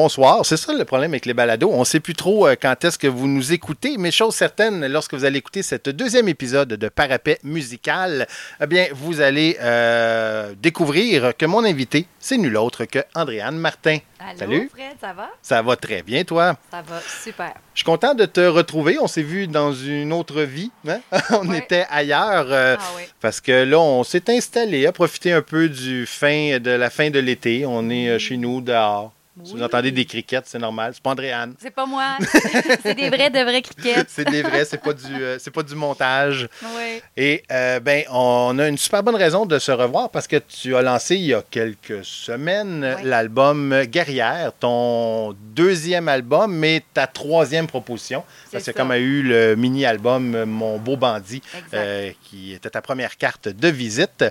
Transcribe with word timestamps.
Bonsoir. 0.00 0.44
C'est 0.44 0.58
ça 0.58 0.74
le 0.74 0.84
problème 0.84 1.12
avec 1.12 1.24
les 1.24 1.32
balados. 1.32 1.70
On 1.72 1.80
ne 1.80 1.84
sait 1.86 2.00
plus 2.00 2.12
trop 2.12 2.46
euh, 2.46 2.54
quand 2.60 2.84
est-ce 2.84 2.98
que 2.98 3.06
vous 3.06 3.26
nous 3.26 3.54
écoutez, 3.54 3.96
mais 3.96 4.10
chose 4.10 4.34
certaine, 4.34 4.86
lorsque 4.88 5.14
vous 5.14 5.24
allez 5.24 5.38
écouter 5.38 5.62
cet 5.62 5.88
deuxième 5.88 6.28
épisode 6.28 6.68
de 6.68 6.88
Parapet 6.90 7.38
musical, 7.42 8.26
eh 8.60 8.66
bien, 8.66 8.88
vous 8.92 9.22
allez 9.22 9.56
euh, 9.58 10.52
découvrir 10.60 11.34
que 11.34 11.46
mon 11.46 11.64
invité, 11.64 12.06
c'est 12.18 12.36
nul 12.36 12.58
autre 12.58 12.84
que 12.84 12.98
Andréane 13.14 13.56
Martin. 13.56 13.96
Allô, 14.20 14.38
Salut. 14.38 14.70
Fred, 14.70 14.96
ça 15.00 15.14
va? 15.14 15.30
Ça 15.40 15.62
va 15.62 15.76
très 15.76 16.02
bien, 16.02 16.24
toi? 16.24 16.58
Ça 16.70 16.82
va 16.86 17.00
super. 17.24 17.54
Je 17.72 17.78
suis 17.78 17.86
content 17.86 18.12
de 18.12 18.26
te 18.26 18.40
retrouver. 18.40 18.98
On 19.00 19.06
s'est 19.06 19.22
vu 19.22 19.46
dans 19.48 19.72
une 19.72 20.12
autre 20.12 20.42
vie. 20.42 20.70
hein? 20.86 21.00
on 21.30 21.54
était 21.54 21.86
ailleurs. 21.88 22.48
euh, 22.50 22.76
Ah 22.78 22.84
oui. 22.98 23.04
Parce 23.22 23.40
que 23.40 23.64
là, 23.64 23.80
on 23.80 24.04
s'est 24.04 24.28
installé, 24.28 24.84
à 24.84 24.92
profiter 24.92 25.32
un 25.32 25.40
peu 25.40 25.70
du 25.70 26.04
fin, 26.04 26.58
de 26.58 26.70
la 26.70 26.90
fin 26.90 27.08
de 27.08 27.18
l'été. 27.18 27.64
On 27.64 27.88
est 27.88 28.10
euh, 28.10 28.18
chez 28.18 28.36
nous, 28.36 28.60
dehors. 28.60 29.15
Si 29.44 29.52
vous 29.52 29.62
entendez 29.62 29.90
des 29.90 30.06
criquettes, 30.06 30.46
c'est 30.46 30.58
normal. 30.58 30.92
C'est 30.94 31.02
pas 31.02 31.10
Andréane. 31.10 31.54
C'est 31.58 31.70
pas 31.70 31.84
moi. 31.84 32.16
c'est 32.82 32.94
des 32.94 33.10
vrais 33.10 33.28
de 33.28 33.38
vrais 33.40 33.60
crickets. 33.60 34.06
C'est 34.08 34.28
des 34.28 34.42
vrais, 34.42 34.64
c'est 34.64 34.80
pas 34.80 34.94
du, 34.94 35.14
euh, 35.14 35.38
c'est 35.38 35.50
pas 35.50 35.62
du 35.62 35.74
montage. 35.74 36.48
Oui. 36.62 37.02
Et 37.16 37.42
euh, 37.52 37.78
ben, 37.80 38.04
on 38.10 38.58
a 38.58 38.66
une 38.66 38.78
super 38.78 39.02
bonne 39.02 39.16
raison 39.16 39.44
de 39.44 39.58
se 39.58 39.72
revoir 39.72 40.10
parce 40.10 40.26
que 40.26 40.36
tu 40.36 40.74
as 40.74 40.80
lancé 40.80 41.16
il 41.16 41.26
y 41.26 41.34
a 41.34 41.42
quelques 41.50 42.02
semaines 42.04 42.96
l'album 43.02 43.82
Guerrière, 43.84 44.52
ton 44.58 45.36
deuxième 45.54 46.08
album, 46.08 46.54
mais 46.54 46.82
ta 46.94 47.06
troisième 47.06 47.66
proposition. 47.66 48.24
C'est 48.46 48.52
Parce 48.52 48.64
que 48.64 48.70
comme 48.70 48.90
a 48.90 48.98
eu 48.98 49.22
le 49.22 49.54
mini-album 49.54 50.44
Mon 50.44 50.78
beau 50.78 50.96
bandit, 50.96 51.42
euh, 51.74 52.10
qui 52.22 52.54
était 52.54 52.70
ta 52.70 52.80
première 52.80 53.16
carte 53.16 53.48
de 53.48 53.68
visite. 53.68 54.24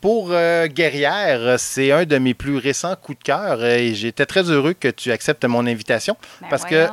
Pour 0.00 0.28
euh, 0.30 0.66
Guerrière, 0.66 1.58
c'est 1.58 1.90
un 1.90 2.04
de 2.04 2.18
mes 2.18 2.34
plus 2.34 2.58
récents 2.58 2.94
coups 2.96 3.18
de 3.18 3.24
cœur 3.24 3.58
euh, 3.60 3.76
et 3.76 3.94
j'étais 3.94 4.26
très 4.26 4.50
heureux 4.50 4.74
que 4.74 4.88
tu 4.88 5.10
acceptes 5.10 5.44
mon 5.44 5.66
invitation 5.66 6.16
Ben 6.40 6.48
parce 6.50 6.64
que 6.64 6.86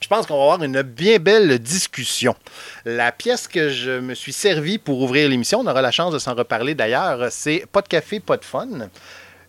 je 0.00 0.08
pense 0.08 0.26
qu'on 0.26 0.36
va 0.36 0.42
avoir 0.42 0.62
une 0.62 0.82
bien 0.82 1.18
belle 1.18 1.58
discussion. 1.58 2.36
La 2.84 3.10
pièce 3.10 3.48
que 3.48 3.70
je 3.70 3.98
me 3.98 4.14
suis 4.14 4.32
servi 4.32 4.78
pour 4.78 5.00
ouvrir 5.00 5.28
l'émission, 5.28 5.60
on 5.60 5.66
aura 5.66 5.82
la 5.82 5.90
chance 5.90 6.12
de 6.12 6.18
s'en 6.18 6.34
reparler 6.34 6.74
d'ailleurs, 6.74 7.26
c'est 7.30 7.64
Pas 7.72 7.82
de 7.82 7.88
café, 7.88 8.20
pas 8.20 8.36
de 8.36 8.44
fun. 8.44 8.68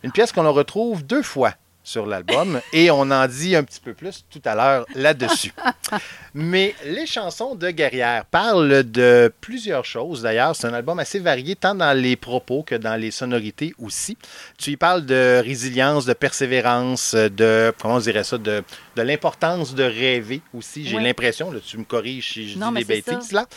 Une 0.03 0.11
pièce 0.11 0.31
qu'on 0.31 0.51
retrouve 0.51 1.05
deux 1.05 1.23
fois 1.23 1.53
sur 1.87 2.05
l'album 2.05 2.59
et 2.73 2.91
on 2.91 3.09
en 3.11 3.27
dit 3.27 3.55
un 3.55 3.63
petit 3.63 3.79
peu 3.79 3.93
plus 3.93 4.25
tout 4.29 4.41
à 4.43 4.55
l'heure 4.55 4.85
là-dessus. 4.93 5.53
Mais 6.33 6.75
les 6.85 7.05
chansons 7.07 7.55
de 7.55 7.69
Guerrière 7.71 8.25
parlent 8.25 8.83
de 8.83 9.31
plusieurs 9.39 9.85
choses. 9.85 10.21
D'ailleurs, 10.21 10.53
c'est 10.53 10.67
un 10.67 10.73
album 10.73 10.99
assez 10.99 11.19
varié, 11.19 11.55
tant 11.55 11.75
dans 11.75 11.97
les 11.97 12.17
propos 12.17 12.61
que 12.61 12.75
dans 12.75 12.97
les 12.99 13.09
sonorités 13.09 13.73
aussi. 13.79 14.17
Tu 14.57 14.71
y 14.71 14.77
parles 14.77 15.05
de 15.05 15.41
résilience, 15.41 16.05
de 16.05 16.11
persévérance, 16.11 17.15
de, 17.15 17.73
comment 17.79 17.95
on 17.95 17.99
dirait 17.99 18.25
ça, 18.25 18.37
de, 18.37 18.63
de 18.97 19.01
l'importance 19.01 19.73
de 19.73 19.83
rêver 19.83 20.41
aussi. 20.53 20.85
J'ai 20.85 20.99
l'impression, 20.99 21.51
là, 21.51 21.59
tu 21.65 21.77
me 21.77 21.85
corriges 21.85 22.33
si 22.33 22.49
je 22.49 22.59
Non, 22.59 22.73
dis 22.73 22.83
des 22.83 23.01
bêtises 23.01 23.31
là. 23.31 23.45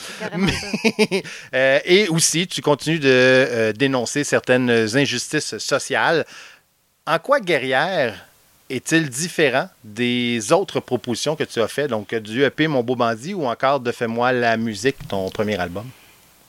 Euh, 1.55 1.81
et 1.85 2.09
aussi, 2.09 2.47
tu 2.47 2.61
continues 2.63 2.99
de 2.99 3.09
euh, 3.09 3.73
dénoncer 3.73 4.25
certaines 4.25 4.71
injustices 4.71 5.59
sociales. 5.59 6.25
En 7.07 7.19
quoi 7.19 7.41
Guerrière 7.41 8.27
est-il 8.69 9.09
différent 9.09 9.69
des 9.83 10.53
autres 10.53 10.79
propositions 10.81 11.35
que 11.35 11.45
tu 11.45 11.61
as 11.61 11.67
faites, 11.69 11.91
donc 11.91 12.15
du 12.15 12.45
EP 12.45 12.69
Mon 12.69 12.83
Beau 12.83 12.95
Bandit 12.95 13.35
ou 13.35 13.47
encore 13.47 13.81
de 13.81 13.91
Fais-moi 13.91 14.33
la 14.33 14.57
musique, 14.57 14.97
ton 15.09 15.29
premier 15.31 15.59
album? 15.59 15.87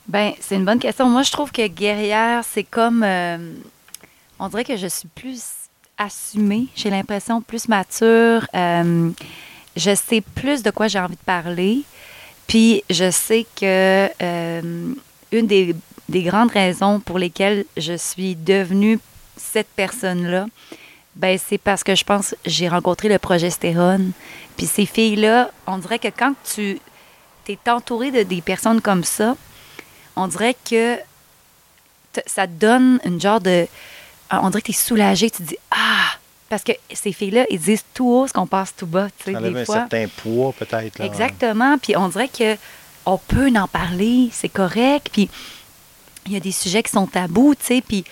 Ben, 0.08 0.34
c'est 0.40 0.56
une 0.56 0.66
bonne 0.66 0.80
question. 0.80 1.08
Moi, 1.10 1.24
je 1.24 1.32
trouve 1.32 1.52
que 1.52 1.66
guerrière, 1.68 2.44
c'est 2.44 2.64
comme. 2.64 3.02
euh, 3.04 3.38
on 4.40 4.50
dirait 4.50 4.64
que 4.66 4.76
je 4.78 4.88
suis 4.88 5.08
plus 5.08 5.42
assumée. 5.98 6.68
J'ai 6.76 6.90
l'impression 6.90 7.42
plus 7.42 7.68
mature. 7.68 8.46
Euh, 8.54 9.10
je 9.76 9.96
sais 9.96 10.22
plus 10.22 10.64
de 10.64 10.70
quoi 10.72 10.88
j'ai 10.88 11.00
envie 11.00 11.16
de 11.16 11.22
parler. 11.26 11.82
Puis, 12.48 12.84
je 12.90 13.10
sais 13.10 13.46
que 13.56 14.10
euh, 14.22 14.94
une 15.32 15.48
des, 15.48 15.76
des 16.10 16.24
grandes 16.24 16.52
raisons 16.52 17.00
pour 17.00 17.18
lesquelles 17.18 17.66
je 17.78 17.94
suis 17.96 18.36
devenue 18.36 19.00
cette 19.38 19.68
personne-là, 19.76 20.48
ben, 21.16 21.38
c'est 21.38 21.58
parce 21.58 21.84
que 21.84 21.96
je 21.96 22.04
pense 22.04 22.32
que 22.32 22.36
j'ai 22.50 22.70
rencontré 22.70 23.10
le 23.10 23.20
progestérone. 23.20 24.12
Puis 24.58 24.66
ces 24.66 24.86
filles-là, 24.86 25.52
on 25.68 25.78
dirait 25.78 26.00
que 26.00 26.08
quand 26.08 26.34
tu 26.54 26.80
es 27.50 27.58
entouré 27.70 28.12
de 28.12 28.24
des 28.24 28.42
personnes 28.42 28.82
comme 28.82 29.04
ça, 29.04 29.36
on 30.16 30.28
dirait 30.28 30.56
que 30.70 30.98
ça 32.26 32.48
te 32.48 32.54
donne 32.54 33.00
une 33.06 33.20
genre 33.20 33.42
de. 33.42 33.68
On 34.32 34.50
dirait 34.50 34.62
que 34.62 34.68
tu 34.68 34.72
es 34.72 34.76
soulagé. 34.76 35.30
Tu 35.30 35.38
te 35.38 35.44
dis 35.44 35.58
Ah! 35.72 36.18
Parce 36.50 36.64
que 36.64 36.74
ces 36.94 37.14
filles-là, 37.14 37.46
ils 37.50 37.60
disent 37.60 37.86
tout 37.94 38.10
haut 38.10 38.28
ce 38.28 38.34
qu'on 38.34 38.48
passe 38.48 38.76
tout 38.76 38.86
bas. 38.86 39.08
Tu 39.24 39.34
sais, 39.34 39.40
des 39.40 39.58
un 39.62 39.66
fois. 39.66 39.76
certain 39.76 40.08
poids, 40.08 40.54
peut-être. 40.54 41.00
là. 41.00 41.06
Exactement. 41.06 41.78
Puis 41.78 41.96
on 41.96 42.10
dirait 42.10 42.28
que 42.28 42.58
on 43.06 43.18
peut 43.18 43.50
en 43.56 43.68
parler, 43.68 44.30
c'est 44.34 44.50
correct. 44.50 45.10
Puis 45.12 45.30
il 46.26 46.34
y 46.34 46.36
a 46.36 46.40
des 46.42 46.52
sujets 46.52 46.84
qui 46.84 46.92
sont 46.92 47.08
tabous, 47.08 47.56
tu 47.56 47.66
sais. 47.66 47.82
Puis 47.82 48.04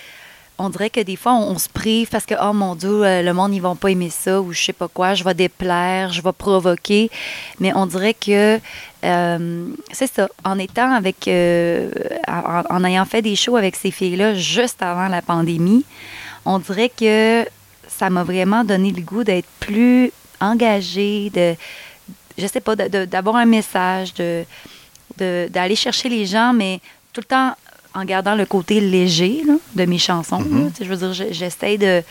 on 0.60 0.70
dirait 0.70 0.90
que 0.90 1.00
des 1.00 1.16
fois, 1.16 1.34
on, 1.34 1.58
se 1.58 1.70
prive 1.70 2.10
parce 2.10 2.26
que, 2.26 2.36
oh 2.42 2.52
mon 2.54 2.76
Dieu, 2.76 3.04
euh, 3.06 3.22
le 3.24 3.34
monde, 3.34 3.54
ils 3.54 3.62
vont 3.62 3.78
pas 3.78 3.90
aimer 3.90 4.10
ça 4.10 4.42
ou 4.42 4.52
je 4.52 4.62
sais 4.62 4.74
pas 4.74 4.90
quoi, 4.90 5.14
je 5.14 5.24
vais 5.24 5.34
déplaire, 5.34 6.12
je 6.12 6.22
vais 6.22 6.34
provoquer. 6.34 7.10
Mais 7.62 7.72
on 7.74 7.86
dirait 7.86 8.14
que 8.14 8.60
euh, 9.06 9.66
c'est 9.92 10.14
ça. 10.14 10.28
En 10.44 10.60
étant 10.60 10.92
avec. 10.94 11.28
euh, 11.28 11.90
en, 12.28 12.84
ayant 12.84 13.06
fait 13.06 13.22
des 13.22 13.38
shows 13.38 13.56
avec 13.56 13.78
ces 13.78 13.90
filles-là 13.90 14.36
juste 14.36 14.82
avant 14.84 15.08
la 15.08 15.22
pandémie, 15.22 15.86
on 16.46 16.60
dirait 16.60 16.90
que 16.90 17.46
ça 17.88 18.10
m'a 18.10 18.24
vraiment 18.24 18.64
donné 18.66 18.92
le 18.92 19.02
goût 19.02 19.24
d'être 19.24 19.48
plus 19.62 20.12
engagée, 20.42 21.30
de 21.34 21.56
je 22.38 22.48
sais 22.48 22.62
pas, 22.62 22.76
d'avoir 22.76 23.38
un 23.38 23.46
message, 23.46 24.14
de- 24.14 24.46
d'aller 25.18 25.76
chercher 25.76 26.08
les 26.08 26.26
gens, 26.26 26.54
mais 26.54 26.80
tout 27.12 27.22
le 27.22 27.26
temps 27.26 27.54
en 27.94 28.06
gardant 28.06 28.36
le 28.36 28.46
côté 28.46 28.80
léger 28.82 29.42
là, 29.48 29.54
de 29.76 29.86
mes 29.86 29.98
chansons. 29.98 30.40
Mhm. 30.40 30.64
là. 30.66 30.70
Je 30.80 30.86
veux 30.86 30.98
dire, 30.98 31.14
je- 31.14 31.32
j'essaie 31.34 31.78
de 31.78 32.04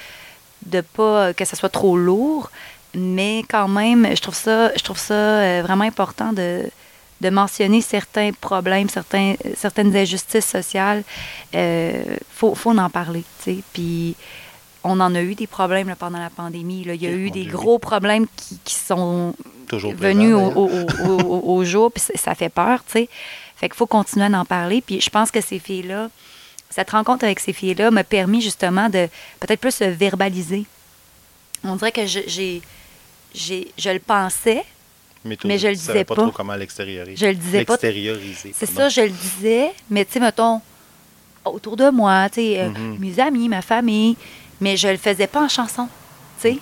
de 0.66 0.81
pas 0.81 1.33
que 1.34 1.44
ça 1.44 1.55
soit 1.56 1.69
trop 1.69 1.97
lourd, 1.97 2.50
mais 2.94 3.44
quand 3.49 3.69
même, 3.69 4.09
je 4.16 4.21
trouve 4.21 4.34
ça, 4.34 4.72
je 4.77 4.83
trouve 4.83 4.99
ça 4.99 5.15
euh, 5.15 5.62
vraiment 5.65 5.84
important 5.84 6.33
de 6.33 6.62
de 7.21 7.31
mentionner 7.31 7.81
certains 7.81 8.31
problèmes, 8.33 8.89
certains, 8.89 9.34
certaines 9.56 9.97
injustices 9.97 10.47
sociales. 10.47 11.03
Euh, 11.55 12.03
faut, 12.33 12.55
faut 12.55 12.71
en 12.78 12.91
parler, 12.91 13.25
tu 13.43 13.55
sais. 13.56 13.59
Puis 13.72 14.15
on 14.84 15.00
en 15.00 15.12
a 15.16 15.21
eu 15.22 15.34
des 15.34 15.49
problèmes 15.49 15.89
là, 15.89 15.97
pendant 15.97 16.21
la 16.21 16.31
pandémie. 16.31 16.84
là. 16.84 16.95
Il 16.95 17.03
y 17.03 17.09
a 17.09 17.10
eu 17.10 17.31
des 17.33 17.45
gros 17.45 17.81
problèmes 17.81 18.27
qui, 18.37 18.60
qui 18.65 18.75
sont 18.75 19.34
Toujours 19.66 19.95
venus 19.95 20.33
au, 20.34 20.50
présent, 20.50 20.60
au, 21.06 21.09
au- 21.09 21.22
au- 21.22 21.56
au 21.56 21.65
jour, 21.65 21.91
puis 21.91 22.00
ça- 22.03 22.16
ça 22.16 22.34
fait 22.37 22.49
peur, 22.50 22.84
tu 22.87 22.93
sais. 22.93 23.09
Fait 23.58 23.69
qu'il 23.69 23.76
faut 23.76 23.86
continuer 23.86 24.26
à 24.26 24.41
en 24.41 24.44
parler. 24.44 24.80
Puis 24.80 25.00
je 25.00 25.10
pense 25.10 25.30
que 25.30 25.41
ces 25.41 25.58
filles-là, 25.58 26.10
cette 26.70 26.91
rencontre 26.91 27.24
avec 27.24 27.41
ces 27.41 27.52
filles-là 27.52 27.91
m'a 27.91 28.04
permis 28.04 28.41
justement 28.41 28.88
de 28.88 29.08
peut-être 29.41 29.60
plus 29.60 29.74
se 29.74 29.84
verbaliser. 29.84 30.64
On 31.64 31.74
dirait 31.76 31.92
que 31.92 32.06
je- 32.06 32.20
j'ai, 32.26 32.62
j'ai, 33.34 33.72
je 33.76 33.91
le 33.91 33.98
pensais, 33.98 34.64
Mais, 35.24 35.36
mais 35.44 35.58
je 35.58 35.66
le 35.68 35.74
disais 35.74 36.04
pas. 36.04 36.14
pas. 36.14 36.22
trop 36.22 36.30
comment 36.32 36.54
l'extérioriser. 36.54 37.16
je 37.16 37.26
le 37.26 37.34
disais 37.34 37.58
pas. 37.64 37.76
C'est 38.54 38.66
ça, 38.66 38.88
je 38.88 39.00
le 39.00 39.08
disais, 39.10 39.72
mais 39.91 40.04
tu 40.04 40.12
sais, 40.12 40.20
mettons, 40.20 40.60
autour 41.44 41.77
de 41.77 41.91
moi, 41.91 42.28
tu 42.30 42.36
sais, 42.41 42.60
euh, 42.60 42.68
Mhm. 42.68 42.97
mes 43.00 43.18
amis, 43.21 43.48
ma 43.48 43.62
famille, 43.62 44.16
mais 44.60 44.77
je 44.77 44.86
le 44.88 44.97
faisais 44.98 45.27
pas 45.27 45.42
en 45.42 45.48
chanson, 45.48 45.88
tu 46.41 46.42
sais. 46.42 46.59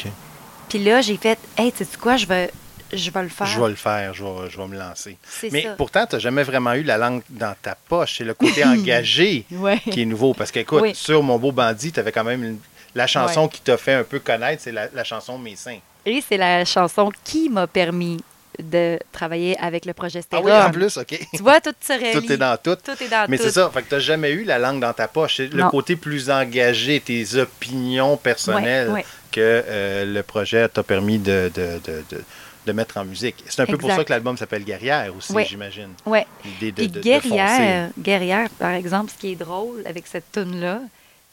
Puis 0.71 0.79
là, 0.83 1.01
j'ai 1.03 1.17
fait, 1.19 1.39
hey, 1.59 1.71
tu 1.73 1.85
sais 1.85 1.99
quoi, 2.01 2.17
je 2.17 2.27
vais, 2.27 2.51
je 2.93 3.11
vais 3.11 3.23
le 3.23 3.29
faire. 3.29 3.47
Je 3.47 3.61
vais 3.61 3.69
le 3.69 3.75
faire, 3.75 4.15
je 4.15 4.25
vais, 4.25 4.51
je 4.51 4.57
vais 4.57 4.67
me 4.67 4.79
lancer. 4.79 5.17
Mais 5.53 5.63
ça. 5.63 5.71
pourtant, 5.77 6.07
tu 6.07 6.15
n'as 6.17 6.21
jamais 6.21 6.43
vraiment 6.43 6.75
eu 6.75 6.83
la 6.83 6.97
langue 6.99 7.23
dans 7.31 7.55
ta 7.61 7.75
poche. 7.89 8.17
C'est 8.19 8.25
le 8.25 8.35
côté 8.35 8.65
engagé 8.65 9.45
Ouais. 9.53 9.79
qui 9.91 10.03
est 10.03 10.07
nouveau. 10.07 10.35
Parce 10.35 10.51
qu'écoute, 10.51 10.83
Oui. 10.83 10.95
sur 10.95 11.23
Mon 11.23 11.39
Beau 11.39 11.53
Bandit, 11.53 11.93
tu 11.93 12.01
avais 12.01 12.13
quand 12.13 12.25
même 12.25 12.43
une- 12.45 12.59
la 12.95 13.07
chanson 13.07 13.47
qui 13.49 13.61
t'a 13.61 13.77
fait 13.77 13.93
un 13.95 14.05
peu 14.05 14.19
connaître, 14.21 14.63
c'est 14.63 14.73
la, 14.73 14.89
la 14.95 15.05
chanson 15.05 15.37
Mes 15.39 15.57
seins. 15.57 15.79
Et 16.07 16.23
c'est 16.27 16.37
la 16.39 16.65
chanson 16.65 17.11
qui 17.25 17.49
m'a 17.51 17.67
permis 17.67 18.19
de 18.63 18.99
travailler 19.13 19.55
avec 19.61 19.85
le 19.85 19.93
projet 19.93 20.21
Ah 20.33 20.41
oui, 20.43 20.51
en 20.51 20.71
plus, 20.71 20.97
OK. 20.97 21.19
Tu 21.35 21.43
vois, 21.43 21.61
tout 21.61 21.75
se. 21.79 22.13
Tout 22.19 22.33
est 22.33 22.37
dans 22.39 22.57
tout. 22.57 22.75
Tout 22.77 22.93
est 23.03 23.09
dans 23.09 23.27
Mais 23.29 23.37
c'est 23.37 23.51
ça, 23.51 23.69
fait 23.69 23.83
que 23.83 23.89
tu 23.91 23.95
n'as 23.97 24.01
jamais 24.01 24.31
eu 24.31 24.45
la 24.45 24.59
langue 24.59 24.81
dans 24.81 24.95
ta 24.95 25.09
poche. 25.09 25.37
C'est 25.37 25.49
le 25.53 25.63
Non. 25.65 25.69
côté 25.69 25.95
plus 25.97 26.31
engagé, 26.31 27.01
tes 27.01 27.35
opinions 27.37 28.17
personnelles 28.17 28.89
ouais. 28.91 29.05
que 29.31 29.41
euh, 29.43 30.07
le 30.07 30.23
projet 30.23 30.67
t'a 30.71 30.83
permis 30.83 31.19
de, 31.19 31.51
de, 31.55 31.81
de, 31.85 32.05
de- 32.11 32.25
de 32.67 32.73
mettre 32.73 32.97
en 32.99 33.05
musique. 33.05 33.37
C'est 33.49 33.63
un 33.63 33.67
peu 33.67 33.79
pour 33.79 33.91
ça 33.91 34.05
que 34.05 34.11
l'album 34.13 34.37
s'appelle 34.37 34.65
Guerrière 34.65 35.15
aussi, 35.17 35.33
j'imagine. 35.49 35.91
Ouais. 36.05 36.27
L'idée 36.45 36.73
de, 36.73 36.77
Puis 36.77 36.89
de- 36.89 37.01
Guerrière, 37.01 37.91
Guerrière, 37.99 38.51
par 38.59 38.73
exemple, 38.73 39.13
ce 39.15 39.19
qui 39.19 39.33
est 39.33 39.37
drôle 39.37 39.83
avec 39.87 40.07
cette 40.07 40.31
tune-là, 40.33 40.81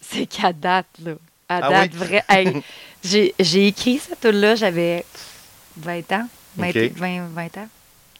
c'est 0.02 0.26
qu'à 0.28 0.54
date, 0.54 0.86
là, 1.04 1.14
à 1.50 1.58
Ah 1.64 1.70
date, 1.70 1.92
oui? 1.94 1.98
vrai, 2.08 2.24
hey, 2.30 2.62
j'ai 3.40 3.68
écrit 3.68 4.00
cette 4.00 4.20
tune-là, 4.22 4.56
j'avais 4.56 5.04
20 5.78 6.12
ans, 6.14 6.28
20, 6.58 6.70
OK. 6.70 6.92
20, 6.96 7.28
20 7.34 7.58
ans. 7.58 7.68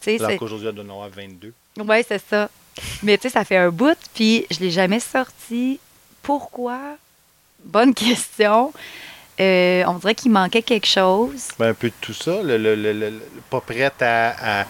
sais, 0.00 0.12
foncer. 0.12 0.16
Alors 0.18 0.30
c'est- 0.32 0.38
qu'aujourd'hui, 0.38 0.68
elle 0.68 0.74
doit 0.74 0.84
en 0.84 0.90
avoir 0.90 1.08
22. 1.10 1.52
Oui, 1.78 1.96
c'est 2.06 2.22
ça. 2.28 2.50
Mais 3.04 3.16
tu 3.16 3.22
sais, 3.22 3.30
ça 3.30 3.44
fait 3.44 3.56
un 3.56 3.70
bout, 3.70 3.96
puis 4.14 4.44
je 4.50 4.58
l'ai 4.58 4.70
jamais 4.72 4.98
sorti. 5.00 5.78
Pourquoi? 6.22 6.80
Bonne 7.64 7.94
question. 7.94 8.72
Euh, 9.40 9.82
on 9.86 9.94
dirait 9.94 10.14
qu'il 10.14 10.30
manquait 10.32 10.62
quelque 10.62 10.86
chose. 10.86 11.48
Ben, 11.58 11.68
un 11.70 11.74
peu 11.74 11.88
de 11.88 11.94
tout 12.00 12.12
ça, 12.14 12.36
le, 12.42 13.20
pas 13.50 13.60
prête 13.60 14.00
à, 14.00 14.60
à, 14.62 14.66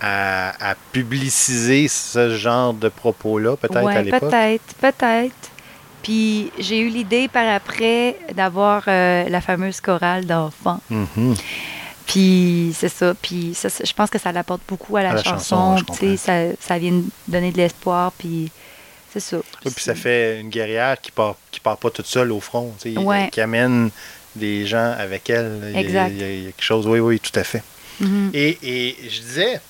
à- 0.00 0.70
à 0.70 0.74
publiciser 0.92 1.88
ce 1.88 2.34
genre 2.36 2.72
de 2.74 2.88
propos-là, 2.88 3.56
peut-être 3.56 3.82
Ouais, 3.84 3.96
à 3.96 4.02
l'époque. 4.02 4.20
peut-être, 4.30 4.74
peut-être. 4.80 5.50
Puis 6.02 6.52
j'ai 6.58 6.78
eu 6.78 6.88
l'idée 6.88 7.26
par 7.28 7.48
après 7.52 8.16
d'avoir 8.34 8.84
euh, 8.86 9.28
la 9.28 9.40
fameuse 9.40 9.80
chorale 9.80 10.24
d'enfants. 10.24 10.80
Mhm. 10.90 11.34
Puis 12.06 12.72
c'est 12.78 12.88
ça. 12.88 13.14
Puis 13.20 13.54
ça, 13.54 13.68
je 13.84 13.92
pense 13.92 14.08
que 14.10 14.18
ça 14.18 14.30
l'apporte 14.30 14.60
beaucoup 14.68 14.96
à 14.96 15.02
la, 15.02 15.10
À 15.10 15.14
la 15.14 15.22
chanson. 15.24 15.76
chanson, 15.78 16.04
ouais, 16.06 16.16
ça, 16.16 16.32
ça 16.60 16.78
vient 16.78 17.00
donner 17.26 17.50
de 17.50 17.56
l'espoir. 17.56 18.12
Puis 18.16 18.52
c'est 19.20 19.36
ça. 19.36 19.36
Oui, 19.64 19.72
puis 19.74 19.82
ça 19.84 19.94
fait 19.94 20.40
une 20.40 20.50
guerrière 20.50 21.00
qui 21.00 21.10
part, 21.10 21.36
qui 21.50 21.60
part 21.60 21.76
pas 21.78 21.90
toute 21.90 22.06
seule 22.06 22.32
au 22.32 22.40
front, 22.40 22.74
Ouais. 22.96 23.28
qui 23.32 23.40
amène 23.40 23.90
des 24.34 24.66
gens 24.66 24.92
avec 24.98 25.30
elle. 25.30 25.60
Il 25.68 25.72
y 25.72 25.76
a- 25.76 25.80
Exact. 25.80 26.08
Il 26.10 26.18
y, 26.20 26.24
a, 26.24 26.30
il 26.32 26.44
y 26.44 26.48
a 26.48 26.52
quelque 26.52 26.62
chose, 26.64 26.86
oui, 26.86 26.98
oui, 27.00 27.20
tout 27.20 27.38
à 27.38 27.44
fait. 27.44 27.62
Mhm. 28.00 28.30
Et, 28.34 28.58
et 28.62 28.96
je 29.08 29.20
disais 29.20 29.60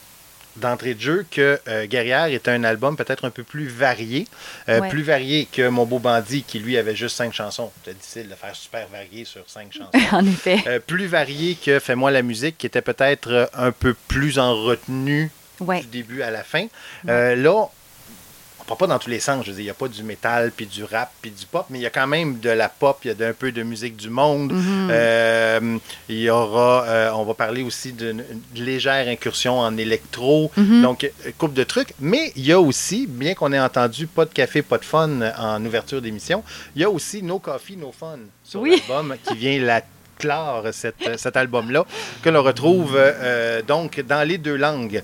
d'entrée 0.57 0.95
de 0.95 1.01
jeu 1.01 1.27
que 1.31 1.61
euh, 1.69 1.87
Guerrière 1.87 2.25
est 2.25 2.49
un 2.49 2.65
album 2.65 2.97
peut-être 2.97 3.27
un 3.27 3.31
peu 3.31 3.43
plus 3.45 3.69
varié, 3.69 4.27
euh, 4.71 4.81
Ouais. 4.81 4.89
plus 4.89 5.03
varié 5.03 5.47
que 5.53 5.69
Mon 5.69 5.85
Beau 5.85 5.99
Bandit 5.99 6.43
qui 6.45 6.59
lui 6.59 6.79
avait 6.79 6.97
juste 6.97 7.15
cinq 7.17 7.35
chansons. 7.35 7.71
C'était 7.85 7.95
difficile 7.97 8.29
de 8.31 8.35
faire 8.35 8.57
super 8.57 8.89
varié 8.89 9.25
sur 9.27 9.43
cinq 9.49 9.71
chansons. 9.77 9.91
en 10.17 10.27
effet. 10.27 10.59
Euh, 10.67 10.81
plus 10.81 11.07
varié 11.07 11.57
que 11.63 11.79
Fais-moi 11.79 12.11
la 12.11 12.23
musique 12.23 12.57
qui 12.59 12.67
était 12.67 12.81
peut-être 12.83 13.51
un 13.55 13.71
peu 13.71 13.95
plus 14.09 14.39
en 14.39 14.55
retenue 14.55 15.31
Ouais. 15.61 15.81
du 15.83 15.87
début 15.87 16.23
à 16.23 16.31
la 16.31 16.43
fin. 16.43 16.67
Là, 17.05 17.67
part 18.67 18.77
pas 18.77 18.87
dans 18.87 18.99
tous 18.99 19.11
les 19.11 19.21
sens. 19.21 19.45
Je 19.45 19.51
veux 19.51 19.55
dire, 19.57 19.63
il 19.63 19.67
n'y 19.67 19.71
a 19.71 19.75
pas 19.75 19.89
du 19.89 20.03
métal, 20.03 20.53
puis 20.55 20.67
du 20.67 20.85
rap, 20.85 21.11
puis 21.23 21.31
du 21.31 21.47
pop, 21.47 21.67
mais 21.71 21.79
il 21.79 21.83
y 21.83 21.87
a 21.87 21.91
quand 21.91 22.07
même 22.07 22.39
de 22.41 22.51
la 22.51 22.69
pop, 22.69 22.99
il 23.05 23.15
y 23.19 23.23
a 23.25 23.29
un 23.29 23.33
peu 23.33 23.53
de 23.53 23.63
musique 23.63 23.97
du 23.97 24.11
monde. 24.11 24.53
Mhm. 24.53 24.89
Euh, 24.91 25.79
il 26.09 26.19
y 26.21 26.31
aura, 26.31 26.85
euh, 26.85 27.11
on 27.15 27.25
va 27.25 27.35
parler 27.35 27.63
aussi 27.63 27.93
d'une 27.93 28.25
légère 28.55 29.07
incursion 29.09 29.59
en 29.59 29.77
électro, 29.77 30.51
Mhm. 30.57 30.83
donc 30.83 31.05
euh, 31.05 31.09
coupe 31.39 31.55
de 31.55 31.65
trucs. 31.65 31.95
Mais 32.01 32.33
il 32.37 32.45
y 32.47 32.53
a 32.53 32.61
aussi, 32.61 33.07
bien 33.07 33.35
qu'on 33.35 33.53
ait 33.53 33.61
entendu 33.61 34.07
pas 34.07 34.25
de 34.25 34.33
café, 34.33 34.63
pas 34.63 34.79
de 34.79 34.85
fun 34.85 35.21
en 35.39 35.65
ouverture 35.65 36.03
d'émission, 36.03 36.43
il 36.75 36.83
y 36.83 36.85
a 36.85 36.91
aussi 36.91 37.23
No 37.23 37.39
Coffee, 37.39 37.77
No 37.77 37.93
Fun 37.99 38.19
sur 38.45 38.61
Oui. 38.61 38.83
l'album 38.89 39.17
qui 39.27 39.35
vient 39.37 39.59
la 39.61 39.83
clore 40.19 40.65
cette- 40.73 41.19
cet 41.19 41.37
album-là, 41.37 41.85
que 42.23 42.31
l'on 42.31 42.43
retrouve 42.43 42.95
euh, 42.97 43.61
donc 43.63 44.01
dans 44.01 44.27
les 44.27 44.39
deux 44.39 44.57
langues. 44.57 45.03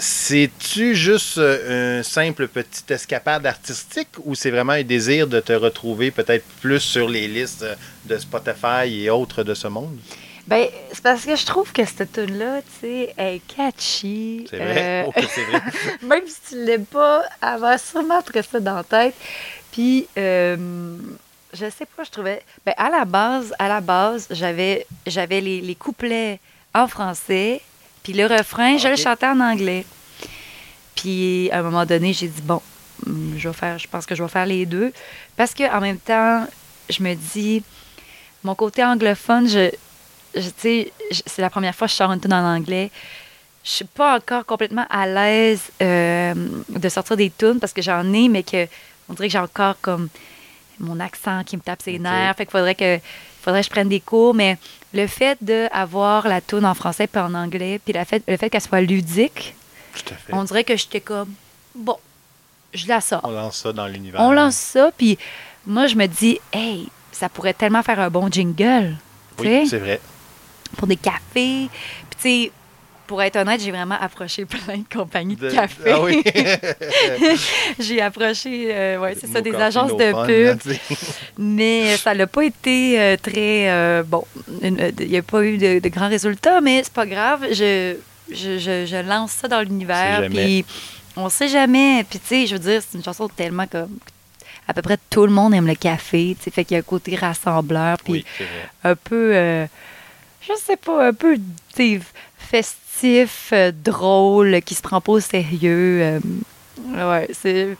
C'est-tu 0.00 0.94
juste 0.94 1.36
euh, 1.36 2.00
un 2.00 2.02
simple 2.02 2.48
petit 2.48 2.90
escapade 2.90 3.44
artistique 3.44 4.08
ou 4.24 4.34
c'est 4.34 4.50
vraiment 4.50 4.72
un 4.72 4.82
désir 4.82 5.26
de 5.26 5.40
te 5.40 5.52
retrouver 5.52 6.10
peut-être 6.10 6.44
plus 6.62 6.80
sur 6.80 7.06
les 7.06 7.28
listes 7.28 7.66
de 8.06 8.16
Spotify 8.16 8.86
et 9.04 9.10
autres 9.10 9.42
de 9.42 9.52
ce 9.52 9.68
monde? 9.68 9.98
Ben, 10.46 10.66
c'est 10.90 11.02
parce 11.02 11.26
que 11.26 11.36
je 11.36 11.44
trouve 11.44 11.70
que 11.70 11.84
cette 11.84 12.12
tune-là, 12.12 12.62
tu 12.62 12.80
sais, 12.80 13.14
est 13.18 13.40
catchy. 13.46 14.46
C'est 14.48 14.56
vrai? 14.56 15.04
Euh, 15.04 15.10
Oh, 15.14 15.20
c'est 15.28 15.44
vrai. 15.44 15.60
même 16.02 16.26
si 16.26 16.40
tu 16.48 16.64
l'aimes 16.64 16.86
pas, 16.86 17.22
elle 17.42 17.60
va 17.60 17.76
sûrement 17.76 18.22
te 18.22 18.32
rester 18.32 18.58
dans 18.58 18.76
la 18.76 18.84
tête. 18.84 19.14
Puis, 19.70 20.08
euh, 20.16 20.96
je 21.52 21.66
sais 21.70 21.86
pas, 21.94 22.04
je 22.04 22.10
trouvais. 22.10 22.42
Ben, 22.64 22.74
à 22.78 22.88
la 22.88 23.04
base, 23.04 23.54
à 23.58 23.68
la 23.68 23.82
base, 23.82 24.26
j'avais, 24.30 24.86
j'avais 25.06 25.42
les, 25.42 25.60
les 25.60 25.74
couplets 25.74 26.40
en 26.74 26.88
français, 26.88 27.60
puis 28.10 28.18
le 28.18 28.26
refrain, 28.26 28.76
je 28.76 28.88
le 28.88 28.96
chantais 28.96 29.26
en 29.26 29.38
anglais. 29.38 29.86
Puis, 30.96 31.48
à 31.52 31.60
un 31.60 31.62
moment 31.62 31.86
donné, 31.86 32.12
j'ai 32.12 32.26
dit, 32.26 32.42
bon, 32.42 32.60
je 33.36 33.48
vais 33.48 33.54
faire, 33.54 33.78
je 33.78 33.86
pense 33.86 34.04
que 34.04 34.16
je 34.16 34.22
vais 34.22 34.28
faire 34.28 34.46
les 34.46 34.66
deux. 34.66 34.92
Parce 35.36 35.54
que 35.54 35.62
en 35.72 35.80
même 35.80 35.98
temps, 35.98 36.44
je 36.88 37.02
me 37.04 37.14
dis, 37.14 37.62
mon 38.42 38.56
côté 38.56 38.84
anglophone, 38.84 39.48
je, 39.48 39.70
sais, 40.56 40.92
c'est 41.24 41.40
la 41.40 41.50
première 41.50 41.74
fois 41.74 41.86
que 41.86 41.92
je 41.92 41.96
sors 41.96 42.10
une 42.10 42.20
en 42.32 42.56
anglais. 42.56 42.90
Je 43.62 43.70
suis 43.70 43.84
pas 43.84 44.16
encore 44.16 44.44
complètement 44.44 44.86
à 44.90 45.06
l'aise 45.06 45.70
euh, 45.80 46.34
de 46.68 46.88
sortir 46.88 47.16
des 47.16 47.30
tunes 47.30 47.60
parce 47.60 47.72
que 47.72 47.82
j'en 47.82 48.12
ai, 48.12 48.28
mais 48.28 48.42
que 48.42 48.66
on 49.08 49.14
dirait 49.14 49.28
que 49.28 49.32
j'ai 49.32 49.38
encore 49.38 49.76
comme 49.80 50.08
mon 50.80 50.98
accent 50.98 51.44
qui 51.44 51.56
me 51.56 51.62
tape 51.62 51.82
ses 51.82 51.98
nerfs. 51.98 52.34
Fait 52.36 52.44
qu'il 52.44 52.52
faudrait 52.52 52.74
que 52.74 52.98
faudrait 53.40 53.60
que 53.60 53.66
je 53.66 53.70
prenne 53.70 53.88
des 53.88 54.00
cours, 54.00 54.34
mais 54.34 54.58
le 54.92 55.06
fait 55.06 55.38
d'avoir 55.40 56.26
la 56.28 56.40
tune 56.40 56.64
en 56.64 56.74
français 56.74 57.06
puis 57.06 57.20
en 57.20 57.34
anglais, 57.34 57.80
puis 57.84 57.92
la 57.92 58.04
fait, 58.04 58.22
le 58.28 58.36
fait 58.36 58.50
qu'elle 58.50 58.60
soit 58.60 58.80
ludique, 58.80 59.54
Tout 59.94 60.12
à 60.14 60.16
fait. 60.16 60.32
on 60.34 60.44
dirait 60.44 60.64
que 60.64 60.76
j'étais 60.76 61.00
comme 61.00 61.32
bon, 61.74 61.96
je 62.74 62.86
la 62.88 63.00
sors. 63.00 63.20
On 63.24 63.30
lance 63.30 63.58
ça 63.58 63.72
dans 63.72 63.86
l'univers. 63.86 64.20
On 64.20 64.32
lance 64.32 64.56
ça, 64.56 64.90
puis 64.96 65.18
moi 65.66 65.86
je 65.86 65.94
me 65.96 66.06
dis, 66.06 66.38
hey, 66.52 66.88
ça 67.12 67.28
pourrait 67.28 67.54
tellement 67.54 67.82
faire 67.82 68.00
un 68.00 68.10
bon 68.10 68.28
jingle, 68.30 68.96
Oui, 69.38 69.66
c'est 69.68 69.78
vrai. 69.78 70.00
pour 70.76 70.86
des 70.86 70.96
cafés. 70.96 71.68
Puis, 72.10 72.16
tu 72.16 72.18
sais, 72.46 72.52
pour 73.10 73.20
être 73.22 73.34
honnête, 73.34 73.60
j'ai 73.60 73.72
vraiment 73.72 73.96
approché 74.00 74.44
plein 74.46 74.78
de 74.78 74.84
compagnies 74.96 75.34
de, 75.34 75.48
De- 75.48 75.52
café. 75.52 75.90
Ah 75.90 76.00
oui. 76.00 76.22
j'ai 77.80 78.00
approché, 78.00 78.68
euh, 78.72 79.00
ouais, 79.00 79.16
c'est 79.20 79.26
ça, 79.26 79.40
des 79.40 79.52
agences 79.52 79.96
de 79.96 80.10
fun, 80.12 80.26
pub. 80.26 80.58
Mais 81.38 81.96
ça 81.96 82.14
n'a 82.14 82.28
pas 82.28 82.44
été 82.44 83.00
euh, 83.00 83.16
très. 83.20 83.68
euh, 83.68 84.04
bon, 84.06 84.22
il 84.62 85.08
n'y 85.08 85.16
a 85.16 85.22
pas 85.22 85.42
eu 85.44 85.58
de, 85.58 85.80
de 85.80 85.88
grands 85.88 86.08
résultats, 86.08 86.60
mais 86.60 86.82
c'est 86.84 86.92
pas 86.92 87.04
grave. 87.06 87.46
Je, 87.50 87.96
je, 88.30 88.58
je, 88.58 88.86
je 88.86 89.08
lance 89.08 89.32
ça 89.32 89.48
dans 89.48 89.60
l'univers. 89.60 90.28
Puis 90.30 90.64
on 91.16 91.28
sait 91.28 91.48
jamais. 91.48 92.04
Puis, 92.08 92.20
tu 92.20 92.26
sais, 92.28 92.46
je 92.46 92.52
veux 92.54 92.60
dire, 92.60 92.80
c'est 92.88 92.96
une 92.96 93.02
chanson 93.04 93.26
tellement 93.26 93.66
comme. 93.66 93.98
À 94.68 94.72
peu 94.72 94.82
près 94.82 94.98
tout 95.10 95.26
le 95.26 95.32
monde 95.32 95.52
aime 95.52 95.66
le 95.66 95.74
café. 95.74 96.36
Tu 96.38 96.44
sais, 96.44 96.50
fait 96.52 96.64
qu'il 96.64 96.76
y 96.76 96.78
a 96.78 96.80
un 96.80 96.82
côté 96.84 97.16
rassembleur. 97.16 97.98
Puis 98.04 98.12
Oui, 98.12 98.24
un 98.84 98.94
peu, 98.94 99.32
euh, 99.34 99.66
je 100.46 100.52
sais 100.64 100.76
pas, 100.76 101.08
un 101.08 101.12
peu 101.12 101.38
festif, 102.50 103.50
euh, 103.52 103.72
drôle, 103.72 104.60
qui 104.62 104.74
se 104.74 104.82
prend 104.82 105.00
pas 105.00 105.12
au 105.12 105.20
sérieux. 105.20 106.00
euh, 106.02 106.20
ouais, 107.10 107.28
c'est. 107.32 107.76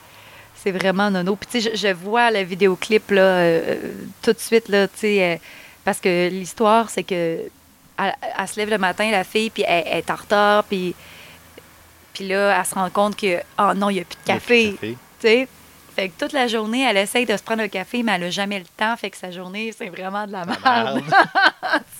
C'est 0.63 0.73
vraiment 0.73 1.11
nono. 1.11 1.37
Puis, 1.37 1.49
tu 1.51 1.61
sais, 1.63 1.71
je, 1.75 1.89
je 1.89 1.93
vois 1.95 2.31
le 2.31 2.41
vidéoclip, 2.43 3.11
là, 3.13 3.23
euh, 3.23 3.77
tout 4.21 4.35
de 4.35 4.39
suite, 4.39 4.69
là, 4.69 4.87
tu 4.89 4.99
sais, 4.99 5.41
parce 5.87 5.99
que 6.01 6.29
l'histoire, 6.29 6.91
c'est 6.91 7.03
que 7.03 7.39
elle, 7.99 8.15
elle 8.39 8.47
se 8.49 8.57
lève 8.57 8.69
le 8.69 8.77
matin, 8.77 9.11
la 9.11 9.25
fille, 9.25 9.49
puis 9.49 9.65
elle, 9.67 9.85
elle 9.87 9.99
est 9.99 10.11
en 10.11 10.17
retard, 10.17 10.65
puis, 10.65 10.95
puis 12.13 12.29
là, 12.29 12.59
elle 12.59 12.67
se 12.67 12.75
rend 12.75 12.91
compte 12.91 13.17
que, 13.17 13.39
oh 13.59 13.73
non, 13.75 13.89
il 13.89 13.95
n'y 13.95 14.01
a 14.01 14.05
plus 14.05 14.17
de 14.17 14.27
café. 14.27 14.97
Fait 16.01 16.09
que 16.09 16.19
toute 16.19 16.33
la 16.33 16.47
journée, 16.47 16.83
elle 16.89 16.97
essaye 16.97 17.27
de 17.27 17.37
se 17.37 17.43
prendre 17.43 17.63
un 17.63 17.69
café, 17.69 18.03
mais 18.03 18.13
elle 18.13 18.23
n'a 18.23 18.31
jamais 18.31 18.59
le 18.59 18.65
temps. 18.75 18.97
Fait 18.97 19.11
que 19.11 19.19
sa 19.19 19.31
journée, 19.31 19.75
c'est 19.77 19.91
vraiment 19.91 20.27
de 20.27 20.33
la 20.33 20.47
merde. 20.47 21.03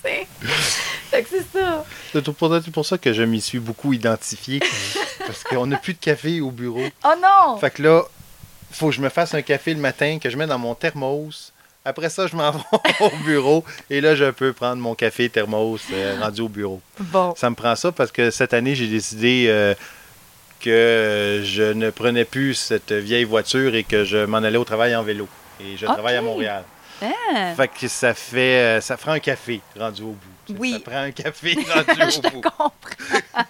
Fait 0.01 1.23
que 1.23 1.29
c'est 1.29 1.59
ça. 1.59 1.85
C'est 2.11 2.31
pour, 2.31 2.51
c'est 2.63 2.71
pour 2.71 2.85
ça 2.85 2.97
que 2.97 3.13
je 3.13 3.21
m'y 3.21 3.39
suis 3.39 3.59
beaucoup 3.59 3.93
identifié. 3.93 4.59
parce 5.19 5.43
qu'on 5.43 5.67
n'a 5.67 5.77
plus 5.77 5.93
de 5.93 5.99
café 5.99 6.41
au 6.41 6.49
bureau. 6.49 6.81
Oh 7.03 7.13
non! 7.21 7.57
Fait 7.57 7.69
que 7.69 7.83
là, 7.83 8.01
faut 8.71 8.87
que 8.87 8.93
je 8.93 9.01
me 9.01 9.09
fasse 9.09 9.35
un 9.35 9.43
café 9.43 9.73
le 9.73 9.79
matin, 9.79 10.17
que 10.19 10.31
je 10.31 10.37
mets 10.37 10.47
dans 10.47 10.57
mon 10.57 10.73
thermos. 10.73 11.53
Après 11.85 12.09
ça, 12.09 12.25
je 12.25 12.35
m'en 12.35 12.51
vais 12.51 12.59
au 13.01 13.23
bureau. 13.23 13.63
Et 13.91 14.01
là, 14.01 14.15
je 14.15 14.31
peux 14.31 14.51
prendre 14.51 14.81
mon 14.81 14.95
café 14.95 15.29
thermos 15.29 15.81
euh, 15.93 16.17
rendu 16.19 16.41
au 16.41 16.49
bureau. 16.49 16.81
Bon. 16.99 17.35
Ça 17.35 17.51
me 17.51 17.55
prend 17.55 17.75
ça 17.75 17.91
parce 17.91 18.11
que 18.11 18.31
cette 18.31 18.55
année, 18.55 18.73
j'ai 18.73 18.87
décidé 18.87 19.45
euh, 19.49 19.75
que 20.61 21.41
je 21.43 21.63
ne 21.63 21.89
prenais 21.89 22.25
plus 22.25 22.53
cette 22.55 22.91
vieille 22.91 23.23
voiture 23.23 23.75
et 23.75 23.83
que 23.83 24.03
je 24.03 24.25
m'en 24.25 24.37
allais 24.37 24.57
au 24.57 24.63
travail 24.63 24.95
en 24.95 25.03
vélo. 25.03 25.27
Et 25.59 25.77
je 25.77 25.85
travaille 25.85 26.15
à 26.15 26.21
Montréal. 26.21 26.63
Ah, 27.03 27.53
Fait 27.57 27.67
que 27.67 27.87
ça 27.87 28.13
fait 28.13 28.59
euh, 28.59 28.81
ça 28.81 28.95
prend 28.95 29.11
un 29.13 29.19
café 29.19 29.59
rendu 29.77 30.03
au 30.03 30.15
bout. 30.15 30.55
Oui. 30.59 30.73
Ça 30.73 30.79
prend 30.91 31.01
un 31.01 31.11
café 31.11 31.57
rendu 31.73 32.11
je 32.11 32.17
au 32.19 32.21
bout. 32.31 32.41
comprends. 32.41 32.73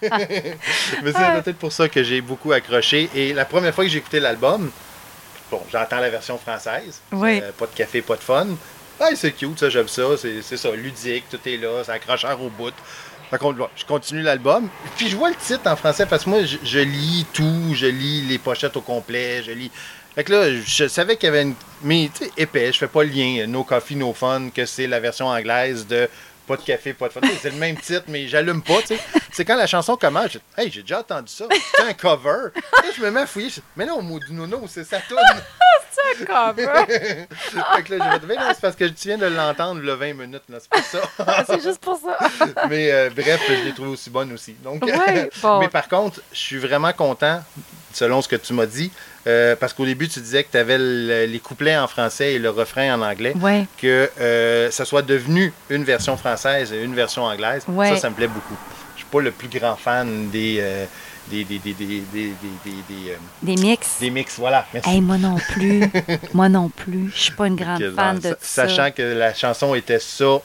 Mais 0.02 1.12
c'est 1.12 1.42
peut-être 1.42 1.58
pour 1.58 1.72
ça 1.72 1.88
que 1.88 2.02
j'ai 2.02 2.20
beaucoup 2.22 2.52
accroché. 2.52 3.10
Et 3.14 3.32
la 3.34 3.44
première 3.44 3.74
fois 3.74 3.84
que 3.84 3.90
j'ai 3.90 3.98
écouté 3.98 4.20
l'album, 4.20 4.70
bon, 5.50 5.60
j'entends 5.70 6.00
la 6.00 6.08
version 6.10 6.38
française. 6.38 7.00
Oui. 7.12 7.40
Euh, 7.42 7.50
pas 7.52 7.66
de 7.66 7.74
café, 7.74 8.00
pas 8.00 8.16
de 8.16 8.22
fun. 8.22 8.46
Ah, 9.00 9.08
c'est 9.14 9.32
cute, 9.32 9.58
ça, 9.58 9.68
j'aime 9.68 9.88
ça. 9.88 10.02
C'est 10.16 10.40
c'est 10.42 10.56
ça, 10.56 10.70
ludique, 10.70 11.24
tout 11.30 11.40
est 11.46 11.56
là, 11.56 11.82
c'est 11.84 11.92
accrocheur 11.92 12.40
au 12.40 12.48
bout. 12.48 12.72
Je 13.32 13.84
continue 13.86 14.22
l'album. 14.22 14.68
Puis 14.96 15.08
je 15.08 15.16
vois 15.16 15.30
le 15.30 15.36
titre 15.36 15.70
en 15.70 15.76
français 15.76 16.06
parce 16.06 16.24
que 16.24 16.30
moi, 16.30 16.40
je, 16.44 16.78
lis 16.78 17.26
tout. 17.32 17.72
Je 17.74 17.86
lis 17.86 18.22
les 18.22 18.38
pochettes 18.38 18.76
au 18.76 18.82
complet. 18.82 19.42
Je 19.42 19.52
lis. 19.52 19.70
Fait 20.14 20.24
que 20.24 20.32
là, 20.32 20.60
je 20.64 20.86
savais 20.86 21.16
qu'il 21.16 21.26
y 21.26 21.30
avait 21.30 21.42
une. 21.42 21.54
Mais, 21.82 22.10
tu 22.14 22.24
sais, 22.24 22.32
épais, 22.36 22.72
je 22.72 22.78
fais 22.78 22.88
pas 22.88 23.02
le 23.02 23.10
lien. 23.10 23.46
No 23.46 23.64
coffee, 23.64 23.96
no 23.96 24.12
fun, 24.12 24.50
que 24.54 24.66
c'est 24.66 24.86
la 24.86 25.00
version 25.00 25.28
anglaise 25.28 25.86
de 25.86 26.08
pas 26.46 26.56
de 26.56 26.62
café, 26.62 26.92
pas 26.92 27.08
de 27.08 27.12
fun. 27.14 27.20
c'est 27.40 27.50
le 27.50 27.56
même 27.56 27.76
titre, 27.76 28.04
mais 28.08 28.26
j'allume 28.26 28.62
pas, 28.62 28.80
tu 28.80 28.88
sais. 28.88 29.00
C'est 29.32 29.44
quand 29.44 29.56
la 29.56 29.66
chanson 29.66 29.96
commence, 29.96 30.32
je 30.32 30.38
hey, 30.60 30.70
j'ai 30.70 30.82
déjà 30.82 31.00
entendu 31.00 31.32
ça. 31.32 31.46
C'est 31.74 31.84
un 31.84 31.94
cover. 31.94 32.50
Là, 32.54 32.90
je 32.94 33.00
me 33.00 33.10
mets 33.10 33.20
à 33.20 33.26
fouiller. 33.26 33.48
je 33.48 33.54
dis, 33.54 33.62
mais 33.76 33.86
non, 33.86 34.02
mot 34.02 34.18
du 34.18 34.32
nono, 34.32 34.64
c'est 34.68 34.84
sa 34.84 35.00
tune. 35.00 35.16
C'est 35.92 36.22
un 36.22 36.24
cover. 36.24 36.66
fait 37.76 37.82
que 37.84 37.94
là, 37.94 38.18
c'est 38.54 38.60
parce 38.60 38.76
que 38.76 38.84
tu 38.84 39.08
viens 39.08 39.18
de 39.18 39.26
l'entendre, 39.26 39.80
le 39.80 39.92
20 39.94 40.14
minutes, 40.14 40.42
là, 40.48 40.58
c'est 40.60 40.70
pas 40.70 40.82
ça. 40.82 41.44
c'est 41.46 41.62
juste 41.62 41.80
pour 41.80 41.98
ça. 41.98 42.16
mais 42.68 42.90
euh, 42.90 43.10
bref, 43.14 43.40
je 43.48 43.64
l'ai 43.64 43.72
trouvé 43.72 43.90
aussi 43.90 44.10
bonne 44.10 44.32
aussi. 44.32 44.54
Donc, 44.62 44.82
Ouais, 44.84 45.30
bon. 45.42 45.60
mais 45.60 45.68
par 45.68 45.88
contre, 45.88 46.20
je 46.32 46.38
suis 46.38 46.58
vraiment 46.58 46.92
content 46.92 47.42
selon 47.92 48.22
ce 48.22 48.28
que 48.28 48.36
tu 48.36 48.52
m'as 48.54 48.66
dit. 48.66 48.90
Euh, 49.26 49.54
parce 49.54 49.72
qu'au 49.72 49.84
début, 49.84 50.08
tu 50.08 50.18
disais 50.20 50.42
que 50.42 50.50
tu 50.50 50.56
avais 50.58 50.78
le- 50.78 51.26
les 51.26 51.38
couplets 51.38 51.76
en 51.76 51.86
français 51.86 52.32
et 52.34 52.38
le 52.38 52.50
refrain 52.50 52.94
en 52.94 53.02
anglais. 53.02 53.34
Ouais. 53.40 53.66
Que 53.80 54.10
euh, 54.20 54.70
ça 54.70 54.84
soit 54.84 55.02
devenu 55.02 55.52
une 55.70 55.84
version 55.84 56.16
française 56.16 56.72
et 56.72 56.82
une 56.82 56.94
version 56.94 57.24
anglaise. 57.24 57.64
Ouais. 57.68 57.90
Ça, 57.90 57.96
ça 57.96 58.10
me 58.10 58.14
plaît 58.16 58.26
beaucoup. 58.28 58.56
Je 58.94 59.00
suis 59.02 59.08
pas 59.10 59.20
le 59.20 59.30
plus 59.30 59.48
grand 59.48 59.76
fan 59.76 60.28
des, 60.30 60.56
euh, 60.60 60.84
des, 61.32 61.44
des, 61.44 61.58
des, 61.58 61.72
des, 61.74 61.86
des, 61.86 62.02
des, 62.12 62.32
des- 62.64 62.70
des, 63.04 63.10
euh, 63.12 63.16
Des 63.42 63.56
mix? 63.56 63.98
des 64.00 64.10
mix. 64.10 64.38
Voilà, 64.38 64.66
merci. 64.72 64.90
Hey, 64.90 65.00
moi 65.00 65.16
non 65.18 65.36
plus. 65.36 65.82
moi 66.34 66.48
non 66.48 66.68
plus. 66.68 67.10
Je 67.14 67.20
suis 67.22 67.32
pas 67.32 67.46
une 67.46 67.56
grande 67.56 67.82
fan 67.94 68.18
de 68.18 68.28
ça. 68.40 68.66
Sachant 68.68 68.90
que 68.90 69.02
la 69.02 69.32
chanson 69.34 69.74
était 69.74 69.98
ça 69.98 70.40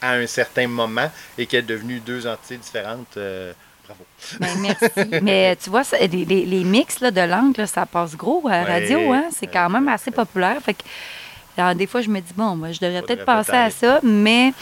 à 0.00 0.12
un 0.12 0.26
certain 0.26 0.66
moment 0.68 1.10
et 1.38 1.46
qu'elle 1.46 1.60
est 1.60 1.68
devenue 1.68 2.00
deux 2.00 2.26
entités 2.26 2.56
différentes. 2.58 3.16
euh, 3.16 3.52
bravo. 3.86 4.04
Ben, 4.40 4.48
merci. 4.60 5.20
Mais 5.22 5.56
tu 5.56 5.70
vois, 5.70 5.84
ça- 5.84 5.98
les, 5.98 6.08
les- 6.24 6.44
les 6.46 6.64
mix 6.64 7.00
là, 7.00 7.10
de 7.10 7.20
langue, 7.20 7.56
là, 7.56 7.66
ça 7.66 7.86
passe 7.86 8.16
gros 8.16 8.46
à 8.48 8.50
la 8.50 8.64
Ouais. 8.64 8.72
radio. 8.80 9.12
Hein? 9.12 9.24
C'est 9.30 9.46
quand 9.46 9.68
même 9.70 9.88
assez 9.88 10.10
populaire. 10.10 10.56
Fait 10.64 10.74
que, 10.74 10.82
alors, 11.56 11.74
des 11.74 11.86
fois, 11.86 12.02
je 12.02 12.08
me 12.10 12.20
dis, 12.20 12.32
bon, 12.36 12.54
moi, 12.56 12.72
je 12.72 12.80
devrais 12.80 13.00
peut-être 13.02 13.24
penser 13.24 13.52
à 13.52 13.70
ça, 13.70 14.00
mais 14.02 14.52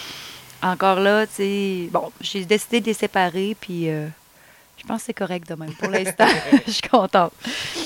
encore 0.62 1.00
là, 1.00 1.26
tu 1.26 1.32
sais, 1.34 1.88
bon, 1.90 2.12
j'ai 2.20 2.44
décidé 2.44 2.80
de 2.80 2.86
les 2.86 2.94
séparer, 2.94 3.56
puis 3.60 3.90
euh, 3.90 4.06
je 4.84 4.88
pense 4.88 5.00
que 5.00 5.06
c'est 5.06 5.14
correct 5.14 5.48
de 5.48 5.54
même. 5.54 5.72
Pour 5.72 5.88
l'instant, 5.88 6.26
je 6.66 6.70
suis 6.70 6.82
contente. 6.82 7.32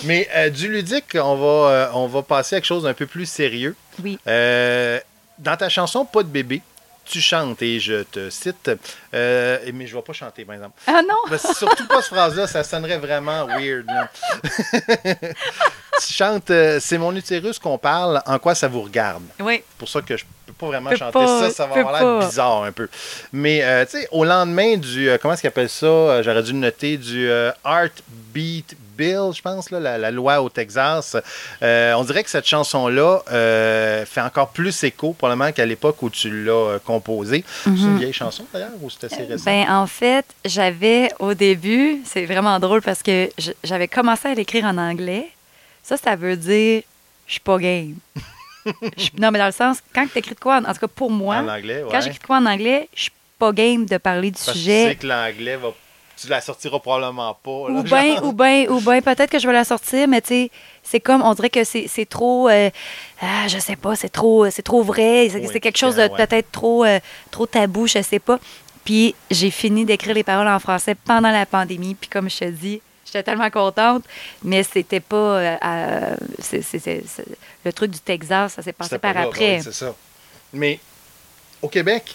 Mais 0.02 0.28
euh, 0.34 0.50
du 0.50 0.68
ludique, 0.68 1.14
on 1.14 1.36
va, 1.36 1.70
euh, 1.70 1.90
on 1.94 2.08
va 2.08 2.22
passer 2.22 2.56
à 2.56 2.58
quelque 2.58 2.66
chose 2.66 2.82
d'un 2.82 2.94
peu 2.94 3.06
plus 3.06 3.26
sérieux. 3.26 3.76
Oui. 4.02 4.18
Euh, 4.26 4.98
dans 5.38 5.56
ta 5.56 5.68
chanson 5.68 6.04
Pas 6.04 6.24
de 6.24 6.28
bébé, 6.28 6.60
tu 7.04 7.20
chantes, 7.20 7.62
et 7.62 7.78
je 7.78 8.02
te 8.02 8.30
cite, 8.30 8.72
euh, 9.14 9.58
mais 9.74 9.86
je 9.86 9.92
ne 9.94 9.98
vais 10.00 10.04
pas 10.04 10.12
chanter, 10.12 10.44
par 10.44 10.54
exemple. 10.54 10.78
Ah 10.86 11.00
non! 11.08 11.36
Surtout 11.54 11.86
pas 11.86 12.02
cette 12.02 12.12
phrase-là, 12.14 12.46
ça 12.46 12.62
sonnerait 12.64 12.98
vraiment 12.98 13.46
weird. 13.46 13.86
tu 16.06 16.12
chantes 16.12 16.50
euh, 16.50 16.78
C'est 16.80 16.98
mon 16.98 17.14
utérus 17.16 17.58
qu'on 17.58 17.78
parle, 17.78 18.20
en 18.26 18.38
quoi 18.38 18.54
ça 18.54 18.68
vous 18.68 18.82
regarde? 18.82 19.22
Oui. 19.40 19.62
C'est 19.68 19.78
pour 19.78 19.88
ça 19.88 20.00
que 20.02 20.16
je 20.16 20.24
peux 20.46 20.52
pas 20.52 20.66
vraiment 20.66 20.94
chanter 20.94 21.12
pas, 21.12 21.40
ça, 21.40 21.50
ça 21.50 21.66
va 21.66 21.76
avoir 21.80 22.00
l'air 22.02 22.26
bizarre 22.28 22.62
un 22.64 22.72
peu. 22.72 22.88
Mais 23.32 23.62
euh, 23.62 23.84
tu 23.84 23.98
sais, 24.00 24.08
au 24.10 24.24
lendemain 24.24 24.76
du, 24.76 25.10
comment 25.20 25.34
est-ce 25.34 25.42
qu'ils 25.42 25.48
appellent 25.48 25.68
ça? 25.68 26.22
J'aurais 26.22 26.42
dû 26.42 26.52
le 26.52 26.58
noter, 26.58 26.96
du 26.96 27.28
euh, 27.30 27.50
Heartbeat 27.64 28.76
Bill, 28.96 29.30
je 29.32 29.40
pense, 29.42 29.70
là, 29.70 29.78
la, 29.78 29.96
la 29.96 30.10
loi 30.10 30.42
au 30.42 30.48
Texas. 30.48 31.16
Euh, 31.62 31.92
on 31.92 32.02
dirait 32.02 32.24
que 32.24 32.30
cette 32.30 32.46
chanson-là 32.48 33.22
euh, 33.30 34.04
fait 34.04 34.20
encore 34.20 34.48
plus 34.48 34.82
écho, 34.82 35.12
probablement 35.12 35.52
qu'à 35.52 35.64
l'époque 35.66 36.02
où 36.02 36.10
tu 36.10 36.44
l'as 36.44 36.52
euh, 36.52 36.78
composée. 36.84 37.44
C'est 37.62 37.70
une 37.70 37.76
Mhm. 37.92 37.98
vieille 37.98 38.12
chanson 38.12 38.44
d'ailleurs, 38.52 38.70
ou 38.80 38.90
c'est 39.00 39.06
assez 39.12 39.24
récent 39.24 39.44
Ben, 39.44 39.66
en 39.70 39.86
fait, 39.86 40.24
j'avais 40.44 41.10
au 41.18 41.34
début, 41.34 42.00
c'est 42.04 42.24
vraiment 42.26 42.58
drôle 42.58 42.82
parce 42.82 43.02
que 43.02 43.30
j'avais 43.64 43.88
commencé 43.88 44.28
à 44.28 44.34
l'écrire 44.34 44.64
en 44.64 44.76
anglais. 44.78 45.28
Ça, 45.82 45.96
ça 45.96 46.16
veut 46.16 46.36
dire 46.36 46.82
je 47.26 47.32
suis 47.32 47.40
pas 47.40 47.58
game. 47.58 47.94
Non, 49.18 49.30
mais 49.30 49.38
dans 49.38 49.46
le 49.46 49.52
sens, 49.52 49.78
quand 49.94 50.06
tu 50.12 50.18
écris 50.18 50.34
de 50.34 50.40
quoi, 50.40 50.56
en, 50.58 50.64
en 50.64 50.72
tout 50.74 50.80
cas 50.80 50.88
pour 50.88 51.10
moi, 51.10 51.36
En 51.36 51.48
anglais, 51.48 51.82
ouais. 51.82 51.88
quand 51.90 52.00
j'écris 52.02 52.18
de 52.18 52.24
quoi 52.26 52.36
en 52.36 52.44
anglais, 52.46 52.88
je 52.94 53.02
suis 53.02 53.12
pas 53.38 53.52
game 53.52 53.86
de 53.86 53.96
parler 53.96 54.30
du 54.30 54.34
Parce 54.34 54.48
que 54.48 54.52
tu 54.52 54.58
sujet. 54.58 54.88
sais 54.88 54.94
que 54.96 55.06
l'anglais 55.06 55.56
va. 55.56 55.68
Tu 56.20 56.26
la 56.28 56.40
sortiras 56.40 56.78
probablement 56.80 57.32
pas. 57.42 57.68
là, 57.70 57.74
Ou 57.78 57.82
bien, 57.84 58.22
ou 58.24 58.32
bien, 58.32 58.66
ou 58.68 58.80
bien, 58.80 59.00
peut-être 59.00 59.30
que 59.30 59.38
je 59.38 59.46
vais 59.46 59.52
la 59.54 59.64
sortir, 59.64 60.08
mais 60.08 60.20
tu 60.20 60.28
sais, 60.28 60.50
c'est 60.82 60.98
comme, 61.00 61.22
on 61.22 61.32
dirait 61.32 61.48
que 61.48 61.62
c'est 61.64 62.06
trop, 62.10 62.48
euh, 62.48 62.68
ah, 63.22 63.46
je 63.46 63.58
sais 63.58 63.76
pas, 63.76 63.94
c'est 63.94 64.08
trop, 64.08 64.50
c'est 64.50 64.62
trop 64.62 64.82
vrai, 64.82 65.28
c'est 65.30 65.60
quelque 65.60 65.78
chose 65.78 65.94
de 65.94 66.02
impliquant, 66.02 66.18
ouais. 66.18 66.26
peut-être 66.26 66.50
trop, 66.52 66.84
euh, 66.84 66.98
trop 67.30 67.46
tabou, 67.46 67.86
je 67.86 68.02
sais 68.02 68.18
pas. 68.18 68.38
Puis 68.85 69.14
j'ai 69.30 69.50
fini 69.50 69.85
d'écrire 69.85 70.14
les 70.14 70.23
paroles 70.25 70.49
en 70.49 70.58
français 70.58 70.94
pendant 70.94 71.30
la 71.30 71.47
pandémie, 71.47 71.94
puis 71.94 72.08
comme 72.08 72.28
je 72.30 72.38
te 72.38 72.44
dis, 72.47 72.80
j'étais 73.04 73.23
tellement 73.23 73.50
contente, 73.50 74.04
mais 74.42 74.62
c'était 74.62 75.00
pas, 75.00 75.16
euh, 75.16 75.56
à- 75.61 76.16
c'est- 76.38 76.62
c'est- 76.62 76.78
c'est- 76.78 77.04
c'est- 77.06 77.26
le 77.64 77.73
truc 77.73 77.90
du 77.90 78.00
Texas, 78.00 78.54
ça 78.54 78.62
s'est 78.62 78.73
passé 78.73 78.99
par 78.99 79.14
là, 79.14 79.23
après. 79.23 79.56
oui, 79.56 79.62
c'est 79.62 79.73
ça. 79.75 79.94
Mais 80.52 80.80
au 81.61 81.68
Québec, 81.68 82.14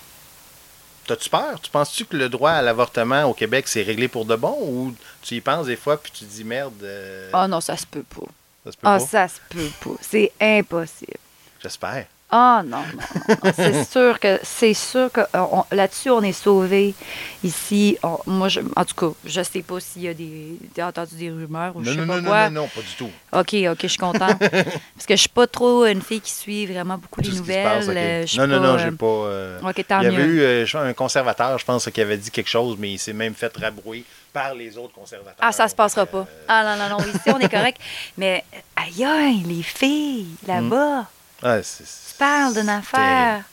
t'as-tu 1.07 1.29
peur? 1.29 1.59
Tu 1.61 1.69
penses-tu 1.69 2.05
que 2.05 2.15
le 2.17 2.29
droit 2.29 2.51
à 2.51 2.61
l'avortement 2.61 3.23
au 3.25 3.33
Québec, 3.33 3.67
c'est 3.67 3.83
réglé 3.83 4.07
pour 4.07 4.25
de 4.25 4.35
bon? 4.35 4.57
Ou 4.61 4.95
tu 5.21 5.35
y 5.35 5.41
penses 5.41 5.67
des 5.67 5.75
fois 5.75 5.97
puis 6.01 6.11
tu 6.11 6.25
te 6.25 6.31
dis 6.31 6.43
merde, 6.43 6.73
euh, 6.83 7.29
Ah 7.33 7.47
non, 7.47 7.61
ça 7.61 7.77
se 7.77 7.85
peut 7.85 8.03
pas. 8.03 8.25
ça 8.65 8.71
se 8.71 8.77
peut 8.77 8.87
Ah, 8.87 8.97
pas? 8.97 9.05
ça 9.05 9.27
se 9.27 9.39
peut 9.49 9.69
pas. 9.83 9.95
C'est 10.01 10.31
impossible. 10.41 11.17
J'espère. 11.61 12.05
Ah 12.35 12.63
non, 12.65 12.77
non, 12.79 13.51
c'est 13.55 13.83
sûr 13.83 14.19
que 14.19 14.39
c'est 14.41 14.73
sûr 14.73 15.11
que 15.11 15.21
euh, 15.21 15.25
on- 15.51 15.65
là-dessus 15.71 16.09
on 16.09 16.23
est 16.23 16.31
sauvé 16.31 16.95
ici. 17.43 17.95
On- 18.01 18.17
moi, 18.25 18.47
je, 18.49 18.61
en 18.75 18.85
tout 18.85 18.95
cas, 18.95 19.15
je 19.23 19.43
sais 19.43 19.61
pas 19.61 19.79
s'il 19.79 20.01
y 20.01 20.07
a 20.07 20.15
des, 20.15 20.57
des 20.73 20.81
entendu 20.81 21.15
des 21.15 21.29
rumeurs 21.29 21.75
ou 21.75 21.81
Non, 21.81 21.91
je 21.91 21.91
sais 21.93 22.01
non, 22.01 22.07
pas 22.07 22.15
non, 22.15 22.21
non, 22.21 22.29
quoi. 22.29 22.49
non, 22.49 22.61
non, 22.61 22.67
pas 22.69 22.81
du 22.81 22.95
tout. 22.97 23.09
Ok, 23.33 23.53
ok, 23.71 23.77
je 23.83 23.87
suis 23.87 23.97
contente 23.99 24.39
parce 24.39 25.05
que 25.07 25.15
je 25.15 25.19
suis 25.19 25.29
pas 25.29 25.45
trop 25.45 25.85
une 25.85 26.01
fille 26.01 26.21
qui 26.21 26.31
suit 26.31 26.65
vraiment 26.65 26.97
beaucoup 26.97 27.21
les 27.21 27.29
nouvelles. 27.29 27.63
passe, 27.63 27.87
ok. 27.87 27.95
euh, 27.97 28.25
Non, 28.35 28.47
non, 28.47 28.59
pas, 28.61 28.67
non, 28.67 28.73
euh, 28.73 28.77
j'ai 28.79 28.91
pas. 28.91 29.05
euh, 29.05 29.59
Ok, 29.61 29.85
tant 29.87 29.99
Il 30.01 30.03
y 30.05 30.07
avait 30.07 30.23
eu 30.23 30.39
euh, 30.41 30.65
un 30.73 30.93
conservateur, 30.93 31.59
je 31.59 31.65
pense, 31.65 31.87
qui 31.91 32.01
avait 32.01 32.17
dit 32.17 32.31
quelque 32.31 32.49
chose, 32.49 32.77
mais 32.79 32.93
il 32.93 32.97
s'est 32.99 33.13
même 33.13 33.35
fait 33.35 33.55
rabrouer 33.55 34.05
par 34.33 34.55
les 34.55 34.75
autres 34.79 34.93
conservateurs. 34.95 35.35
Ah, 35.39 35.51
ça 35.51 35.67
se 35.67 35.75
passera 35.75 36.01
Euh, 36.01 36.05
pas. 36.07 36.27
Ah 36.47 36.63
non, 36.75 36.83
non, 36.89 36.97
non, 36.97 37.05
ici 37.05 37.29
on 37.29 37.37
est 37.39 37.47
correct. 37.49 37.77
Mais 38.17 38.43
aïe, 38.75 39.03
aïe, 39.05 39.43
les 39.47 39.61
filles 39.61 40.25
là-bas. 40.47 41.05
Ouais, 41.43 41.61
c'est- 41.63 41.83
Tu 41.83 42.17
parles 42.17 42.53
d'une 42.53 42.69
affaire. 42.69 43.43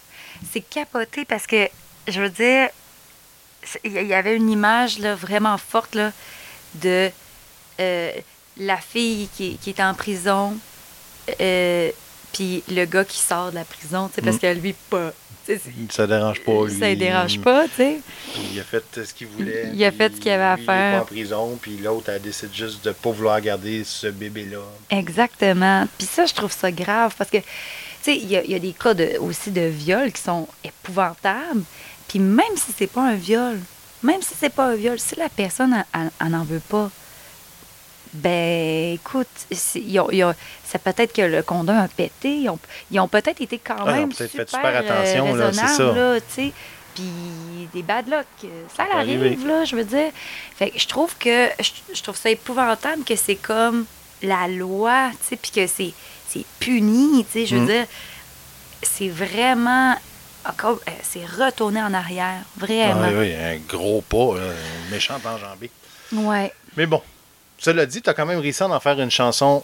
C'est 0.52 0.60
capoté 0.62 1.24
parce 1.24 1.46
que, 1.46 1.68
je 2.08 2.20
veux 2.20 2.30
dire, 2.30 2.68
il 3.84 3.92
y- 3.92 3.96
il 3.96 4.06
y 4.06 4.14
avait 4.14 4.36
une 4.36 4.48
image 4.50 4.98
là, 4.98 5.14
vraiment 5.14 5.58
forte 5.58 5.94
là, 5.94 6.12
de 6.74 7.10
euh, 7.80 8.12
la 8.58 8.76
fille 8.76 9.28
qui, 9.36 9.56
qui 9.58 9.70
est 9.70 9.80
en 9.80 9.94
prison, 9.94 10.56
euh, 11.40 11.90
puis 12.32 12.62
le 12.68 12.84
gars 12.84 13.04
qui 13.04 13.18
sort 13.18 13.50
de 13.50 13.56
la 13.56 13.64
prison, 13.64 14.08
tu 14.08 14.14
sais, 14.16 14.22
parce 14.22 14.36
Mm. 14.36 14.40
que 14.40 14.54
lui, 14.54 14.74
pas. 14.90 15.12
Ça 15.90 16.06
dérange 16.06 16.40
pas, 16.44 16.64
lui. 16.66 16.78
Ça 16.78 16.88
ne 16.90 16.94
dérange 16.94 17.40
pas, 17.40 17.64
tu 17.64 17.70
sais. 17.76 17.96
Il 18.52 18.60
a 18.60 18.62
fait 18.62 18.84
ce 19.04 19.12
qu'il 19.12 19.26
voulait. 19.26 19.70
Il 19.74 19.84
a 19.84 19.90
fait 19.90 20.14
ce 20.14 20.20
qu'il 20.20 20.30
avait 20.30 20.44
à 20.44 20.54
lui, 20.54 20.62
Il 20.62 20.64
est 20.64 20.66
faire. 20.72 20.96
pas 20.98 21.02
en 21.02 21.06
prison, 21.06 21.58
puis 21.60 21.76
l'autre, 21.78 22.10
elle 22.10 22.22
décide 22.22 22.54
juste 22.54 22.84
de 22.84 22.92
pas 22.92 23.10
vouloir 23.10 23.40
garder 23.40 23.82
ce 23.82 24.06
bébé-là. 24.06 24.58
Exactement. 24.90 25.88
Puis 25.98 26.06
ça, 26.06 26.26
je 26.26 26.34
trouve 26.34 26.52
ça 26.52 26.70
grave 26.70 27.14
parce 27.18 27.30
que, 27.30 27.38
tu 27.38 27.44
sais, 28.02 28.16
il 28.16 28.28
y, 28.30 28.36
a- 28.36 28.44
il 28.44 28.50
y 28.50 28.54
a 28.54 28.58
des 28.60 28.72
cas 28.72 28.94
de, 28.94 29.18
aussi 29.18 29.50
de 29.50 29.62
viol 29.62 30.12
qui 30.12 30.22
sont 30.22 30.46
épouvantables. 30.62 31.62
Puis 32.06 32.18
même 32.20 32.56
si 32.56 32.72
c'est 32.76 32.86
pas 32.86 33.02
un 33.08 33.14
viol, 33.14 33.58
même 34.02 34.22
si 34.22 34.34
c'est 34.38 34.50
pas 34.54 34.66
un 34.66 34.74
viol, 34.76 34.98
si 35.00 35.16
la 35.16 35.28
personne 35.28 35.74
n'en 36.28 36.44
veut 36.44 36.60
pas, 36.68 36.90
ben 38.12 38.94
écoute, 38.94 39.28
c'est 39.52 39.80
ils 39.80 39.98
ont- 40.00 40.10
ils 40.10 40.24
ont- 40.24 40.34
c'est 40.64 40.82
peut-être 40.82 41.12
que 41.12 41.22
le 41.22 41.42
condom 41.42 41.76
a 41.78 41.88
pété. 41.88 42.46
Ils 42.90 43.00
ont, 43.00 43.08
peut-être 43.08 43.40
été 43.40 43.58
quand 43.58 43.76
Ah, 43.78 43.84
ils 43.86 43.90
ont 43.90 43.96
même 43.98 44.08
peut-être 44.12 44.30
fait 44.32 44.48
super, 44.48 44.62
super 44.62 44.76
attention, 44.76 45.34
euh, 45.34 45.38
là, 45.38 45.52
c'est 45.52 45.76
ça. 45.76 45.92
là, 45.92 46.20
tu 46.20 46.26
sais. 46.28 46.52
Puis 46.94 47.68
des 47.72 47.82
bad 47.82 48.08
luck, 48.08 48.26
euh, 48.44 48.64
ça, 48.76 48.84
Ça 48.90 48.98
arrive, 48.98 49.46
là, 49.46 49.64
je 49.64 49.76
veux 49.76 49.84
dire. 49.84 50.10
Fait 50.56 50.70
que 50.70 50.78
je 50.78 50.86
trouve 50.88 51.16
que 51.18 51.48
je, 51.60 51.70
je 51.94 52.02
trouve 52.02 52.16
ça 52.16 52.30
épouvantable 52.30 53.04
que 53.04 53.14
c'est 53.14 53.36
comme 53.36 53.86
la 54.22 54.48
loi, 54.48 55.10
tu 55.22 55.28
sais, 55.28 55.36
puis 55.36 55.50
que 55.52 55.66
c'est 55.66 55.92
c'est 56.28 56.44
puni, 56.58 57.24
tu 57.24 57.32
sais, 57.32 57.46
je 57.46 57.56
veux 57.56 57.62
Mm. 57.62 57.66
dire, 57.66 57.86
c'est 58.82 59.08
vraiment 59.08 59.94
encore, 60.48 60.78
euh, 60.88 60.92
c'est 61.02 61.24
retourné 61.26 61.80
en 61.82 61.92
arrière, 61.94 62.40
vraiment. 62.56 63.02
Ah, 63.04 63.08
oui, 63.12 63.30
oui, 63.30 63.34
un 63.34 63.56
gros 63.68 64.00
pas, 64.02 64.34
un 64.40 64.90
méchant 64.90 65.18
enjambé. 65.24 65.70
Ouais, 66.12 66.52
Mais 66.76 66.86
bon, 66.86 67.02
cela 67.60 67.86
dit, 67.86 68.02
tu 68.02 68.10
as 68.10 68.14
quand 68.14 68.26
même 68.26 68.40
réussi 68.40 68.62
à 68.64 68.68
en 68.68 68.80
faire 68.80 68.98
une 69.00 69.10
chanson 69.10 69.62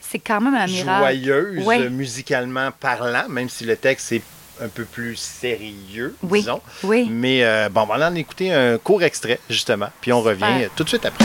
c'est 0.00 0.18
quand 0.20 0.40
même 0.40 0.54
un 0.54 0.66
miracle. 0.66 1.00
joyeuse, 1.00 1.64
Ouais. 1.66 1.88
musicalement 1.90 2.70
parlant, 2.78 3.28
même 3.28 3.48
si 3.48 3.64
le 3.64 3.76
texte 3.76 4.12
est 4.12 4.22
un 4.62 4.68
peu 4.68 4.84
plus 4.84 5.16
sérieux, 5.16 6.14
Oui, 6.22 6.40
disons. 6.40 6.60
oui. 6.84 7.08
Mais 7.10 7.42
euh, 7.44 7.68
bon, 7.68 7.80
on 7.82 7.86
va 7.86 8.08
en 8.08 8.14
écouter 8.14 8.52
un 8.52 8.78
court 8.78 9.02
extrait, 9.02 9.40
justement, 9.50 9.88
puis 10.00 10.12
on 10.12 10.20
revient 10.22 10.68
tout 10.76 10.84
de 10.84 10.88
suite 10.88 11.04
après. 11.04 11.24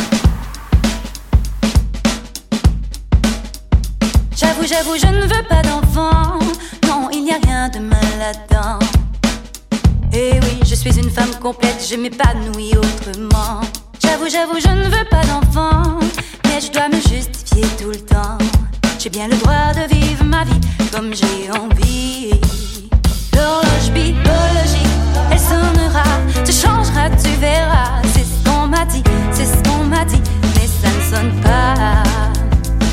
J'avoue, 4.36 4.66
j'avoue, 4.66 4.96
je 4.98 5.06
ne 5.08 5.22
veux 5.22 5.48
pas 5.48 5.62
d'enfant. 5.62 6.40
Non, 6.88 7.10
il 7.12 7.24
n'y 7.26 7.32
a 7.32 7.38
rien 7.44 7.70
de 7.70 7.80
mal 7.80 8.00
là-dedans. 8.18 8.80
Et 10.14 10.32
oui, 10.42 10.60
je 10.66 10.74
suis 10.74 10.98
une 10.98 11.12
femme 11.12 11.36
complète, 11.40 11.86
je 11.88 11.96
m'épanouis 11.96 12.74
autrement. 12.76 13.62
J'avoue, 14.10 14.28
j'avoue, 14.28 14.60
je 14.60 14.70
ne 14.70 14.86
veux 14.86 15.06
pas 15.06 15.22
d'enfant. 15.22 16.00
Mais 16.46 16.60
je 16.60 16.72
dois 16.72 16.90
me 16.90 16.96
justifier 16.96 17.64
tout 17.80 17.90
le 17.90 18.00
temps. 18.00 18.40
J'ai 18.98 19.12
bien 19.12 19.28
le 19.28 19.36
droit 19.38 19.72
de 19.76 19.94
vivre 19.94 20.24
ma 20.24 20.44
vie 20.46 20.60
comme 20.92 21.14
j'ai 21.14 21.52
envie. 21.52 22.32
L'horloge 23.36 23.92
biologique, 23.94 24.98
elle 25.32 25.40
sonnera, 25.40 26.04
te 26.44 26.52
changera, 26.52 27.12
tu 27.24 27.30
verras. 27.40 28.02
C'est 28.16 28.26
ce 28.26 28.50
qu'on 28.50 28.66
m'a 28.66 28.84
dit, 28.86 29.04
c'est 29.32 29.46
ce 29.46 29.70
qu'on 29.70 29.84
m'a 29.84 30.04
dit, 30.06 30.22
mais 30.56 30.66
ça 30.66 30.90
ne 30.90 31.16
sonne 31.16 31.42
pas. 31.42 32.02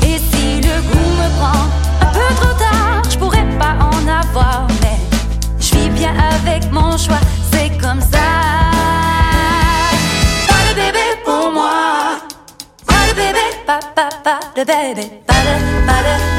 Et 0.05 0.19
si 0.19 0.61
le 0.61 0.81
goût 0.83 1.13
me 1.19 1.39
prend 1.39 1.65
un 1.99 2.11
peu 2.13 2.35
trop 2.35 2.53
tard, 2.59 3.01
je 3.09 3.17
pourrais 3.17 3.47
pas 3.57 3.75
en 3.81 4.07
avoir, 4.07 4.67
mais 4.83 4.99
je 5.59 5.75
vis 5.75 5.89
bien 5.89 6.13
avec 6.15 6.71
mon 6.71 6.95
choix, 6.95 7.19
c'est 7.51 7.75
comme 7.81 8.01
ça. 8.01 8.76
Pas 11.47 11.53
de 11.53 11.53
bébé 11.53 11.53
pour 11.53 11.53
moi, 11.53 12.19
pas 12.85 13.07
de 13.07 13.13
bébé 13.15 13.47
pas 13.65 13.79
de, 13.79 13.93
pas 13.93 14.09
de, 14.09 14.27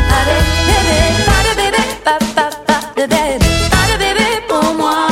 pas 0.09 0.23
de 0.25 0.37
bébé, 0.67 1.25
pas 1.27 1.43
de 1.45 1.53
bébé, 1.57 1.83
pas, 2.05 2.19
pas, 2.35 2.51
pas 2.67 2.81
de 2.97 3.07
bébé, 3.07 3.39
pas 3.71 3.87
de 3.93 3.99
bébé 3.99 4.29
pour 4.49 4.75
moi. 4.75 5.07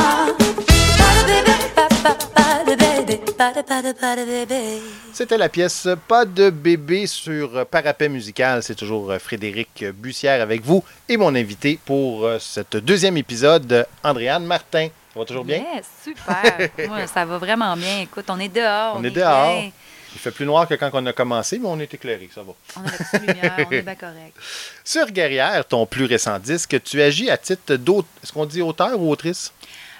Pas 0.97 1.13
de 1.17 1.23
bébé, 1.25 1.55
pas, 1.75 1.87
pas, 2.03 2.15
pas 2.35 2.63
de 2.65 2.75
bébé, 2.75 3.21
pas 3.37 3.53
de, 3.53 3.61
pas 3.61 3.81
de, 3.81 3.91
pas 3.93 4.15
de 4.15 4.25
bébé. 4.25 4.81
C'était 5.13 5.37
la 5.37 5.49
pièce 5.49 5.87
Pas 6.07 6.25
de 6.25 6.49
bébé 6.51 7.07
sur 7.07 7.65
Parapet 7.65 8.09
musical. 8.09 8.61
C'est 8.61 8.75
toujours 8.75 9.09
euh, 9.11 9.19
Frédéric 9.19 9.85
Bussière 9.95 10.41
avec 10.41 10.61
vous 10.63 10.83
et 11.09 11.17
mon 11.17 11.33
invité 11.33 11.79
pour 11.85 12.25
euh, 12.25 12.37
cet 12.39 12.77
deuxième 12.77 13.17
épisode, 13.17 13.87
Andréane 14.03 14.45
Martin. 14.45 14.89
Ça 15.13 15.19
va 15.19 15.25
toujours 15.25 15.45
bien? 15.45 15.63
Yes, 15.73 15.85
super. 16.03 16.69
Moi, 16.87 17.07
ça 17.07 17.25
va 17.25 17.37
vraiment 17.39 17.75
bien. 17.75 18.01
Écoute, 18.01 18.25
on 18.29 18.39
est 18.39 18.49
dehors. 18.49 18.95
On 18.99 19.03
est 19.03 19.09
dehors. 19.09 19.53
bien. 19.59 19.71
Il 20.13 20.19
fait 20.19 20.31
plus 20.31 20.45
noir 20.45 20.67
que 20.67 20.73
quand 20.75 20.89
on 20.93 21.05
a 21.05 21.13
commencé, 21.13 21.59
mais 21.59 21.67
on 21.67 21.79
est 21.79 21.93
éclairé, 21.93 22.29
ça 22.33 22.41
va. 22.41 22.53
On 22.75 22.81
a 22.81 22.83
la 22.85 22.91
petite 22.91 23.27
lumière, 23.27 23.55
on 23.57 23.71
est 23.71 23.81
bien 23.83 23.95
correct. 23.95 24.35
Sur 24.83 25.11
Guerrière, 25.11 25.65
ton 25.65 25.85
plus 25.85 26.05
récent 26.05 26.39
disque, 26.39 26.81
tu 26.83 27.01
agis 27.01 27.29
à 27.29 27.37
titre 27.37 27.75
d'auteur. 27.75 28.09
Est-ce 28.23 28.31
qu'on 28.31 28.45
dit 28.45 28.61
auteur 28.61 28.99
ou 28.99 29.11
autrice? 29.11 29.51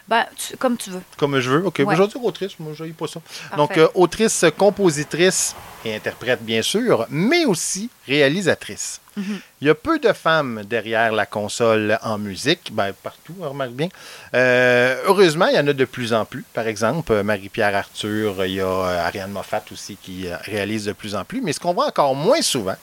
Ben, 0.07 0.25
tu- 0.37 0.55
comme 0.57 0.77
tu 0.77 0.89
veux. 0.89 1.01
Comme 1.17 1.37
je 1.39 1.49
veux. 1.49 1.65
OK, 1.65 1.81
Ouais. 1.85 1.95
je 1.95 2.01
vais 2.01 2.07
dire 2.07 2.23
autrice. 2.23 2.51
Moi, 2.59 2.71
je 2.73 2.85
n'ai 2.85 2.91
pas 2.91 3.07
ça. 3.07 3.19
Donc, 3.57 3.77
euh, 3.77 3.87
autrice, 3.93 4.45
compositrice 4.57 5.53
et 5.83 5.95
interprète, 5.95 6.41
bien 6.43 6.61
sûr, 6.61 7.05
mais 7.09 7.43
aussi 7.45 7.89
réalisatrice. 8.07 9.01
Mhm. 9.17 9.39
Il 9.61 9.67
y 9.67 9.69
a 9.69 9.75
peu 9.75 9.99
de 9.99 10.13
femmes 10.13 10.61
derrière 10.63 11.11
la 11.11 11.25
console 11.25 11.97
en 12.03 12.17
musique, 12.17 12.69
ben, 12.71 12.93
partout, 12.93 13.33
on 13.41 13.49
remarque 13.49 13.71
bien. 13.71 13.89
Euh, 14.33 15.01
heureusement, 15.07 15.47
il 15.47 15.55
y 15.55 15.59
en 15.59 15.67
a 15.67 15.73
de 15.73 15.85
plus 15.85 16.13
en 16.13 16.23
plus. 16.23 16.45
Par 16.53 16.67
exemple, 16.67 17.21
Marie-Pierre 17.23 17.75
Arthur, 17.75 18.45
il 18.45 18.53
y 18.53 18.61
a 18.61 18.65
euh, 18.65 19.05
Ariane 19.07 19.31
Moffat 19.31 19.63
aussi 19.71 19.97
qui 20.01 20.27
réalise 20.45 20.85
de 20.85 20.93
plus 20.93 21.15
en 21.15 21.25
plus. 21.25 21.41
Mais 21.41 21.51
ce 21.51 21.59
qu'on 21.59 21.73
voit 21.73 21.87
encore 21.87 22.15
moins 22.15 22.41
souvent, 22.41 22.75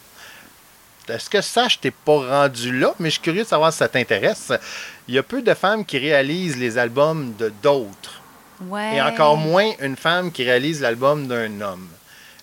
est-ce 1.09 1.29
que 1.29 1.41
ça, 1.41 1.69
je 1.69 1.79
t'ai 1.79 1.91
pas 1.91 2.43
rendu 2.43 2.79
là, 2.79 2.95
mais 2.99 3.09
je 3.09 3.15
suis 3.15 3.23
curieux 3.23 3.43
de 3.43 3.49
savoir 3.49 3.73
si 3.73 3.79
ça 3.79 3.89
t'intéresse. 3.89 4.53
Il 5.09 5.15
y 5.15 5.19
a 5.19 5.23
peu 5.23 5.43
de 5.43 5.55
femmes 5.55 5.85
qui 5.85 5.99
réalisent 5.99 6.57
les 6.57 6.79
albums 6.79 7.35
de 7.39 7.53
d'autres. 7.63 8.23
Ouais. 8.63 8.97
Et 8.97 9.03
encore 9.03 9.37
moins 9.37 9.71
une 9.81 9.97
femme 9.97 10.33
qui 10.33 10.45
réalise 10.45 10.81
l'album 10.81 11.27
d'un 11.27 11.61
homme. 11.61 11.89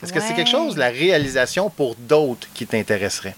Est-ce 0.03 0.11
que 0.11 0.19
c'est 0.19 0.33
quelque 0.33 0.49
chose, 0.49 0.77
la 0.77 0.89
réalisation 0.89 1.69
pour 1.69 1.95
d'autres, 1.95 2.47
qui 2.53 2.65
t'intéresserait? 2.65 3.35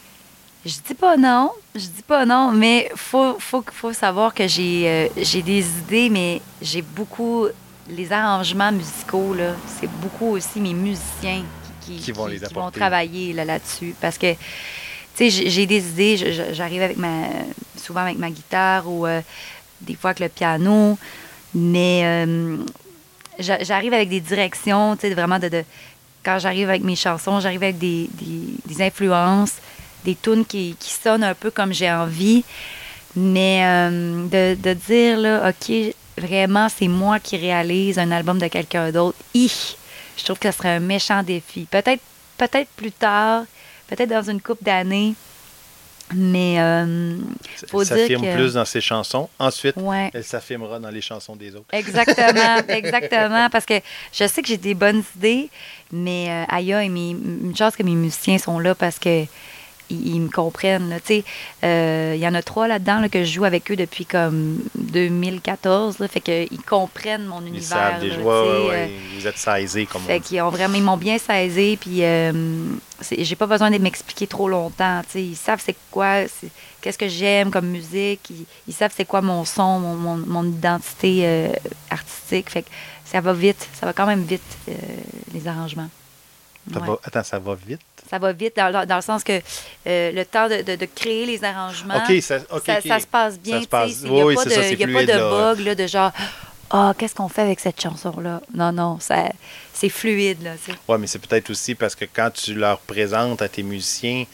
Je 0.65 0.75
dis 0.87 0.93
pas 0.93 1.17
non, 1.17 1.51
je 1.75 1.87
dis 1.87 2.03
pas 2.07 2.25
non, 2.25 2.51
mais 2.53 2.89
faut 2.95 3.35
faut 3.37 3.65
faut 3.69 3.91
savoir 3.91 4.33
que 4.33 4.47
j'ai 4.47 4.87
euh, 4.87 5.07
j'ai 5.17 5.41
des 5.41 5.65
idées, 5.79 6.09
mais 6.09 6.41
j'ai 6.61 6.81
beaucoup 6.81 7.47
les 7.89 8.13
arrangements 8.13 8.71
musicaux 8.71 9.33
là, 9.33 9.55
c'est 9.67 9.89
beaucoup 9.89 10.27
aussi 10.27 10.61
mes 10.61 10.73
musiciens 10.73 11.43
qui, 11.81 11.97
Qui 11.97 12.13
vont 12.13 12.27
les 12.27 12.37
vont 12.37 12.71
travailler 12.71 13.33
là 13.33 13.43
là-dessus 13.43 13.93
parce 13.99 14.17
que 14.17 14.35
sais 15.15 15.29
j'ai 15.29 15.65
des 15.65 15.87
idées, 15.89 16.33
j'arrive 16.53 16.81
avec 16.81 16.97
ma 16.97 17.27
souvent 17.77 18.01
avec 18.01 18.17
ma 18.17 18.29
guitare 18.29 18.87
ou 18.87 19.05
euh, 19.05 19.21
des 19.81 19.95
fois 19.95 20.11
avec 20.11 20.19
le 20.21 20.29
piano, 20.29 20.97
mais 21.53 22.01
euh, 22.03 22.57
j'a- 23.39 23.63
j'arrive 23.63 23.93
avec 23.93 24.09
des 24.09 24.21
directions, 24.21 24.95
tu 24.95 25.07
sais 25.07 25.13
vraiment 25.13 25.39
de, 25.39 25.63
quand 26.23 26.39
j'arrive 26.39 26.69
avec 26.69 26.83
mes 26.83 26.95
chansons, 26.95 27.39
j'arrive 27.39 27.63
avec 27.63 27.77
des, 27.77 28.09
des, 28.65 28.81
influences, 28.81 29.55
des 30.05 30.15
tunes 30.15 30.45
qui, 30.45 30.75
qui 30.79 30.91
sonnent 30.91 31.23
un 31.23 31.35
peu 31.35 31.51
comme 31.51 31.73
j'ai 31.73 31.91
envie. 31.91 32.43
Mais 33.15 33.61
euh, 33.63 34.25
de, 34.27 34.55
de 34.59 34.73
dire, 34.73 35.19
là, 35.19 35.49
OK, 35.49 35.75
vraiment, 36.17 36.67
c'est 36.69 36.87
moi 36.87 37.19
qui 37.19 37.37
réalise 37.37 37.99
un 37.99 38.11
album 38.11 38.39
de 38.39 38.47
quelqu'un 38.47 38.91
d'autre, 38.91 39.17
je 39.35 40.23
trouve 40.23 40.39
que 40.39 40.49
ce 40.51 40.57
serait 40.57 40.75
un 40.75 40.79
méchant 40.79 41.21
défi. 41.23 41.67
Peut-être 41.69 42.01
peut-être 42.37 42.69
plus 42.75 42.91
tard, 42.91 43.43
peut-être 43.95 44.09
dans 44.09 44.29
une 44.29 44.41
couple 44.41 44.63
d'années, 44.63 45.13
mais 46.13 46.59
euh, 46.59 47.17
Faut 47.69 47.81
elle 47.81 47.87
dire 47.87 47.97
s'affirme 47.97 48.21
que- 48.23 48.35
plus 48.35 48.53
dans 48.53 48.65
ses 48.65 48.81
chansons. 48.81 49.29
Ensuite, 49.39 49.75
ouais. 49.77 50.11
elle 50.13 50.23
s'affirmera 50.23 50.79
dans 50.79 50.89
les 50.89 51.01
chansons 51.01 51.35
des 51.35 51.55
autres. 51.55 51.65
Exactement, 51.71 52.57
exactement. 52.67 53.49
Parce 53.49 53.65
que 53.65 53.75
je 54.11 54.27
sais 54.27 54.41
que 54.41 54.47
j'ai 54.47 54.57
des 54.57 54.73
bonnes 54.73 55.03
idées, 55.15 55.49
mais 55.91 56.27
euh, 56.29 56.43
aïe, 56.49 56.73
aïe, 56.73 56.89
mes- 56.89 57.11
une 57.11 57.55
chance 57.57 57.75
que 57.75 57.83
mes 57.83 57.95
musiciens 57.95 58.37
sont 58.37 58.59
là 58.59 58.75
parce 58.75 58.99
que 58.99 59.25
ils, 59.93 60.15
ils 60.15 60.21
me 60.21 60.29
comprennent. 60.29 60.99
sais, 61.05 61.23
euh, 61.63 62.13
il 62.15 62.21
y 62.21 62.27
en 62.27 62.33
a 62.35 62.41
trois 62.41 62.67
là-dedans 62.67 62.99
là, 62.99 63.09
que 63.09 63.23
je 63.23 63.31
joue 63.31 63.45
avec 63.45 63.69
eux 63.71 63.75
depuis 63.75 64.05
comme 64.05 64.59
2014. 64.75 65.99
Là, 65.99 66.07
fait 66.07 66.21
qu'ils 66.21 66.61
comprennent 66.67 67.25
mon 67.25 67.41
Ils 67.41 67.47
univers. 67.49 67.67
savent 67.67 67.99
joies, 68.09 68.09
tu 68.09 68.17
sais, 68.17 68.21
ouais, 68.21 68.29
euh, 68.29 68.69
ouais, 68.69 68.91
vous 69.15 69.27
êtes 69.27 69.37
saisés 69.37 69.85
comme 69.85 70.01
fait 70.03 70.19
qu'ils 70.19 70.41
ont 70.41 70.49
vraiment, 70.49 70.75
ils 70.75 70.83
m'ont 70.83 70.97
bien 70.97 71.17
saisi, 71.17 71.77
puis 71.79 72.03
euh, 72.03 72.31
j'ai 73.17 73.35
pas 73.35 73.47
besoin 73.47 73.69
de 73.71 73.77
m'expliquer 73.77 74.27
trop 74.27 74.47
longtemps. 74.49 75.01
Ils 75.15 75.35
savent 75.35 75.61
c'est 75.63 75.75
quoi, 75.91 76.23
qu'est-ce 76.81 76.97
que 76.97 77.07
j'aime 77.07 77.51
comme 77.51 77.67
musique. 77.67 78.21
Ils, 78.29 78.45
ils 78.67 78.73
savent 78.73 78.93
c'est 78.95 79.05
quoi 79.05 79.21
mon 79.21 79.45
son, 79.45 79.79
mon, 79.79 79.95
mon, 79.95 80.17
mon 80.17 80.43
identité 80.45 81.21
euh, 81.23 81.49
artistique. 81.89 82.49
Fait 82.49 82.63
que 82.63 82.69
ça 83.05 83.21
va 83.21 83.33
vite, 83.33 83.67
ça 83.79 83.85
va 83.85 83.93
quand 83.93 84.05
même 84.07 84.23
vite 84.23 84.41
les 85.33 85.47
arrangements. 85.47 85.89
Ça 86.73 86.79
Ouais. 86.79 86.87
va- 86.87 86.99
Attends, 87.03 87.23
ça 87.23 87.39
va 87.39 87.55
vite? 87.55 87.81
Ça 88.13 88.19
va 88.19 88.31
vite 88.31 88.55
dans, 88.55 88.95
le 88.95 89.01
sens 89.01 89.23
que 89.23 89.41
euh, 89.87 90.11
le 90.11 90.23
temps 90.23 90.47
de, 90.47 90.61
de- 90.61 90.75
de 90.75 90.85
créer 90.85 91.25
les 91.25 91.43
arrangements, 91.43 91.95
ça, 92.91 92.99
se 92.99 93.07
passe 93.07 93.39
bien. 93.39 93.59
sais, 93.61 93.65
passe- 93.65 94.01
Il 94.03 94.11
n'y 94.11 94.21
a, 94.21 94.25
oui, 94.27 94.35
pas 94.35 94.43
c'est 94.43 94.49
de, 94.49 94.53
ça, 94.53 94.69
il 94.69 94.79
y 94.79 94.83
a 94.83 94.87
pas 94.87 95.01
de 95.03 95.17
là. 95.17 95.29
bug 95.55 95.59
là, 95.65 95.73
de 95.73 95.87
genre, 95.87 96.11
ah, 96.69 96.93
qu'est-ce 96.95 97.15
qu'on 97.15 97.27
fait 97.27 97.41
avec 97.41 97.59
cette 97.59 97.81
chanson-là? 97.81 98.39
Non, 98.53 98.71
non, 98.71 98.99
ça, 98.99 99.31
c'est 99.73 99.89
fluide. 99.89 100.47
Oui, 100.87 100.97
mais 100.99 101.07
c'est 101.07 101.17
peut-être 101.17 101.49
aussi 101.49 101.73
parce 101.73 101.95
que 101.95 102.05
quand 102.05 102.29
tu 102.31 102.53
leur 102.53 102.77
présentes 102.81 103.41
à 103.41 103.49
tes 103.49 103.63
musiciens, 103.63 104.25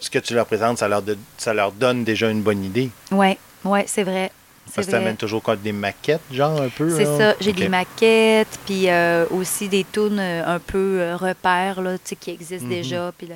ce 0.00 0.10
que 0.10 0.18
tu 0.18 0.34
leur 0.34 0.46
présentes, 0.46 0.78
ça 0.78 0.88
leur, 0.88 1.02
de- 1.02 1.16
ça 1.36 1.54
leur 1.54 1.70
donne 1.70 2.02
déjà 2.02 2.28
une 2.30 2.42
bonne 2.42 2.64
idée. 2.64 2.90
Oui, 3.12 3.38
ouais, 3.64 3.84
c'est 3.86 4.02
vrai. 4.02 4.32
Parce 4.74 4.86
C'est 4.88 4.92
que 5.02 5.10
tu 5.10 5.16
toujours 5.16 5.42
quoi, 5.42 5.56
des 5.56 5.72
maquettes, 5.72 6.20
genre 6.32 6.60
un 6.60 6.68
peu? 6.68 6.90
C'est 6.90 7.04
ça. 7.04 7.34
J'ai 7.40 7.52
des 7.52 7.68
maquettes, 7.68 8.58
puis 8.66 8.88
euh, 8.88 9.24
aussi 9.30 9.68
des 9.68 9.84
tunes 9.90 10.18
euh, 10.18 10.42
un 10.56 10.58
peu 10.58 10.98
euh, 11.00 11.16
repères 11.16 11.80
là, 11.80 11.92
tu 11.94 12.00
sais, 12.04 12.16
qui 12.16 12.30
existent 12.30 12.66
Mhm. 12.66 12.72
déjà. 12.74 13.12
Puis 13.16 13.26
là, 13.28 13.34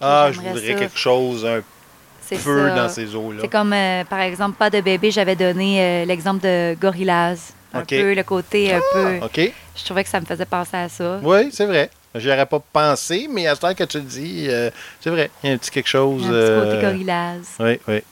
Ah, 0.00 0.28
je 0.32 0.40
voudrais 0.40 0.72
ça. 0.72 0.74
quelque 0.74 0.98
chose 0.98 1.44
un 1.44 1.60
peu 2.28 2.68
ça. 2.68 2.74
dans 2.74 2.88
ces 2.88 3.14
eaux-là. 3.14 3.38
C'est 3.42 3.48
comme, 3.48 3.72
euh, 3.72 4.04
par 4.04 4.20
exemple, 4.20 4.56
Pas 4.58 4.70
de 4.70 4.80
bébé, 4.80 5.10
j'avais 5.10 5.36
donné 5.36 5.80
euh, 5.82 6.04
l'exemple 6.04 6.42
de 6.42 6.74
Gorillaz. 6.80 7.52
Un 7.72 7.84
peu 7.84 8.14
le 8.14 8.22
côté 8.22 8.72
un 8.72 8.80
peu. 8.92 9.18
OK? 9.24 9.52
Je 9.76 9.84
trouvais 9.84 10.04
que 10.04 10.10
ça 10.10 10.20
me 10.20 10.26
faisait 10.26 10.44
penser 10.46 10.76
à 10.76 10.88
ça. 10.88 11.18
Oui, 11.22 11.48
c'est 11.52 11.66
vrai. 11.66 11.90
J'y 12.14 12.28
aurais 12.30 12.46
pas 12.46 12.60
pensé, 12.72 13.26
mais 13.28 13.48
à 13.48 13.56
ce 13.56 13.60
temps 13.60 13.74
que 13.74 13.82
tu 13.82 13.96
le 13.98 14.04
dis, 14.04 14.48
c'est 15.00 15.10
vrai. 15.10 15.28
Il 15.42 15.48
y 15.48 15.50
a 15.50 15.54
un 15.56 15.58
petit 15.58 15.72
quelque 15.72 15.88
chose. 15.88 16.24
Un 16.24 16.30
petit 16.30 16.70
côté 16.70 16.82
Gorillaz. 16.82 17.40
Oui, 17.58 17.80
oui. 17.88 18.02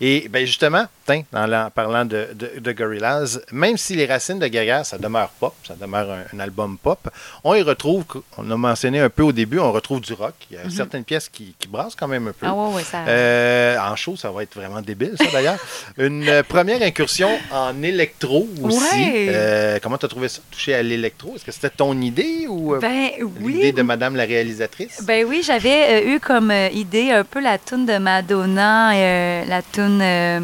Et 0.00 0.28
ben 0.28 0.44
justement, 0.46 0.86
en, 1.34 1.46
la- 1.46 1.66
en 1.66 1.70
parlant 1.70 2.04
de, 2.04 2.28
de, 2.34 2.60
de 2.60 2.72
Gorillaz, 2.72 3.40
même 3.52 3.76
si 3.76 3.94
les 3.96 4.06
racines 4.06 4.38
de 4.38 4.46
Guerrière, 4.46 4.84
ça 4.86 4.98
demeure 4.98 5.30
pop, 5.40 5.54
ça 5.66 5.74
demeure 5.80 6.10
un, 6.10 6.36
un 6.36 6.40
album 6.40 6.76
pop, 6.82 7.08
on 7.44 7.54
y 7.54 7.62
retrouve, 7.62 8.04
on 8.38 8.50
a 8.50 8.56
mentionné 8.56 9.00
un 9.00 9.10
peu 9.10 9.22
au 9.22 9.32
début, 9.32 9.58
on 9.58 9.72
retrouve 9.72 10.00
du 10.00 10.12
rock. 10.12 10.34
Il 10.50 10.56
y 10.56 10.60
a 10.60 10.68
certaines 10.70 11.04
pièces 11.04 11.28
qui, 11.28 11.54
qui 11.58 11.68
brassent 11.68 11.94
quand 11.94 12.08
même 12.08 12.28
un 12.28 12.32
peu. 12.32 12.46
Mhm. 12.46 12.52
Ah 12.54 12.68
ouais, 12.68 12.74
ouais, 12.76 12.82
ça. 12.84 12.98
Euh, 13.06 13.78
en 13.78 13.96
show, 13.96 14.16
ça 14.16 14.30
va 14.30 14.42
être 14.42 14.54
vraiment 14.54 14.80
débile, 14.80 15.14
ça 15.18 15.26
d'ailleurs. 15.32 15.58
Une 15.98 16.28
euh, 16.28 16.42
première 16.42 16.82
incursion 16.82 17.30
en 17.52 17.82
électro 17.82 18.48
aussi. 18.62 18.78
Ouais. 18.94 19.26
Euh, 19.30 19.78
comment 19.82 19.98
tu 19.98 20.06
as 20.06 20.08
trouvé 20.08 20.28
ça, 20.28 20.40
toucher 20.50 20.74
à 20.74 20.82
l'électro? 20.82 21.34
Est-ce 21.36 21.44
que 21.44 21.52
c'était 21.52 21.70
ton 21.70 22.00
idée 22.00 22.46
ou 22.48 22.76
ben 22.80 23.10
oui. 23.40 23.54
l'idée 23.54 23.72
de 23.72 23.82
Madame 23.82 24.16
la 24.16 24.24
réalisatrice? 24.24 25.02
Ben 25.04 25.24
oui, 25.28 25.42
j'avais 25.44 26.06
eu 26.06 26.20
comme 26.20 26.52
idée 26.72 27.10
un 27.12 27.24
peu 27.24 27.40
la 27.40 27.58
tune 27.58 27.86
de 27.86 27.98
Madonna, 27.98 28.92
euh, 28.94 29.44
la 29.46 29.62
tune, 29.62 30.00
euh, 30.02 30.40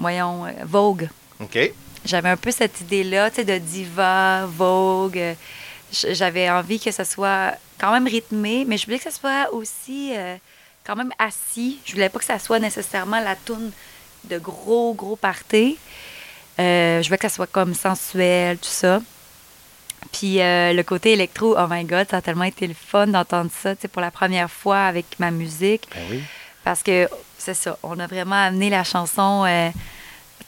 voyons, 0.00 0.46
euh, 0.46 0.50
Vogue. 0.64 1.08
OK. 1.40 1.58
J'avais 2.04 2.30
un 2.30 2.36
peu 2.36 2.50
cette 2.50 2.80
idée-là, 2.80 3.30
tu 3.30 3.36
sais, 3.36 3.44
de 3.44 3.58
diva, 3.58 4.46
Vogue. 4.46 5.36
J'avais 5.92 6.48
envie 6.48 6.80
que 6.80 6.90
ça 6.90 7.04
soit 7.04 7.54
quand 7.78 7.92
même 7.92 8.06
rythmé, 8.06 8.64
mais 8.66 8.76
je 8.76 8.84
voulais 8.84 8.98
que 8.98 9.04
ça 9.04 9.10
soit 9.10 9.52
aussi 9.52 10.12
euh, 10.16 10.36
quand 10.84 10.96
même 10.96 11.12
assis. 11.18 11.78
Je 11.84 11.92
voulais 11.92 12.08
pas 12.08 12.18
que 12.18 12.24
ça 12.24 12.38
soit 12.38 12.58
nécessairement 12.58 13.20
la 13.20 13.36
tune 13.36 13.70
de 14.24 14.38
gros, 14.38 14.94
gros 14.94 15.16
party. 15.16 15.78
Euh, 16.58 17.02
je 17.02 17.08
voulais 17.08 17.18
que 17.18 17.28
ça 17.28 17.34
soit 17.34 17.46
comme 17.46 17.74
sensuel, 17.74 18.58
tout 18.58 18.68
ça. 18.68 19.00
Puis 20.12 20.40
euh, 20.40 20.72
le 20.72 20.82
côté 20.82 21.12
électro, 21.12 21.56
oh 21.58 21.66
my 21.68 21.84
God, 21.84 22.08
ça 22.10 22.18
a 22.18 22.22
tellement 22.22 22.44
été 22.44 22.66
le 22.66 22.74
fun 22.74 23.06
d'entendre 23.06 23.50
ça, 23.50 23.74
tu 23.74 23.82
sais, 23.82 23.88
pour 23.88 24.02
la 24.02 24.10
première 24.10 24.50
fois 24.50 24.84
avec 24.84 25.18
ma 25.18 25.30
musique. 25.30 25.88
Ben 25.94 26.02
oui. 26.10 26.22
Parce 26.64 26.82
que 26.82 27.08
c'est 27.40 27.54
ça, 27.54 27.78
on 27.82 27.98
a 27.98 28.06
vraiment 28.06 28.36
amené 28.36 28.70
la 28.70 28.84
chanson. 28.84 29.44
euh, 29.46 29.70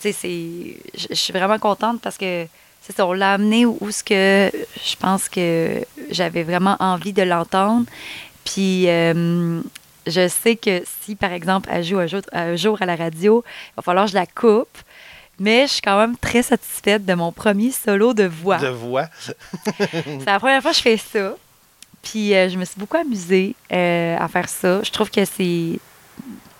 tu 0.01 0.13
sais, 0.13 0.13
c'est. 0.13 0.77
Je 0.95 1.07
je 1.11 1.15
suis 1.15 1.33
vraiment 1.33 1.59
contente 1.59 2.01
parce 2.01 2.19
que 2.19 2.47
c'est 2.81 2.95
ça, 2.95 3.07
on 3.07 3.13
l'a 3.13 3.35
amené 3.35 3.65
où, 3.67 3.79
où 3.81 3.91
ce 3.91 4.03
que 4.03 4.51
je 4.85 4.97
pense 4.97 5.29
que 5.29 5.85
j'avais 6.11 6.43
vraiment 6.43 6.77
envie 6.81 7.13
de 7.13 7.23
l'entendre. 7.23 7.87
Puis 8.45 8.89
euh, 8.89 9.61
je 10.07 10.29
sais 10.29 10.57
que 10.57 10.83
si, 11.03 11.15
par 11.15 11.33
exemple, 11.33 11.69
elle 11.73 11.85
joue 11.85 11.99
un 11.99 12.07
jour, 12.07 12.23
un 12.33 12.57
jour 12.57 12.81
à 12.83 12.87
la 12.87 12.97
radio, 12.97 13.45
il 13.47 13.73
va 13.77 13.83
falloir 13.83 14.05
que 14.07 14.11
je 14.11 14.17
la 14.17 14.27
coupe. 14.27 14.79
Mais 15.39 15.67
je 15.67 15.73
suis 15.75 15.83
quand 15.83 15.99
même 15.99 16.17
très 16.17 16.43
satisfaite 16.43 17.05
de 17.05 17.15
mon 17.15 17.33
premier 17.33 17.71
solo 17.73 18.13
de 18.15 18.25
voix. 18.25 18.59
De 18.59 18.69
voix. 18.69 19.09
C'est 19.79 20.27
la 20.27 20.39
première 20.39 20.61
fois 20.63 20.73
que 20.73 20.77
je 20.77 20.83
fais 20.83 20.97
ça. 20.99 21.35
Puis 22.03 22.35
euh, 22.35 22.49
je 22.49 22.59
me 22.59 22.65
suis 22.65 22.79
beaucoup 22.79 22.97
amusée 22.97 23.55
euh, 23.73 24.17
à 24.19 24.29
faire 24.29 24.49
ça. 24.49 24.83
Je 24.83 24.91
trouve 24.91 25.11
que 25.11 25.25
c'est 25.25 25.79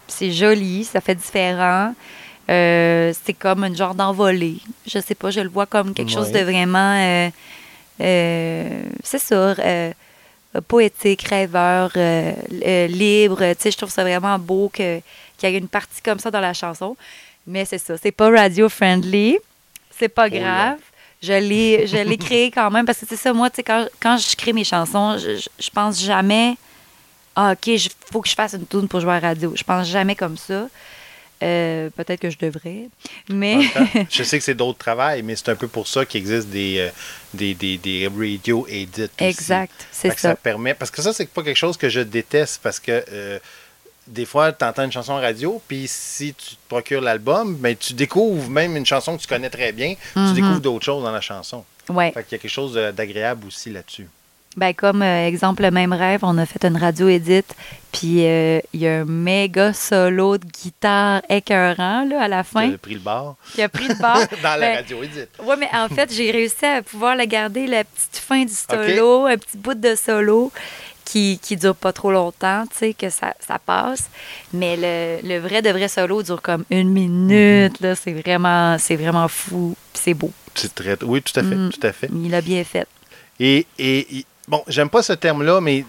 c'est 0.09 0.33
joli, 0.33 0.85
ça 0.85 1.01
fait 1.01 1.15
différent. 1.15 1.95
Euh, 2.51 3.13
c'est 3.25 3.33
comme 3.35 3.65
un 3.65 3.75
genre 3.75 3.95
d'envolée. 3.95 4.59
Je 4.87 4.99
sais 4.99 5.15
pas, 5.15 5.31
je 5.31 5.41
le 5.41 5.49
vois 5.49 5.67
comme 5.67 5.95
quelque 5.95 6.11
chose 6.11 6.33
de 6.33 6.41
vraiment. 6.41 6.95
euh, 6.99 7.31
euh, 8.01 8.83
c'est 9.05 9.21
euh, 9.33 9.93
poétique, 10.69 11.23
rêveur, 11.23 11.93
libre. 12.89 13.39
Tu 13.55 13.63
sais, 13.63 13.71
je 13.71 13.77
trouve 13.77 13.91
ça 13.91 14.03
vraiment 14.03 14.39
beau 14.39 14.71
que- 14.73 15.01
qu'il 15.39 15.49
y 15.51 15.55
ait 15.55 15.59
une 15.59 15.69
partie 15.69 16.03
comme 16.03 16.19
ça 16.19 16.31
dans 16.31 16.41
la 16.41 16.53
chanson. 16.53 16.97
Mais 17.47 17.65
c'est 17.65 17.79
ça, 17.79 17.95
c'est 18.01 18.13
pas 18.13 18.31
radio-friendly. 18.31 19.39
C'est 19.99 20.09
pas 20.09 20.27
Oh 20.27 20.35
grave. 20.35 20.79
Je 21.23 21.33
l'ai, 21.33 21.87
je 21.87 21.97
l'ai 21.97 22.17
créé 22.19 22.51
quand 22.51 22.71
même 22.71 22.85
parce 22.85 22.99
que 22.99 23.07
c'est 23.09 23.17
ça, 23.17 23.33
moi, 23.33 23.49
tu 23.49 23.57
sais, 23.57 23.63
quand, 23.63 23.87
quand 24.01 24.17
je 24.19 24.35
crée 24.35 24.53
mes 24.53 24.65
chansons, 24.65 25.19
je, 25.19 25.37
je, 25.37 25.49
je 25.59 25.71
pense 25.71 26.01
jamais, 26.03 26.57
ah, 27.37 27.53
OK, 27.53 27.67
il 27.69 27.81
faut 28.13 28.21
que 28.21 28.29
je 28.29 28.35
fasse 28.35 28.53
une 28.55 28.67
tune 28.67 28.89
pour 28.89 29.01
jouer 29.01 29.13
à 29.13 29.21
la 29.21 29.29
radio. 29.29 29.53
Je 29.57 29.65
pense 29.65 29.89
jamais 29.89 30.15
comme 30.17 30.37
ça. 30.37 30.69
Euh, 31.43 31.91
peut-être 31.97 32.21
que 32.21 32.31
je 32.31 32.39
devrais. 32.39 32.89
Mais. 33.29 33.59
Je 34.11 34.23
sais 34.23 34.39
que 34.39 34.45
c'est 34.45 34.55
d'autres 34.55 34.79
travails, 34.79 35.23
mais 35.23 35.35
c'est 35.35 35.49
un 35.49 35.57
peu 35.57 35.67
pour 35.67 35.89
ça 35.89 36.05
qu'il 36.07 36.21
existe 36.21 36.49
des, 36.51 36.77
euh, 36.79 36.89
des, 37.35 37.53
des, 37.55 37.79
des 37.79 38.07
radio 38.07 38.65
edits. 38.69 39.03
aussi. 39.03 39.11
exact, 39.19 39.87
c'est 39.91 40.11
ça. 40.11 40.17
ça. 40.31 40.37
permet. 40.37 40.73
Parce 40.75 40.93
que 40.93 41.03
ça, 41.03 41.13
c'est 41.13 41.27
pas 41.27 41.43
quelque 41.43 41.57
chose 41.57 41.77
que 41.77 41.89
je 41.89 41.99
déteste 41.99 42.61
parce 42.63 42.79
que 42.79 43.05
euh, 43.11 43.41
des 44.07 44.25
fois, 44.25 44.53
tu 44.53 44.65
entends 44.65 44.85
une 44.85 44.93
chanson 44.93 45.15
radio, 45.17 45.61
puis 45.67 45.87
si 45.89 46.33
tu 46.35 46.51
te 46.55 46.61
procures 46.69 47.01
l'album, 47.01 47.57
ben, 47.57 47.75
tu 47.75 47.93
découvres 47.95 48.49
même 48.49 48.77
une 48.77 48.87
chanson 48.87 49.17
que 49.17 49.23
tu 49.23 49.27
connais 49.29 49.51
très 49.51 49.73
bien, 49.73 49.97
Mhm. 50.15 50.29
tu 50.29 50.35
découvres 50.41 50.61
d'autres 50.61 50.85
choses 50.85 51.03
dans 51.03 51.11
la 51.13 51.21
chanson. 51.21 51.65
Ouais. 51.89 52.13
Fait 52.13 52.23
qu'il 52.23 52.33
y 52.33 52.35
a 52.37 52.39
quelque 52.39 52.51
chose 52.53 52.75
d'agréable 52.95 53.49
aussi 53.49 53.71
là-dessus. 53.71 54.07
Ben, 54.57 54.75
comme 54.75 55.01
euh, 55.03 55.27
exemple, 55.27 55.63
le 55.63 55.71
même 55.71 55.93
rêve, 55.95 56.21
on 56.23 56.37
a 56.37 56.45
fait 56.45 56.63
une 56.67 56.77
radio 56.77 57.09
edit, 57.09 57.43
puis 57.91 58.27
euh, 58.27 58.61
il 58.75 58.81
y 58.81 58.87
a 58.87 59.01
un 59.01 59.05
méga 59.07 59.73
solo 59.73 60.37
de 60.37 60.45
guitare 60.45 61.23
écœurant 61.31 62.05
là, 62.05 62.23
à 62.25 62.29
la 62.29 62.45
fin 62.45 62.71
as 62.75 62.77
pris 62.79 62.95
le 62.95 63.01
bar 63.01 63.37
qui 63.55 63.63
a 63.63 63.69
pris 63.71 63.89
le 63.89 63.95
bar. 63.95 64.19
dans 64.43 64.57
la 64.57 64.59
Ben, 64.59 64.77
radio 64.77 65.03
edit. 65.03 65.21
Oui, 65.43 65.55
mais 65.59 65.69
en 65.73 65.89
fait, 65.89 66.13
j'ai 66.13 66.31
réussi 66.31 66.67
à 66.67 66.83
pouvoir 66.83 67.17
la 67.17 67.25
garder, 67.25 67.67
la 67.67 67.85
petite 67.85 68.17
fin 68.19 68.45
du 68.45 68.53
solo, 68.53 69.25
un 69.27 69.39
petit 69.39 69.57
bout 69.57 69.73
de 69.75 69.95
solo 69.95 70.53
qui, 71.07 71.39
qui 71.43 71.57
dure 71.57 71.75
pas 71.75 71.93
trop 71.95 72.13
longtemps, 72.13 72.65
tu 72.71 72.79
sais, 72.79 72.95
que 72.95 73.09
ça, 73.09 73.35
ça 73.41 73.59
passe. 73.59 74.11
Mais 74.53 74.77
le, 74.77 75.27
le 75.27 75.39
vrai 75.39 75.63
de 75.63 75.71
vrai 75.71 75.89
solo 75.89 76.23
dure 76.23 76.43
comme 76.43 76.65
une 76.71 76.91
minute, 76.91 77.81
là. 77.81 77.95
C'est 77.95 78.13
vraiment, 78.13 78.77
c'est 78.79 78.97
vraiment 78.97 79.29
fou, 79.29 79.75
c'est 79.95 80.15
beau. 80.15 80.31
C'est 80.55 80.75
très... 80.75 81.03
Oui, 81.03 81.23
tout 81.23 81.39
à 81.41 81.43
fait. 81.43 81.55
Mhm. 81.55 81.71
Tout 81.73 81.87
à 81.87 81.93
fait. 81.93 82.11
Il 82.13 82.35
a 82.35 82.41
bien 82.43 82.63
fait. 82.65 82.87
Et- 83.41 83.67
bon, 84.53 84.63
j'aime 84.69 84.91
pas 84.91 85.03
ce 85.03 85.15
terme-là, 85.15 85.61
mais 85.63 85.85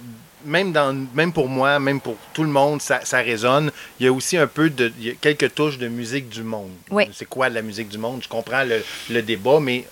même, 0.45 0.71
dans, 0.71 0.93
même 1.13 1.31
pour 1.33 1.47
moi, 1.49 1.79
même 1.79 1.99
pour 1.99 2.15
tout 2.33 2.43
le 2.43 2.49
monde, 2.49 2.81
ça, 2.81 3.01
ça 3.03 3.17
résonne. 3.19 3.71
Il 3.99 4.05
y 4.05 4.09
a 4.09 4.13
aussi 4.13 4.37
un 4.37 4.47
peu 4.47 4.69
de. 4.69 4.91
Il 4.99 5.05
y 5.07 5.09
a 5.11 5.13
quelques 5.19 5.53
touches 5.53 5.77
de 5.77 5.87
musique 5.89 6.29
du 6.29 6.43
monde. 6.43 6.71
Oui. 6.89 7.09
C'est 7.13 7.25
quoi 7.25 7.49
la 7.49 7.61
musique 7.61 7.89
du 7.89 7.97
monde? 7.97 8.21
Je 8.23 8.29
comprends 8.29 8.63
le, 8.63 8.81
le 9.09 9.21
débat, 9.21 9.59
mais 9.59 9.85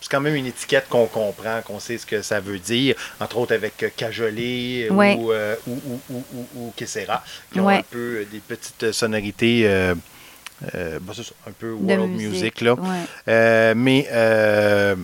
c'est 0.00 0.10
quand 0.10 0.20
même 0.20 0.34
une 0.36 0.46
étiquette 0.46 0.86
qu'on 0.90 1.06
comprend, 1.06 1.60
qu'on 1.64 1.80
sait 1.80 1.96
ce 1.98 2.04
que 2.06 2.20
ça 2.22 2.38
veut 2.38 2.58
dire, 2.58 2.94
entre 3.18 3.38
autres 3.38 3.54
avec 3.54 3.82
euh, 3.82 3.88
Cajolé 3.96 4.88
euh, 4.90 4.94
ou, 4.94 5.32
euh, 5.32 5.56
ou, 5.66 5.72
ou, 5.86 6.00
ou, 6.10 6.24
ou- 6.34 6.48
ou 6.60 6.72
Kessera, 6.76 7.24
qui 7.52 7.60
ont 7.60 7.66
Ouais. 7.66 7.78
un 7.78 7.82
peu 7.82 7.98
euh, 8.20 8.26
des 8.30 8.40
petites 8.40 8.92
sonorités. 8.92 9.62
euh, 9.66 9.94
euh, 10.74 10.98
bah, 11.02 11.12
un 11.46 11.50
peu 11.52 11.72
world 11.72 12.12
music, 12.12 12.62
là. 12.62 12.74
Ouais. 12.74 13.74
Mais 13.74 14.08
euh, 14.10 14.96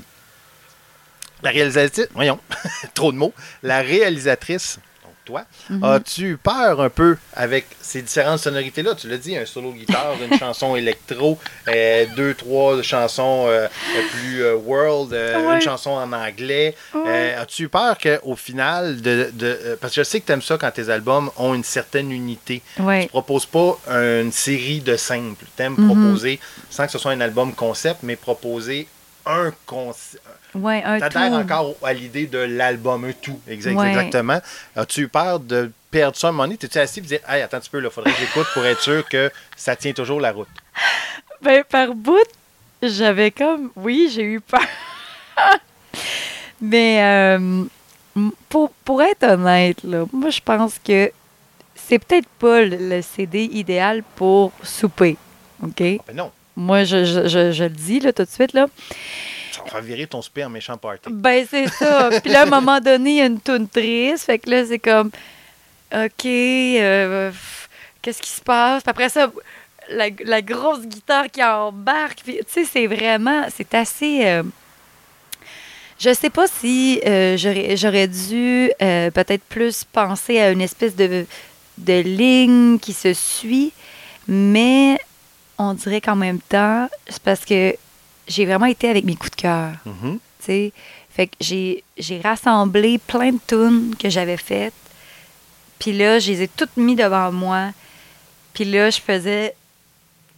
la 1.42 1.50
réalisatrice, 1.50 2.08
voyons, 2.14 2.38
trop 2.94 3.12
de 3.12 3.16
mots. 3.16 3.32
La 3.62 3.80
réalisatrice, 3.80 4.78
donc 5.04 5.12
toi, 5.24 5.44
Mhm. 5.70 5.84
as-tu 5.84 6.22
eu 6.30 6.36
peur 6.36 6.80
un 6.80 6.88
peu 6.90 7.16
avec 7.34 7.66
ces 7.80 8.02
différentes 8.02 8.38
sonorités-là? 8.40 8.94
Tu 8.94 9.08
l'as 9.08 9.16
dit, 9.18 9.36
un 9.36 9.46
solo 9.46 9.72
guitare, 9.72 10.14
une 10.30 10.36
chanson 10.38 10.74
électro, 10.76 11.38
euh, 11.68 12.06
deux, 12.16 12.34
trois 12.34 12.82
chansons 12.82 13.44
euh, 13.48 13.68
plus 14.12 14.42
euh, 14.42 14.54
world, 14.56 15.12
Ouais. 15.12 15.54
une 15.54 15.60
chanson 15.60 15.90
en 15.90 16.12
anglais. 16.12 16.74
Ouais. 16.94 17.34
As-tu 17.34 17.64
eu 17.64 17.68
peur 17.68 17.96
qu'au 17.98 18.34
final, 18.36 19.00
de, 19.00 19.30
de- 19.32 19.78
parce 19.80 19.94
que 19.94 20.02
je 20.02 20.08
sais 20.08 20.20
que 20.20 20.26
tu 20.26 20.32
aimes 20.32 20.42
ça 20.42 20.58
quand 20.58 20.70
tes 20.70 20.90
albums 20.90 21.30
ont 21.36 21.54
une 21.54 21.64
certaine 21.64 22.10
unité. 22.12 22.62
Ouais. 22.78 23.02
Tu 23.04 23.08
proposes 23.08 23.46
pas 23.46 23.78
une 23.88 24.32
série 24.32 24.80
de 24.80 24.96
simples. 24.96 25.44
Tu 25.56 25.62
aimes 25.62 25.74
Mhm. 25.78 25.86
proposer, 25.86 26.40
sans 26.70 26.86
que 26.86 26.92
ce 26.92 26.98
soit 26.98 27.12
un 27.12 27.20
album 27.20 27.52
concept, 27.54 28.00
mais 28.02 28.16
proposer 28.16 28.86
un 29.26 29.52
concept. 29.66 30.22
Ouais, 30.54 30.82
un 30.84 30.98
T'adhères 31.00 31.32
encore 31.32 31.74
à 31.82 31.92
l'idée 31.92 32.26
de 32.26 32.38
l'album, 32.38 33.04
un 33.04 33.12
tout. 33.12 33.40
Exact- 33.48 33.74
Ouais. 33.76 33.88
Exactement. 33.88 34.40
As-tu 34.76 35.02
eu 35.02 35.08
peur 35.08 35.40
de 35.40 35.70
perdre 35.90 36.16
ça 36.16 36.26
à 36.26 36.30
un 36.30 36.32
moment 36.32 36.44
donné? 36.44 36.56
T'es-tu 36.58 36.78
assis 36.78 36.98
et 37.00 37.02
dire, 37.02 37.20
hey, 37.28 37.40
attends 37.42 37.56
un 37.56 37.60
petit 37.60 37.70
peu, 37.70 37.82
il 37.82 37.90
faudrait 37.90 38.12
que 38.12 38.18
j'écoute 38.18 38.46
pour 38.52 38.64
être 38.66 38.80
sûr 38.80 39.08
que 39.08 39.30
ça 39.56 39.76
tient 39.76 39.92
toujours 39.92 40.20
la 40.20 40.32
route? 40.32 40.48
Ben, 41.42 41.64
par 41.64 41.92
bout, 41.94 42.18
j'avais 42.82 43.32
comme. 43.32 43.70
Oui, 43.74 44.08
j'ai 44.14 44.22
eu 44.22 44.40
peur. 44.40 44.60
Mais 46.60 47.02
euh, 47.02 47.64
pour, 48.48 48.70
pour 48.84 49.02
être 49.02 49.24
honnête, 49.24 49.82
là, 49.82 50.04
moi, 50.12 50.30
je 50.30 50.40
pense 50.40 50.78
que 50.78 51.10
c'est 51.74 51.98
peut-être 51.98 52.28
pas 52.38 52.62
le, 52.62 52.76
le 52.76 53.02
CD 53.02 53.44
idéal 53.44 54.02
pour 54.14 54.52
souper. 54.62 55.16
OK? 55.62 55.80
Ah, 55.80 56.02
ben 56.06 56.16
non, 56.16 56.30
Moi, 56.56 56.84
je, 56.84 57.04
je, 57.04 57.28
je, 57.28 57.52
je 57.52 57.64
le 57.64 57.70
dis 57.70 58.00
là, 58.00 58.12
tout 58.12 58.24
de 58.24 58.28
suite. 58.28 58.52
Là. 58.52 58.66
ça 59.52 59.62
va 59.72 59.80
virer 59.80 60.06
ton 60.06 60.20
en 60.20 60.48
méchant 60.50 60.76
party. 60.76 61.08
Ben, 61.10 61.46
c'est 61.48 61.68
ça. 61.68 62.10
Puis 62.22 62.30
là, 62.32 62.40
à 62.40 62.42
un 62.44 62.50
moment 62.50 62.80
donné, 62.80 63.10
il 63.10 63.16
y 63.16 63.20
a 63.20 63.26
une 63.26 63.40
toune 63.40 63.68
triste. 63.68 64.24
Fait 64.26 64.38
que 64.38 64.50
là, 64.50 64.64
c'est 64.66 64.78
comme, 64.78 65.10
OK, 65.94 66.24
euh, 66.26 67.30
qu'est-ce 68.00 68.20
qui 68.22 68.30
se 68.30 68.40
passe? 68.40 68.82
Puis 68.82 68.90
après 68.90 69.08
ça, 69.08 69.30
la, 69.90 70.08
la 70.24 70.42
grosse 70.42 70.82
guitare 70.86 71.30
qui 71.30 71.42
embarque. 71.42 72.20
Puis, 72.24 72.38
tu 72.38 72.44
sais, 72.48 72.64
c'est 72.64 72.86
vraiment, 72.86 73.46
c'est 73.54 73.74
assez. 73.74 74.26
euh, 74.26 74.42
je 75.98 76.12
sais 76.14 76.30
pas 76.30 76.46
si 76.48 77.00
euh, 77.06 77.36
j'aurais 77.36 77.76
j'aurais 77.76 78.08
dû 78.08 78.72
euh, 78.82 79.10
peut-être 79.12 79.44
plus 79.44 79.84
penser 79.84 80.40
à 80.40 80.50
une 80.50 80.60
espèce 80.60 80.96
de, 80.96 81.26
de 81.78 82.00
ligne 82.00 82.78
qui 82.80 82.92
se 82.92 83.12
suit, 83.14 83.72
mais 84.26 84.98
on 85.70 85.74
dirait 85.74 86.00
qu'en 86.00 86.16
même 86.16 86.40
temps, 86.40 86.88
c'est 87.08 87.22
parce 87.22 87.44
que 87.44 87.74
j'ai 88.28 88.46
vraiment 88.46 88.66
été 88.66 88.88
avec 88.88 89.04
mes 89.04 89.14
coups 89.16 89.30
de 89.32 89.36
cœur 89.42 89.72
tu 89.84 90.46
sais. 90.46 90.72
Fait 91.10 91.26
que 91.26 91.34
j'ai, 91.40 91.84
j'ai 91.98 92.20
rassemblé 92.20 92.98
plein 92.98 93.32
de 93.32 93.38
tunes 93.46 93.94
que 93.98 94.08
j'avais 94.08 94.36
faites. 94.38 94.72
Puis 95.78 95.92
là, 95.92 96.18
je 96.18 96.32
les 96.32 96.42
ai 96.42 96.48
toutes 96.48 96.76
mis 96.76 96.96
devant 96.96 97.30
moi. 97.30 97.70
Puis 98.54 98.64
là, 98.64 98.88
je 98.90 98.98
faisais 99.00 99.54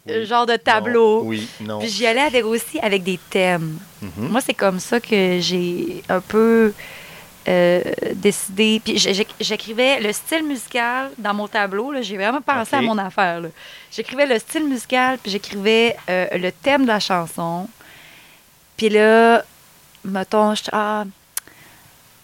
Oui. 0.06 0.14
un 0.14 0.24
genre 0.24 0.46
de 0.46 0.56
tableau. 0.56 1.22
Non, 1.22 1.28
oui, 1.28 1.48
non. 1.60 1.78
Puis 1.78 1.88
j'y 1.88 2.06
allais 2.06 2.20
avec 2.22 2.44
aussi 2.44 2.78
avec 2.80 3.02
des 3.04 3.18
thèmes. 3.30 3.78
Mhm. 4.02 4.28
Moi, 4.30 4.40
c'est 4.40 4.52
comme 4.54 4.80
ça 4.80 4.98
que 5.00 5.38
j'ai 5.40 6.02
un 6.08 6.20
peu 6.20 6.72
euh, 7.46 7.82
décidé. 8.14 8.80
Puis 8.84 8.98
j'écrivais 9.40 10.00
le 10.00 10.12
style 10.12 10.44
musical 10.44 11.10
dans 11.18 11.34
mon 11.34 11.48
tableau. 11.48 11.92
J'ai 12.00 12.16
vraiment 12.16 12.40
pensé 12.40 12.76
à 12.76 12.82
mon 12.82 12.96
affaire. 12.98 13.42
J'écrivais 13.92 14.26
le 14.26 14.38
style 14.38 14.64
musical, 14.64 15.18
puis 15.18 15.30
j'écrivais 15.30 15.96
euh, 16.08 16.26
le 16.38 16.50
thème 16.50 16.82
de 16.82 16.88
la 16.88 17.00
chanson. 17.00 17.68
Puis 18.76 18.88
là, 18.88 19.44
mettons, 20.04 20.54
je, 20.54 20.62
ah, 20.72 21.04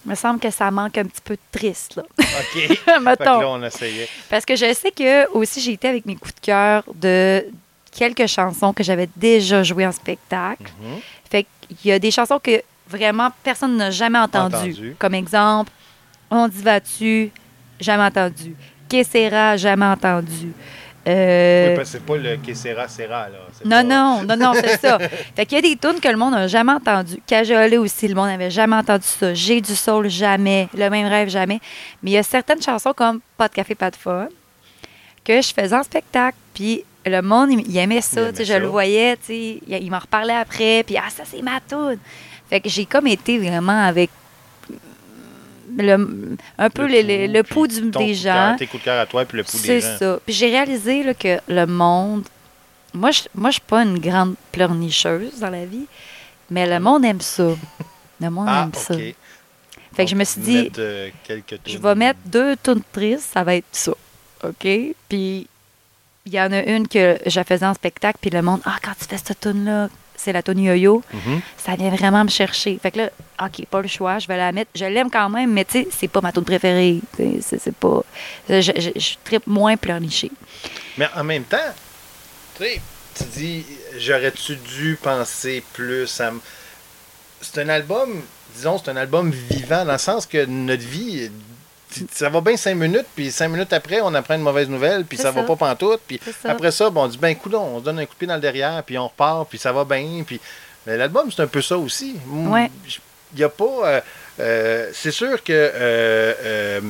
me 0.06 0.14
semble 0.14 0.40
que 0.40 0.50
ça 0.50 0.70
manque 0.70 0.96
un 0.98 1.04
petit 1.04 1.20
peu 1.22 1.34
de 1.34 1.58
triste. 1.58 1.96
Là. 1.96 2.04
OK. 2.18 2.80
Mettons. 3.02 3.40
là, 3.40 3.48
on 3.48 3.62
essayait. 3.62 4.08
Parce 4.28 4.44
que 4.44 4.56
je 4.56 4.72
sais 4.72 4.90
que 4.90 5.30
aussi 5.32 5.60
j'ai 5.60 5.72
été 5.72 5.88
avec 5.88 6.06
mes 6.06 6.16
coups 6.16 6.34
de 6.34 6.40
cœur 6.40 6.84
de 6.94 7.44
quelques 7.92 8.26
chansons 8.26 8.72
que 8.72 8.82
j'avais 8.82 9.08
déjà 9.16 9.62
jouées 9.62 9.86
en 9.86 9.92
spectacle. 9.92 10.72
Mhm. 10.80 11.00
Fait 11.30 11.46
qu'il 11.68 11.90
y 11.90 11.92
a 11.92 11.98
des 11.98 12.10
chansons 12.10 12.38
que 12.38 12.62
vraiment 12.90 13.30
personne 13.42 13.76
n'a 13.76 13.90
jamais. 13.90 14.18
Entendu. 14.18 14.94
Comme 14.98 15.14
exemple, 15.14 15.70
On 16.30 16.46
dit 16.48 16.62
vas-tu, 16.62 17.30
jamais 17.80 18.04
entendu. 18.04 18.54
Kessera, 18.88 19.56
jamais 19.56 19.86
entendu. 19.86 20.52
Euh, 21.08 21.70
Oui, 21.70 21.76
parce 21.76 21.90
que 21.90 21.98
c'est 21.98 22.04
pas 22.04 22.16
le 22.16 22.36
Kessera 22.36 22.86
là. 23.06 23.30
C'est 23.52 23.64
non, 23.64 23.70
pas- 23.76 23.82
non, 23.82 24.22
non, 24.24 24.36
non, 24.36 24.52
c'est 24.54 24.76
ça. 24.80 24.98
Fait 25.34 25.46
qu'il 25.46 25.56
y 25.56 25.58
a 25.58 25.62
des 25.62 25.76
tunes 25.76 25.98
que 26.00 26.08
le 26.08 26.16
monde 26.16 26.32
n'a 26.32 26.46
jamais 26.46 26.72
entendues. 26.72 27.22
Cajolé 27.26 27.78
aussi, 27.78 28.06
le 28.06 28.14
monde 28.14 28.26
n'avait 28.28 28.50
jamais 28.50 28.76
entendu 28.76 29.06
ça. 29.06 29.32
J'ai 29.32 29.60
du 29.60 29.74
soul, 29.74 30.08
jamais. 30.08 30.68
Le 30.76 30.90
même 30.90 31.06
rêve, 31.06 31.28
jamais. 31.30 31.60
Mais 32.02 32.10
il 32.10 32.14
y 32.14 32.18
a 32.18 32.22
certaines 32.22 32.60
chansons 32.62 32.92
comme 32.94 33.20
Pas 33.38 33.48
de 33.48 33.54
café, 33.54 33.74
pas 33.74 33.90
de 33.90 33.96
fun 33.96 34.28
que 35.24 35.40
je 35.40 35.52
faisais 35.52 35.76
en 35.76 35.82
spectacle. 35.82 36.36
Puis 36.54 36.84
le 37.06 37.22
monde, 37.22 37.50
il, 37.50 37.76
aimait 37.76 38.00
ça. 38.00 38.20
Il 38.20 38.28
aimait 38.28 38.44
je 38.44 38.54
le 38.54 38.66
voyais, 38.66 39.16
tu 39.16 39.26
sais, 39.26 39.60
il, 39.66 39.82
il 39.82 39.90
m'en 39.90 39.98
reparlait 39.98 40.34
après. 40.34 40.82
Puis, 40.84 40.96
ah, 40.98 41.08
ça, 41.08 41.22
c'est 41.24 41.42
ma 41.42 41.60
tune. 41.66 41.98
Fait 42.50 42.60
que 42.60 42.68
j'ai 42.68 42.84
comme 42.84 43.06
été 43.06 43.38
vraiment 43.38 43.80
avec 43.86 44.10
le, 45.76 46.36
un 46.58 46.68
peu 46.70 46.86
le, 46.86 47.26
le- 47.32 47.42
pouls 47.42 47.66
du- 47.68 47.90
des 47.90 48.14
gens. 48.14 48.56
Tes 48.58 48.66
coups 48.66 48.82
de 48.82 48.84
cœur 48.86 49.00
à 49.00 49.06
toi, 49.06 49.24
puis 49.24 49.38
le 49.38 49.44
pouls 49.44 49.56
C'est 49.56 49.68
des 49.68 49.80
gens. 49.80 49.98
ça. 49.98 50.20
Puis 50.24 50.34
j'ai 50.34 50.50
réalisé 50.50 51.02
là, 51.02 51.14
que 51.14 51.38
le 51.48 51.64
monde. 51.66 52.24
Moi, 52.92 53.12
je 53.12 53.22
moi, 53.34 53.50
je 53.50 53.54
suis 53.54 53.62
pas 53.66 53.82
une 53.84 53.98
grande 54.00 54.34
pleurnicheuse 54.50 55.38
dans 55.38 55.50
la 55.50 55.64
vie, 55.64 55.86
mais 56.50 56.66
le 56.66 56.80
monde 56.80 57.04
aime 57.04 57.20
ça. 57.20 57.50
Le 58.20 58.30
monde 58.30 58.46
Ah, 58.48 58.64
aime 58.64 58.74
ça. 58.74 58.94
Fait 59.94 60.04
que 60.04 60.10
je 60.10 60.16
me 60.16 60.24
suis 60.24 60.40
dit, 60.40 60.70
euh, 60.78 61.08
je 61.66 61.78
vais 61.78 61.94
mettre 61.94 62.18
deux 62.26 62.56
tunes 62.56 62.82
tristes, 62.92 63.30
ça 63.32 63.42
va 63.44 63.54
être 63.56 63.66
ça. 63.72 63.92
OK? 64.44 64.66
Puis 65.08 65.46
il 66.26 66.32
y 66.34 66.40
en 66.40 66.52
a 66.52 66.62
une 66.64 66.86
que 66.88 67.18
je 67.26 67.40
faisais 67.42 67.66
en 67.66 67.74
spectacle, 67.74 68.18
puis 68.20 68.30
le 68.30 68.42
monde, 68.42 68.60
ah, 68.64 68.76
quand 68.82 68.92
tu 68.98 69.06
fais 69.06 69.18
cette 69.18 69.40
tune-là, 69.40 69.88
c'est 70.22 70.32
la 70.32 70.42
tune 70.42 70.60
yo-yo, 70.60 71.02
Mhm. 71.12 71.40
ça 71.56 71.74
vient 71.76 71.90
vraiment 71.90 72.24
me 72.24 72.30
chercher. 72.30 72.78
Fait 72.82 72.90
que 72.90 72.98
là, 72.98 73.10
OK, 73.42 73.64
pas 73.66 73.80
le 73.80 73.88
choix, 73.88 74.18
je 74.18 74.26
vais 74.28 74.36
la 74.36 74.52
mettre. 74.52 74.70
Je 74.74 74.84
l'aime 74.84 75.10
quand 75.10 75.28
même, 75.30 75.52
mais 75.52 75.64
tu 75.64 75.72
sais, 75.82 75.88
c'est 75.98 76.08
pas 76.08 76.20
ma 76.20 76.30
tune 76.32 76.44
préférée. 76.44 77.00
C'est 77.16 77.58
c'est 77.58 77.74
pas. 77.74 78.02
Je, 78.48 78.60
je, 78.60 78.90
je 79.00 79.10
tripe 79.24 79.46
moins 79.46 79.76
pleurnicher. 79.76 80.30
Mais 80.98 81.08
en 81.16 81.24
même 81.24 81.44
temps, 81.44 81.56
tu 82.56 82.64
sais, 82.64 82.80
tu 83.16 83.24
dis, 83.38 83.66
j'aurais-tu 83.98 84.56
dû 84.56 84.98
penser 85.02 85.62
plus 85.72 86.20
à. 86.20 86.32
C'est 87.40 87.62
un 87.62 87.68
album, 87.70 88.22
disons, 88.54 88.76
c'est 88.78 88.90
un 88.90 88.96
album 88.96 89.30
vivant, 89.30 89.84
dans 89.86 89.92
le 89.92 89.98
sens 89.98 90.26
que 90.26 90.44
notre 90.44 90.82
vie, 90.86 91.30
ça 92.12 92.28
va 92.28 92.40
bien 92.40 92.56
cinq 92.56 92.74
minutes, 92.74 93.06
puis 93.14 93.30
cinq 93.30 93.48
minutes 93.48 93.72
après, 93.72 94.00
on 94.00 94.14
apprend 94.14 94.34
une 94.34 94.42
mauvaise 94.42 94.68
nouvelle, 94.68 95.04
puis 95.04 95.18
ça, 95.18 95.30
va 95.30 95.42
pas 95.42 95.56
pantoute, 95.56 96.00
puis 96.06 96.20
après 96.44 96.70
ça, 96.70 96.90
bon, 96.90 97.04
on 97.04 97.08
dit, 97.08 97.18
ben, 97.18 97.34
coudon, 97.34 97.62
on 97.62 97.78
se 97.80 97.84
donne 97.84 97.98
un 97.98 98.06
coup 98.06 98.14
de 98.14 98.18
pied 98.18 98.26
dans 98.26 98.34
le 98.34 98.40
derrière, 98.40 98.82
puis 98.84 98.98
on 98.98 99.08
repart, 99.08 99.48
puis 99.48 99.58
ça 99.58 99.72
va 99.72 99.84
bien, 99.84 100.22
puis. 100.26 100.40
L'album, 100.86 101.30
c'est 101.30 101.42
un 101.42 101.46
peu 101.46 101.62
ça 101.62 101.76
aussi. 101.76 102.16
Ouais. 102.26 102.70
Il 103.34 103.38
n'y 103.38 103.44
a 103.44 103.48
pas. 103.48 103.64
euh, 103.64 104.00
euh, 104.40 104.90
c'est 104.92 105.10
sûr 105.10 105.42
que. 105.42 105.52
euh, 105.52 106.80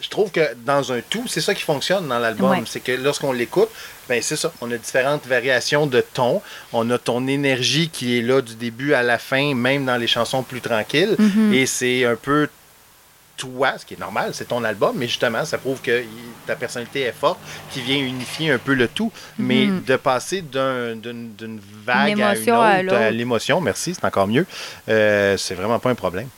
je 0.00 0.10
trouve 0.10 0.30
que 0.30 0.54
dans 0.66 0.92
un 0.92 1.00
tout, 1.00 1.26
c'est 1.26 1.40
ça 1.40 1.54
qui 1.54 1.62
fonctionne 1.62 2.06
dans 2.08 2.18
l'album. 2.18 2.50
Ouais. 2.50 2.62
C'est 2.66 2.80
que 2.80 2.92
lorsqu'on 2.92 3.32
l'écoute, 3.32 3.70
ben 4.08 4.20
c'est 4.22 4.36
ça. 4.36 4.52
On 4.60 4.70
a 4.70 4.76
différentes 4.76 5.26
variations 5.26 5.86
de 5.86 6.02
ton. 6.02 6.42
On 6.72 6.88
a 6.90 6.98
ton 6.98 7.26
énergie 7.26 7.88
qui 7.88 8.18
est 8.18 8.22
là 8.22 8.42
du 8.42 8.54
début 8.54 8.92
à 8.94 9.02
la 9.02 9.18
fin, 9.18 9.54
même 9.54 9.86
dans 9.86 9.96
les 9.96 10.06
chansons 10.06 10.42
plus 10.42 10.60
tranquilles. 10.60 11.16
Mhm. 11.18 11.54
Et 11.54 11.66
c'est 11.66 12.04
un 12.04 12.16
peu 12.16 12.48
toi, 13.36 13.76
ce 13.78 13.84
qui 13.86 13.94
est 13.94 14.00
normal, 14.00 14.30
c'est 14.34 14.46
ton 14.48 14.62
album, 14.64 14.94
mais 14.96 15.06
justement, 15.08 15.44
ça 15.44 15.58
prouve 15.58 15.80
que 15.80 16.04
ta 16.46 16.54
personnalité 16.56 17.00
est 17.02 17.12
forte, 17.12 17.38
qui 17.70 17.80
vient 17.80 17.96
unifier 17.98 18.50
un 18.52 18.58
peu 18.58 18.74
le 18.74 18.86
tout. 18.88 19.10
Mais 19.38 19.66
Mhm. 19.66 19.82
de 19.84 19.96
passer 19.96 20.40
d'un- 20.42 20.94
d'une 20.96 21.60
vague 21.84 22.20
à 22.20 22.36
une 22.36 22.50
autre, 22.50 22.94
à 22.94 23.10
l'émotion, 23.10 23.60
merci, 23.60 23.94
c'est 23.94 24.04
encore 24.04 24.28
mieux, 24.28 24.46
euh, 24.88 25.36
c'est 25.36 25.54
vraiment 25.54 25.78
pas 25.78 25.90
un 25.90 25.94
problème. 25.94 26.28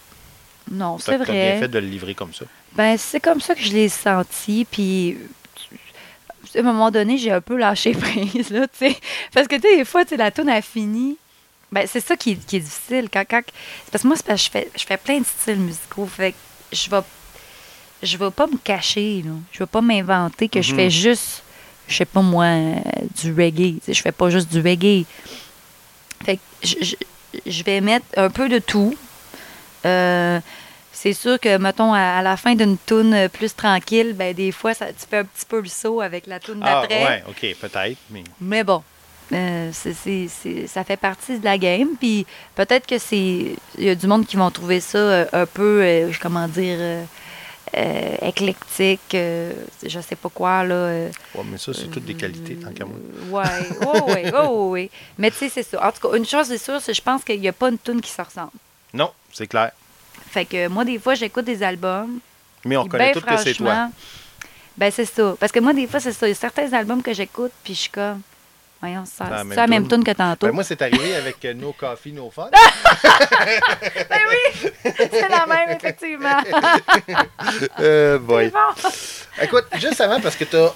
Non, 0.70 0.98
c'est 0.98 1.12
t'as 1.18 1.24
bien 1.24 1.24
vrai. 1.26 1.58
fait 1.60 1.68
de 1.68 1.78
le 1.78 1.86
livrer 1.86 2.14
comme 2.14 2.34
ça. 2.34 2.44
Ben, 2.72 2.96
c'est 2.98 3.20
comme 3.20 3.40
ça 3.40 3.54
que 3.54 3.60
je 3.62 3.72
l'ai 3.72 3.88
senti. 3.88 4.66
Puis, 4.68 5.16
à 6.54 6.58
un 6.58 6.62
moment 6.62 6.90
donné, 6.90 7.18
j'ai 7.18 7.30
un 7.30 7.40
peu 7.40 7.56
lâché 7.56 7.92
prise, 7.94 8.50
là, 8.50 8.66
tu 8.66 8.88
sais. 8.90 8.96
Parce 9.32 9.46
que, 9.48 9.56
tu 9.56 9.62
sais, 9.62 9.76
des 9.76 9.84
fois, 9.84 10.04
tu 10.04 10.16
la 10.16 10.30
tune 10.30 10.48
a 10.48 10.60
fini. 10.62 11.18
Ben, 11.70 11.86
c'est 11.86 12.00
ça 12.00 12.16
qui, 12.16 12.32
est- 12.32 12.46
qui 12.46 12.56
est 12.56 12.60
difficile. 12.60 13.08
Quand, 13.12 13.24
parce 13.28 14.02
que 14.02 14.06
moi, 14.08 14.16
c'est 14.16 14.26
parce 14.26 14.40
que 14.40 14.46
je 14.46 14.50
fais, 14.50 14.70
je 14.76 14.84
fais 14.84 14.96
plein 14.96 15.18
de 15.20 15.24
styles 15.26 15.56
musicaux. 15.60 16.06
Fait 16.06 16.34
je 16.72 16.90
vais, 16.90 17.00
je 18.02 18.16
vais 18.16 18.30
pas 18.30 18.46
me 18.46 18.56
cacher, 18.58 19.22
là. 19.24 19.32
Je 19.52 19.58
vais 19.60 19.66
pas 19.66 19.80
m'inventer 19.80 20.48
que 20.48 20.60
je 20.62 20.70
Mhm. 20.72 20.76
fais 20.76 20.90
juste, 20.90 21.42
je 21.88 21.96
sais 21.96 22.04
pas 22.04 22.22
moi, 22.22 22.44
euh, 22.46 22.74
du 23.22 23.32
reggae. 23.32 23.78
Je 23.86 24.00
fais 24.00 24.12
pas 24.12 24.30
juste 24.30 24.50
du 24.52 24.60
reggae. 24.60 25.04
Fait 26.24 26.36
que 26.36 26.42
je, 26.62 26.74
je- 26.82 27.40
je 27.50 27.62
vais 27.64 27.80
mettre 27.80 28.06
un 28.16 28.30
peu 28.30 28.48
de 28.48 28.58
tout. 28.58 28.94
Euh, 29.84 30.40
c'est 30.92 31.12
sûr 31.12 31.38
que, 31.38 31.58
mettons, 31.58 31.92
à, 31.92 32.00
à 32.00 32.22
la 32.22 32.36
fin 32.36 32.54
d'une 32.54 32.78
toune 32.78 33.28
plus 33.28 33.54
tranquille, 33.54 34.14
ben 34.14 34.34
des 34.34 34.50
fois, 34.50 34.72
ça, 34.74 34.86
tu 34.86 35.06
fais 35.08 35.18
un 35.18 35.24
petit 35.24 35.44
peu 35.46 35.60
le 35.60 35.68
saut 35.68 36.00
avec 36.00 36.26
la 36.26 36.40
toune 36.40 36.60
Ah, 36.62 36.80
d'après. 36.80 37.04
ouais, 37.04 37.24
ok, 37.28 37.54
peut-être, 37.60 37.98
mais 38.10 38.24
Mais 38.40 38.64
bon, 38.64 38.82
euh, 39.32 39.72
ça 39.72 40.84
fait 40.84 40.96
partie 40.96 41.38
de 41.38 41.44
la 41.44 41.58
game. 41.58 41.90
Puis 41.98 42.26
peut-être 42.54 42.86
que 42.86 42.98
c'est. 42.98 43.56
Il 43.78 43.84
y 43.84 43.90
a 43.90 43.94
du 43.94 44.06
monde 44.06 44.26
qui 44.26 44.36
vont 44.36 44.50
trouver 44.50 44.80
ça 44.80 44.98
euh, 44.98 45.26
un 45.32 45.46
peu, 45.46 45.80
euh, 45.82 46.12
comment 46.20 46.46
dire, 46.48 46.76
euh, 46.78 47.04
euh, 47.76 48.16
éclectique, 48.22 49.14
euh, 49.14 49.52
je 49.84 50.00
sais 50.00 50.16
pas 50.16 50.28
quoi, 50.28 50.62
là. 50.64 51.08
ouais, 51.34 51.44
mais 51.44 51.58
ça, 51.58 51.72
c'est 51.74 51.90
toutes 51.90 52.04
des 52.04 52.14
qualités, 52.14 52.54
tant 52.54 52.70
qu'à 52.72 52.84
moi. 52.84 52.96
Ouais, 53.30 53.86
ouais, 53.86 54.14
ouais, 54.14 54.32
ouais, 54.32 54.46
ouais. 54.48 54.90
Mais 55.18 55.30
tu 55.30 55.38
sais, 55.38 55.48
c'est 55.48 55.62
ça. 55.64 55.86
En 55.86 55.90
tout 55.90 56.08
cas, 56.08 56.16
une 56.16 56.24
chose 56.26 56.50
est 56.52 56.58
sûre, 56.58 56.80
c'est 56.80 56.92
que 56.92 56.96
je 56.96 57.02
pense 57.02 57.24
qu'il 57.24 57.40
n'y 57.40 57.48
a 57.48 57.52
pas 57.52 57.68
une 57.68 57.78
tune 57.78 58.00
qui 58.00 58.10
se 58.10 58.22
ressemble. 58.22 58.52
Non, 58.94 59.10
c'est 59.32 59.46
clair. 59.48 59.72
Fait 60.30 60.44
que 60.44 60.68
moi, 60.68 60.84
des 60.84 60.98
fois, 60.98 61.14
j'écoute 61.14 61.44
des 61.44 61.62
albums. 61.62 62.20
Mais 62.64 62.76
on 62.76 62.82
puis 62.82 62.90
connaît 62.90 63.12
ben, 63.12 63.20
tout 63.20 63.26
que 63.26 63.36
c'est 63.36 63.54
toi. 63.54 63.88
Ben, 64.76 64.90
c'est 64.90 65.04
ça. 65.04 65.34
Parce 65.38 65.52
que 65.52 65.60
moi, 65.60 65.72
des 65.72 65.86
fois, 65.86 66.00
c'est 66.00 66.12
ça. 66.12 66.26
Il 66.26 66.30
y 66.30 66.32
a 66.32 66.36
certains 66.36 66.72
albums 66.72 67.02
que 67.02 67.12
j'écoute, 67.12 67.52
puis 67.64 67.74
je 67.74 67.80
suis 67.80 67.90
comme. 67.90 68.20
Voyons, 68.80 69.04
c'est 69.06 69.24
Ah, 69.24 69.28
ça- 69.28 69.36
même 69.44 69.48
c'est 69.50 69.56
la 69.56 69.66
même 69.66 69.88
tune. 69.88 70.04
tune 70.04 70.04
que 70.04 70.16
tantôt. 70.16 70.46
Ben, 70.46 70.52
moi, 70.52 70.62
c'est 70.64 70.80
arrivé 70.82 71.16
avec 71.16 71.42
euh, 71.44 71.54
No 71.54 71.72
Coffee, 71.72 72.12
No 72.12 72.30
Fun. 72.30 72.50
Ben 72.52 74.20
oui! 74.30 74.70
c'est 74.84 75.28
la 75.28 75.46
même, 75.46 75.70
effectivement. 75.70 76.38
euh, 77.80 78.18
boy. 78.18 78.50
Bon. 78.50 78.90
Écoute, 79.42 79.64
juste 79.78 80.00
avant, 80.00 80.20
parce 80.20 80.36
que 80.36 80.44
tu 80.44 80.56
as 80.56 80.72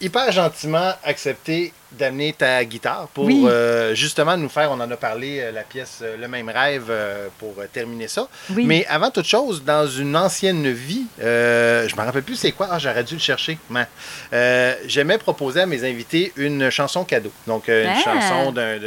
hyper 0.00 0.30
gentiment 0.32 0.92
accepté 1.04 1.72
d'amener 1.92 2.32
ta 2.32 2.64
guitare 2.64 3.08
pour 3.14 3.24
Oui. 3.24 3.44
euh, 3.46 3.94
justement 3.94 4.36
nous 4.36 4.48
faire, 4.48 4.70
on 4.70 4.80
en 4.80 4.90
a 4.90 4.96
parlé, 4.96 5.40
euh, 5.40 5.52
la 5.52 5.62
pièce 5.62 5.98
euh, 6.02 6.16
Le 6.16 6.28
même 6.28 6.48
rêve 6.48 6.86
euh, 6.88 7.28
pour 7.38 7.54
terminer 7.72 8.06
ça. 8.08 8.28
Oui. 8.50 8.64
Mais 8.64 8.86
avant 8.88 9.10
toute 9.10 9.26
chose, 9.26 9.62
dans 9.64 9.86
une 9.86 10.16
ancienne 10.16 10.70
vie, 10.70 11.04
euh, 11.22 11.88
je 11.88 11.96
me 11.96 12.00
rappelle 12.02 12.22
plus 12.22 12.36
c'est 12.36 12.52
quoi, 12.52 12.68
ah, 12.70 12.78
j'aurais 12.78 13.02
dû 13.04 13.14
le 13.14 13.20
chercher. 13.20 13.58
J'aimais 14.86 15.18
proposer 15.18 15.60
à 15.60 15.66
mes 15.66 15.84
invités 15.84 16.32
une 16.36 16.70
chanson 16.70 17.04
cadeau. 17.04 17.32
Donc, 17.46 17.68
une 17.68 17.86
Ah. 17.88 18.00
chanson 18.02 18.52
d'un. 18.52 18.78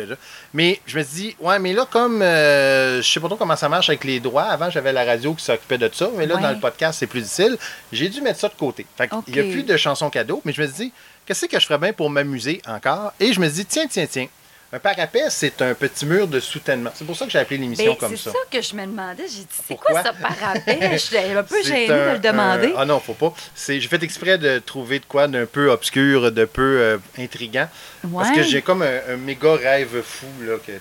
Mais 0.53 0.79
je 0.85 0.97
me 0.97 1.03
suis 1.03 1.13
dit, 1.15 1.35
ouais, 1.39 1.59
mais 1.59 1.73
là, 1.73 1.85
comme 1.89 2.21
je 2.21 3.01
sais 3.03 3.19
pas 3.19 3.27
trop 3.27 3.35
comment 3.37 3.55
ça 3.55 3.69
marche 3.69 3.89
avec 3.89 4.03
les 4.03 4.19
droits, 4.19 4.43
avant 4.43 4.69
j'avais 4.69 4.93
la 4.93 5.03
radio 5.03 5.33
qui 5.33 5.43
s'occupait 5.43 5.77
de 5.77 5.89
ça, 5.93 6.09
mais 6.15 6.25
là, 6.25 6.35
Ouais. 6.35 6.41
dans 6.41 6.51
le 6.51 6.59
podcast, 6.59 6.99
c'est 6.99 7.07
plus 7.07 7.21
difficile. 7.21 7.57
J'ai 7.91 8.09
dû 8.09 8.21
mettre 8.21 8.39
ça 8.39 8.47
de 8.49 8.53
côté. 8.55 8.85
Fait 8.97 9.07
qu'il 9.09 9.33
n'y 9.33 9.39
a 9.39 9.51
plus 9.53 9.63
de 9.63 9.77
chansons 9.77 10.09
cadeaux, 10.09 10.41
mais 10.45 10.53
je 10.53 10.61
me 10.61 10.67
suis 10.67 10.75
dit, 10.85 10.93
qu'est-ce 11.25 11.45
que 11.45 11.59
je 11.59 11.65
ferais 11.65 11.79
bien 11.79 11.93
pour 11.93 12.09
m'amuser 12.09 12.61
encore? 12.67 13.13
Et 13.19 13.33
je 13.33 13.39
me 13.39 13.45
suis 13.47 13.55
dit, 13.55 13.65
tiens, 13.65 13.87
tiens, 13.89 14.07
tiens. 14.09 14.27
Un 14.75 14.79
parapet, 14.79 15.21
c'est 15.29 15.61
un 15.61 15.75
petit 15.75 16.03
mur 16.03 16.27
de 16.27 16.39
soutènement. 16.39 16.89
C'est 16.95 17.05
pour 17.05 17.15
ça 17.15 17.25
que 17.25 17.31
j'ai 17.31 17.37
appelé 17.37 17.59
l'émission 17.59 17.91
Ben, 17.91 17.95
comme 17.95 18.17
c'est 18.17 18.23
ça. 18.23 18.31
ça. 18.31 18.37
que 18.49 18.59
je 18.59 18.73
me 18.73 18.83
demandais. 18.87 19.21
J'ai 19.27 19.41
dit, 19.43 19.47
c'est 19.67 19.75
quoi 19.75 20.01
ça 20.01 20.11
parapet? 20.13 20.79
Je 20.93 20.97
suis 20.97 21.15
un 21.15 21.43
peu 21.43 21.61
gênée 21.63 21.87
de 21.89 21.93
le 22.13 22.17
demander. 22.17 22.69
un- 22.69 22.77
ah 22.79 22.85
non, 22.85 22.99
faut 22.99 23.13
pas. 23.13 23.31
J'ai 23.67 23.79
fait 23.81 24.01
exprès 24.01 24.39
de 24.39 24.57
trouver 24.57 24.97
de 24.97 25.05
quoi 25.05 25.27
d'un 25.27 25.45
peu 25.45 25.69
obscur, 25.69 26.31
de 26.31 26.45
peu 26.45 26.79
euh, 26.81 26.97
intriguant. 27.19 27.69
Parce 28.11 28.31
que 28.31 28.41
j'ai 28.41 28.63
comme 28.63 28.81
un, 28.81 28.99
un 29.09 29.17
méga 29.17 29.53
rêve 29.57 30.01
fou 30.01 30.25
là, 30.41 30.55
que 30.65 30.71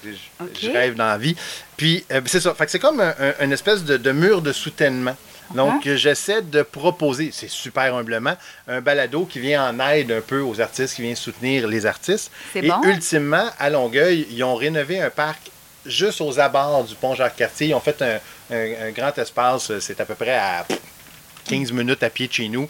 je, 0.59 0.70
rêve 0.70 0.94
dans 0.94 1.09
la 1.09 1.18
vie. 1.18 1.37
Puis 1.76 2.02
euh, 2.12 2.22
c'est 2.24 2.40
ça. 2.40 2.55
Fait 2.55 2.64
que 2.64 2.70
c'est 2.70 2.78
comme 2.78 2.98
un, 2.98 3.14
un- 3.20 3.44
une 3.44 3.52
espèce 3.52 3.85
de, 3.85 3.98
de 3.98 4.12
mur 4.12 4.40
de 4.40 4.52
soutènement. 4.55 5.18
Donc 5.55 5.87
euh, 5.87 5.97
j'essaie 5.97 6.43
de 6.43 6.62
proposer, 6.62 7.31
c'est 7.33 7.49
super 7.51 7.95
humblement, 7.95 8.37
un 8.69 8.81
balado 8.81 9.25
qui 9.25 9.41
vient 9.41 9.69
en 9.69 9.79
aide 9.91 10.11
un 10.12 10.21
peu 10.21 10.41
aux 10.41 10.61
artistes, 10.61 10.95
qui 10.97 11.03
vient 11.03 11.15
soutenir 11.15 11.67
les 11.69 11.87
artistes. 11.87 12.31
Et 12.65 12.69
bon. 12.69 12.83
ultimement, 12.88 13.47
à 13.59 13.71
Longueuil, 13.71 14.27
ils 14.31 14.43
ont 14.45 14.55
rénové 14.55 15.01
un 15.01 15.11
parc 15.11 15.38
juste 15.85 16.21
aux 16.21 16.38
abords 16.38 16.85
du 16.85 16.95
pont 16.95 17.15
Jacques-Cartier. 17.15 17.69
Ils 17.69 17.75
ont 17.75 17.81
fait 17.81 18.01
un, 18.03 18.19
un- 18.55 18.88
un 18.88 18.91
grand 18.91 19.17
espace, 19.19 19.71
euh, 19.71 19.81
c'est 19.81 20.01
à 20.01 20.05
peu 20.05 20.15
près 20.15 20.35
à 20.37 20.65
15 21.49 21.73
minutes 21.73 22.03
à 22.05 22.09
pied 22.11 22.29
de 22.29 22.33
chez 22.33 22.49
nous. 22.49 22.69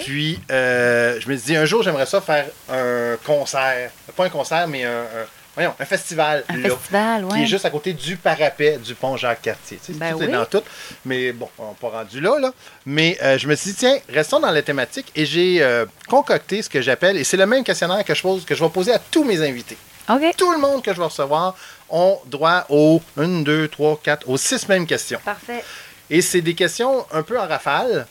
Puis, 0.00 0.40
euh, 0.50 1.20
je 1.20 1.28
me 1.28 1.36
suis 1.36 1.46
dit, 1.46 1.56
un 1.56 1.64
jour, 1.66 1.82
j'aimerais 1.84 2.06
ça 2.06 2.20
faire 2.20 2.46
un 2.68 3.16
concert. 3.24 3.90
Pas 4.16 4.24
un 4.24 4.28
concert, 4.28 4.66
mais 4.66 4.84
un, 4.84 4.90
un- 5.02 5.26
voyons, 5.58 5.74
un 5.80 5.84
festival. 5.84 6.44
Un 6.48 6.56
là, 6.58 6.70
festival, 6.70 7.26
Qui 7.26 7.32
ouais. 7.34 7.42
est 7.42 7.46
juste 7.46 7.64
à 7.64 7.70
côté 7.70 7.92
du 7.92 8.16
parapet 8.16 8.78
du 8.78 8.94
pont 8.94 9.16
Jacques-Cartier. 9.16 9.78
Tu 9.84 9.92
sais, 9.92 9.98
Ben 9.98 10.12
tout 10.12 10.22
est 10.22 10.26
oui. 10.26 10.32
dans 10.32 10.44
tout. 10.46 10.62
Mais 11.04 11.32
bon, 11.32 11.48
on 11.58 11.70
n'est 11.70 11.74
pas 11.80 11.88
rendu 11.88 12.20
là, 12.20 12.38
là. 12.38 12.52
Mais 12.86 13.18
euh, 13.22 13.36
je 13.38 13.48
me 13.48 13.56
suis 13.56 13.70
dit, 13.72 13.76
tiens, 13.76 13.98
restons 14.08 14.38
dans 14.38 14.52
la 14.52 14.62
thématique. 14.62 15.10
Et 15.16 15.26
j'ai 15.26 15.60
euh, 15.60 15.84
concocté 16.08 16.62
ce 16.62 16.70
que 16.70 16.80
j'appelle, 16.80 17.16
et 17.16 17.24
c'est 17.24 17.36
le 17.36 17.46
même 17.46 17.64
questionnaire 17.64 18.04
que 18.04 18.14
je, 18.14 18.22
pose, 18.22 18.44
que 18.44 18.54
je 18.54 18.62
vais 18.62 18.70
poser 18.70 18.92
à 18.92 19.00
tous 19.00 19.24
mes 19.24 19.40
invités. 19.42 19.76
OK. 20.08 20.22
Tout 20.36 20.52
le 20.52 20.58
monde 20.58 20.80
que 20.82 20.92
je 20.92 20.98
vais 20.98 21.04
recevoir 21.04 21.56
ont 21.90 22.18
droit 22.26 22.64
aux 22.68 23.02
1, 23.16 23.42
2, 23.42 23.66
3, 23.68 24.00
4, 24.02 24.28
aux 24.28 24.36
6 24.36 24.68
mêmes 24.68 24.86
questions. 24.86 25.20
Parfait. 25.24 25.64
Et 26.08 26.22
c'est 26.22 26.40
des 26.40 26.54
questions 26.54 27.04
un 27.12 27.22
peu 27.22 27.38
en 27.38 27.46
rafale. 27.48 28.06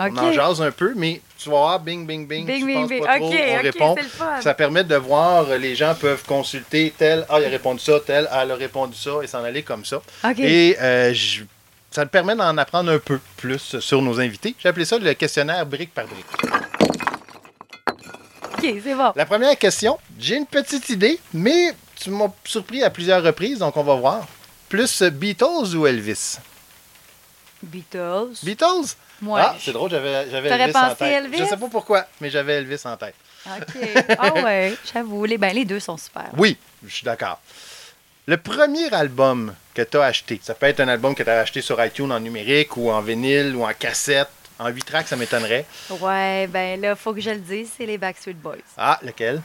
OK. 0.00 0.12
On 0.14 0.18
en 0.18 0.32
jase 0.32 0.62
un 0.62 0.70
peu, 0.70 0.92
mais 0.96 1.20
tu 1.38 1.48
vas 1.50 1.56
voir, 1.56 1.80
bing, 1.80 2.06
bing, 2.06 2.26
bing, 2.26 2.46
Bing, 2.46 2.60
tu 2.60 2.66
bing, 2.66 2.74
penses 2.80 2.88
bing. 2.88 3.04
pas 3.04 3.16
trop, 3.16 3.26
on 3.26 3.28
OK, 3.32 3.62
répond. 3.62 3.94
c'est 3.96 4.02
le 4.02 4.08
fun. 4.08 4.40
Ça 4.40 4.54
permet 4.54 4.84
de 4.84 4.94
voir, 4.96 5.48
euh, 5.48 5.58
les 5.58 5.74
gens 5.74 5.94
peuvent 5.94 6.22
consulter 6.24 6.92
tel, 6.96 7.26
ah, 7.28 7.40
il 7.40 7.46
a 7.46 7.48
répondu 7.48 7.80
ça, 7.80 7.94
tel, 8.04 8.28
ah, 8.30 8.40
elle 8.44 8.52
a 8.52 8.54
répondu 8.54 8.96
ça, 8.96 9.10
et 9.22 9.26
s'en 9.26 9.42
aller 9.42 9.62
comme 9.62 9.84
ça. 9.84 10.00
Et 10.38 10.76
euh, 10.80 11.12
je- 11.14 11.42
ça 11.90 12.04
te 12.04 12.10
permet 12.10 12.36
d'en 12.36 12.56
apprendre 12.58 12.92
un 12.92 12.98
peu 12.98 13.18
plus 13.36 13.78
sur 13.80 14.02
nos 14.02 14.20
invités. 14.20 14.54
J'ai 14.58 14.68
appelé 14.68 14.84
ça 14.84 14.98
le 14.98 15.14
questionnaire 15.14 15.64
brique 15.66 15.92
par 15.94 16.06
brique. 16.06 16.26
OK, 18.58 18.74
c'est 18.82 18.94
bon. 18.94 19.12
La 19.16 19.26
première 19.26 19.56
question, 19.56 19.98
j'ai 20.18 20.36
une 20.36 20.46
petite 20.46 20.88
idée, 20.90 21.18
mais 21.32 21.72
tu 21.96 22.10
m'as 22.10 22.28
surpris 22.44 22.82
à 22.82 22.90
plusieurs 22.90 23.22
reprises, 23.22 23.58
donc 23.58 23.76
on 23.76 23.82
va 23.84 23.94
voir. 23.94 24.26
Plus 24.68 25.02
Beatles 25.02 25.74
ou 25.76 25.86
Elvis? 25.86 26.36
Beatles. 27.62 28.34
Beatles? 28.44 28.94
Ouais. 29.22 29.40
Ah, 29.44 29.56
c'est 29.58 29.72
drôle, 29.72 29.90
j'avais 29.90 30.48
Elvis 30.48 30.76
en 30.76 30.80
pensé 30.82 30.96
tête. 30.96 31.24
Elvis? 31.24 31.38
Je 31.38 31.44
sais 31.44 31.56
pas 31.56 31.68
pourquoi, 31.68 32.06
mais 32.20 32.30
j'avais 32.30 32.54
Elvis 32.54 32.80
en 32.84 32.96
tête. 32.96 33.14
OK. 33.46 33.76
Ah 34.18 34.32
ouais, 34.34 34.74
j'avoue. 34.92 35.24
Les, 35.24 35.38
ben, 35.38 35.54
les 35.54 35.64
deux 35.64 35.80
sont 35.80 35.96
super. 35.96 36.26
Oui, 36.36 36.56
je 36.86 36.94
suis 36.94 37.04
d'accord. 37.04 37.40
Le 38.26 38.36
premier 38.36 38.92
album 38.92 39.54
que 39.74 39.82
tu 39.82 39.96
as 39.96 40.02
acheté, 40.04 40.38
ça 40.42 40.54
peut 40.54 40.66
être 40.66 40.80
un 40.80 40.88
album 40.88 41.14
que 41.14 41.22
tu 41.22 41.30
as 41.30 41.40
acheté 41.40 41.62
sur 41.62 41.82
iTunes 41.82 42.12
en 42.12 42.20
numérique 42.20 42.76
ou 42.76 42.90
en 42.90 43.00
vinyle 43.00 43.56
ou 43.56 43.64
en 43.64 43.72
cassette. 43.72 44.28
En 44.58 44.68
8 44.68 44.82
tracks, 44.84 45.08
ça 45.08 45.16
m'étonnerait. 45.16 45.64
Ouais, 46.00 46.46
ben 46.48 46.80
là, 46.80 46.96
faut 46.96 47.14
que 47.14 47.20
je 47.20 47.30
le 47.30 47.38
dise, 47.38 47.70
c'est 47.76 47.86
les 47.86 47.96
Backstreet 47.96 48.34
Boys. 48.34 48.56
Ah, 48.76 48.98
lequel? 49.02 49.40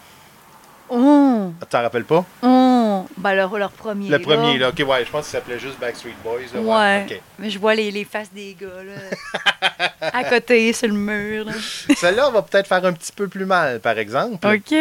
Oh! 0.96 1.52
Tu 1.60 1.68
t'en 1.68 1.82
rappelles 1.82 2.04
pas? 2.06 2.24
Oh! 2.44 3.06
Ben 3.18 3.34
leur, 3.34 3.58
leur 3.58 3.72
premier. 3.72 4.10
Le 4.10 4.20
premier, 4.20 4.58
là. 4.60 4.70
OK, 4.70 4.80
ouais, 4.88 5.04
je 5.06 5.10
pense 5.12 5.26
qu'il 5.26 5.32
s'appelait 5.32 5.58
juste 5.60 5.80
Backstreet 5.80 6.14
Boys. 6.24 6.42
là. 6.54 6.60
Ouais. 6.62 7.22
Mais 7.40 7.50
je 7.50 7.58
vois 7.58 7.74
les, 7.74 7.90
les 7.90 8.06
faces 8.06 8.32
des 8.32 8.56
gars, 8.60 8.68
là. 8.84 9.90
à 10.02 10.24
côté, 10.26 10.72
sur 10.74 10.88
le 10.88 10.94
mur, 10.94 11.46
là. 11.46 11.54
Celle-là 11.98 12.30
va 12.30 12.42
peut-être 12.44 12.68
faire 12.68 12.86
un 12.86 12.94
petit 12.94 13.12
peu 13.12 13.28
plus 13.28 13.46
mal, 13.46 13.80
par 13.80 13.98
exemple. 13.98 14.46
OK. 14.46 14.76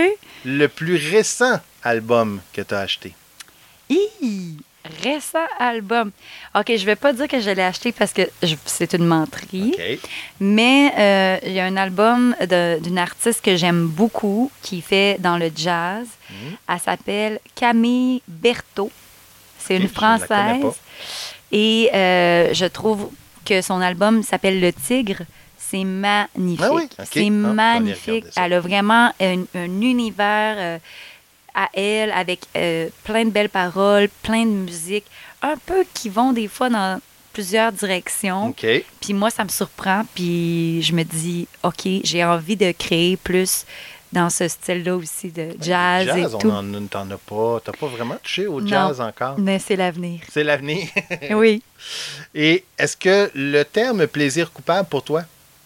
Le 0.44 0.66
plus 0.66 0.96
récent 1.11 1.59
album 1.83 2.40
que 2.53 2.61
tu 2.62 2.75
as 2.75 2.81
acheté. 2.81 3.14
Hi! 3.88 4.52
Récent 5.03 5.47
album. 5.59 6.11
OK, 6.55 6.73
je 6.77 6.85
vais 6.87 6.97
pas 6.97 7.12
dire 7.12 7.27
que 7.29 7.41
je 7.41 7.51
l'ai 7.51 7.62
acheté 7.62 7.93
parce 7.93 8.12
que 8.12 8.23
c'est 8.67 8.93
une 8.95 9.05
menterie. 9.07 9.75
Mais 10.41 10.93
euh, 10.99 11.38
il 11.47 11.53
y 11.53 11.61
a 11.61 11.65
un 11.65 11.77
album 11.77 12.35
d'une 12.83 12.99
artiste 12.99 13.43
que 13.45 13.57
j'aime 13.57 13.87
beaucoup 13.87 14.51
qui 14.62 14.81
fait 14.81 15.17
dans 15.21 15.38
le 15.38 15.51
jazz. 15.55 16.07
Mhm. 16.31 16.57
Elle 16.69 16.79
s'appelle 16.81 17.41
Camille 17.55 18.23
Berthaud. 18.29 18.91
C'est 19.59 19.77
une 19.77 19.88
Française. 19.88 20.75
Et 21.51 21.91
euh, 21.95 22.53
je 22.55 22.65
trouve 22.67 23.11
que 23.45 23.61
son 23.62 23.81
album 23.81 24.23
s'appelle 24.23 24.61
Le 24.61 24.73
Tigre. 24.73 25.23
C'est 25.59 25.85
magnifique. 25.85 26.61
Ah 26.65 26.73
oui? 26.75 26.88
Ah, 26.99 27.05
C'est 27.11 27.21
aller 27.21 27.31
magnifique. 27.31 28.25
Elle 28.37 28.53
a 28.53 28.61
vraiment 28.61 29.11
un, 29.21 29.45
un 29.55 29.81
univers 29.81 30.57
euh, 30.59 30.79
à 31.55 31.69
elle 31.75 32.11
avec 32.12 32.41
euh, 32.57 32.88
plein 33.05 33.25
de 33.25 33.31
belles 33.31 33.49
paroles, 33.49 34.09
plein 34.23 34.45
de 34.45 34.51
musique, 34.51 35.05
un 35.43 35.57
peu 35.67 35.85
qui 35.95 36.09
vont 36.09 36.33
des 36.33 36.49
fois 36.49 36.71
dans 36.71 37.01
plusieurs 37.33 37.73
directions. 37.73 38.49
OK. 38.49 38.67
Puis 39.01 39.15
moi, 39.15 39.31
ça 39.31 39.45
me 39.45 39.49
surprend. 39.49 40.05
Puis 40.15 40.83
je 40.83 40.93
me 40.95 41.03
dis, 41.03 41.49
OK, 41.62 41.83
j'ai 42.05 42.25
envie 42.25 42.57
de 42.57 42.73
créer 42.73 43.17
plus 43.17 43.65
dans 44.12 44.29
ce 44.29 44.47
style-là 44.47 44.95
aussi 44.97 45.31
de 45.31 45.57
jazz, 45.59 46.05
jazz, 46.07 46.19
et 46.19 46.35
on 46.35 46.38
tout. 46.38 46.51
en- 46.51 46.87
t'en 46.87 47.11
as 47.11 47.17
pas. 47.17 47.61
T'as 47.65 47.73
pas 47.73 47.87
vraiment 47.87 48.17
touché 48.23 48.47
au 48.47 48.61
Non. 48.61 48.67
jazz 48.67 49.01
encore? 49.01 49.38
Mais 49.38 49.59
c'est 49.59 49.77
l'avenir. 49.77 50.21
C'est 50.31 50.45
l'avenir. 50.45 50.87
oui. 51.31 51.62
Et 52.35 52.62
est-ce 52.79 52.95
que 52.97 53.31
le 53.35 53.62
terme 53.65 54.07
plaisir 54.07 54.53
coupable 54.53 54.87
pour 54.91 55.03
toi, 55.03 55.23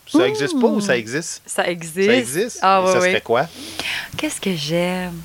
ça 0.06 0.18
Ouh. 0.18 0.22
existe 0.22 0.60
pas 0.60 0.68
ou 0.68 0.80
ça 0.80 0.96
existe? 0.96 1.42
Ça 1.44 1.66
existe. 1.68 2.08
Ça 2.08 2.16
existe? 2.16 2.58
Ah, 2.62 2.84
ça 2.86 3.00
serait 3.00 3.20
quoi? 3.20 3.48
Qu'est-ce 4.16 4.40
que 4.40 4.54
j'aime? 4.54 5.20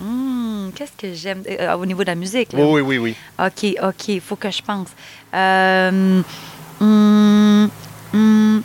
Hmm, 0.00 0.70
Qu'est-ce 0.74 0.92
que 0.96 1.14
j'aime 1.14 1.42
Euh, 1.48 1.74
au 1.76 1.86
niveau 1.86 2.02
de 2.02 2.08
la 2.08 2.14
musique? 2.14 2.52
là? 2.52 2.64
Oui, 2.64 2.80
oui, 2.82 2.98
oui. 2.98 3.16
OK, 3.38 3.76
OK, 3.82 4.08
il 4.08 4.20
faut 4.20 4.36
que 4.36 4.50
je 4.50 4.62
pense. 4.62 4.88
Euh, 5.34 6.22
hum, 6.80 7.70
hum, 8.12 8.62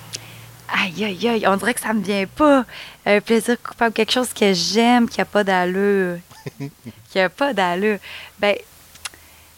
aïe, 0.68 1.06
aïe, 1.06 1.28
aïe, 1.30 1.48
on 1.48 1.56
dirait 1.56 1.74
que 1.74 1.80
ça 1.80 1.94
me 1.94 2.02
vient 2.02 2.26
pas. 2.28 2.66
Un 3.06 3.22
plaisir 3.22 3.56
coupable, 3.62 3.94
quelque 3.94 4.12
chose 4.12 4.34
que 4.34 4.54
j'aime, 4.54 5.08
qui 5.08 5.22
a 5.22 5.26
pas 5.26 5.44
d'allure. 5.44 6.18
qui 7.12 7.20
a 7.20 7.30
pas 7.30 7.54
d'allure. 7.54 7.98
Ben, 8.40 8.56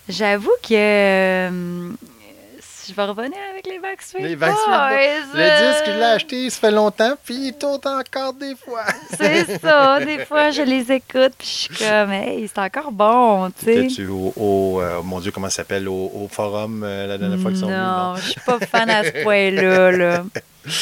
j'avoue 0.07 0.51
que... 0.67 1.49
je 2.87 2.93
vais 2.93 3.03
revenir 3.03 3.37
avec 3.51 3.65
les 3.67 3.79
Backstreet 3.79 4.21
Les 4.21 4.35
Backstreet 4.35 4.67
Boys. 4.67 5.33
Le 5.33 5.71
disque, 5.71 5.85
je 5.85 5.91
l'ai 5.91 6.03
acheté, 6.03 6.49
ça 6.49 6.59
fait 6.59 6.71
longtemps, 6.71 7.13
puis 7.23 7.47
il 7.47 7.53
tourne 7.53 7.79
encore 7.85 8.33
des 8.33 8.55
fois. 8.55 8.83
C'est 9.17 9.59
ça. 9.59 9.99
Des 10.03 10.25
fois, 10.25 10.51
je 10.51 10.61
les 10.61 10.91
écoute, 10.91 11.33
puis 11.37 11.47
je 11.47 11.75
suis 11.75 11.75
comme, 11.75 12.11
hey, 12.11 12.47
c'est 12.47 12.59
encore 12.59 12.91
bon, 12.91 13.49
tu 13.51 13.65
sais. 13.65 13.85
Étais-tu 13.85 14.07
au, 14.07 14.33
au, 14.35 14.81
euh, 14.81 15.01
mon 15.03 15.19
Dieu, 15.19 15.31
comment 15.31 15.49
ça 15.49 15.57
s'appelle, 15.57 15.87
au, 15.87 16.11
au 16.13 16.27
forum 16.29 16.83
euh, 16.83 17.07
la 17.07 17.17
dernière 17.17 17.39
fois 17.39 17.51
qu'ils 17.51 17.59
sont 17.59 17.67
venus? 17.67 17.79
Non, 17.79 18.15
je 18.15 18.31
suis 18.31 18.41
pas 18.41 18.59
fan 18.59 18.89
à 18.89 19.03
ce 19.03 19.23
point-là. 19.23 19.91
Là. 19.91 20.25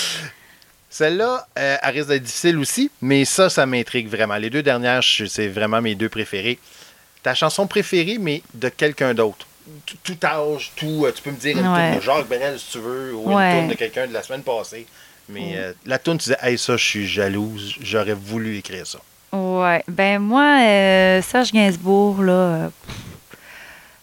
Celle-là, 0.89 1.47
euh, 1.57 1.77
elle 1.81 1.93
risque 1.93 2.09
d'être 2.09 2.23
difficile 2.23 2.57
aussi, 2.57 2.91
mais 3.01 3.25
ça, 3.25 3.49
ça 3.49 3.65
m'intrigue 3.65 4.09
vraiment. 4.09 4.35
Les 4.35 4.49
deux 4.49 4.63
dernières, 4.63 5.01
c'est 5.03 5.47
vraiment 5.47 5.81
mes 5.81 5.95
deux 5.95 6.09
préférées. 6.09 6.59
Ta 7.23 7.33
chanson 7.33 7.67
préférée, 7.67 8.17
mais 8.19 8.41
de 8.53 8.69
quelqu'un 8.69 9.13
d'autre. 9.13 9.47
Tout, 10.03 10.17
âge, 10.25 10.71
tout. 10.75 11.05
euh, 11.05 11.11
tu 11.11 11.21
peux 11.21 11.31
me 11.31 11.37
dire 11.37 11.57
une 11.57 11.67
Ouais. 11.67 11.89
tourne 11.91 11.95
de 11.95 12.01
Jacques 12.01 12.27
Brel, 12.27 12.59
si 12.59 12.71
tu 12.71 12.79
veux, 12.79 13.13
ou 13.15 13.33
Ouais. 13.33 13.51
une 13.51 13.55
tourne 13.57 13.67
de 13.69 13.73
quelqu'un 13.75 14.07
de 14.07 14.13
la 14.13 14.23
semaine 14.23 14.43
passée. 14.43 14.85
Mais 15.29 15.53
euh, 15.55 15.73
la 15.85 15.97
tourne, 15.99 16.17
tu 16.17 16.23
disais, 16.25 16.37
hey, 16.41 16.57
ça, 16.57 16.75
je 16.77 16.83
suis 16.83 17.07
jalouse, 17.07 17.75
j'aurais 17.81 18.13
voulu 18.13 18.57
écrire 18.57 18.85
ça. 18.85 18.99
Ouais. 19.31 19.83
Ben 19.87 20.19
moi, 20.19 20.59
euh, 20.61 21.21
Serge 21.21 21.51
Gainsbourg, 21.53 22.21
là, 22.21 22.33
euh, 22.33 22.67
pff, 22.67 22.95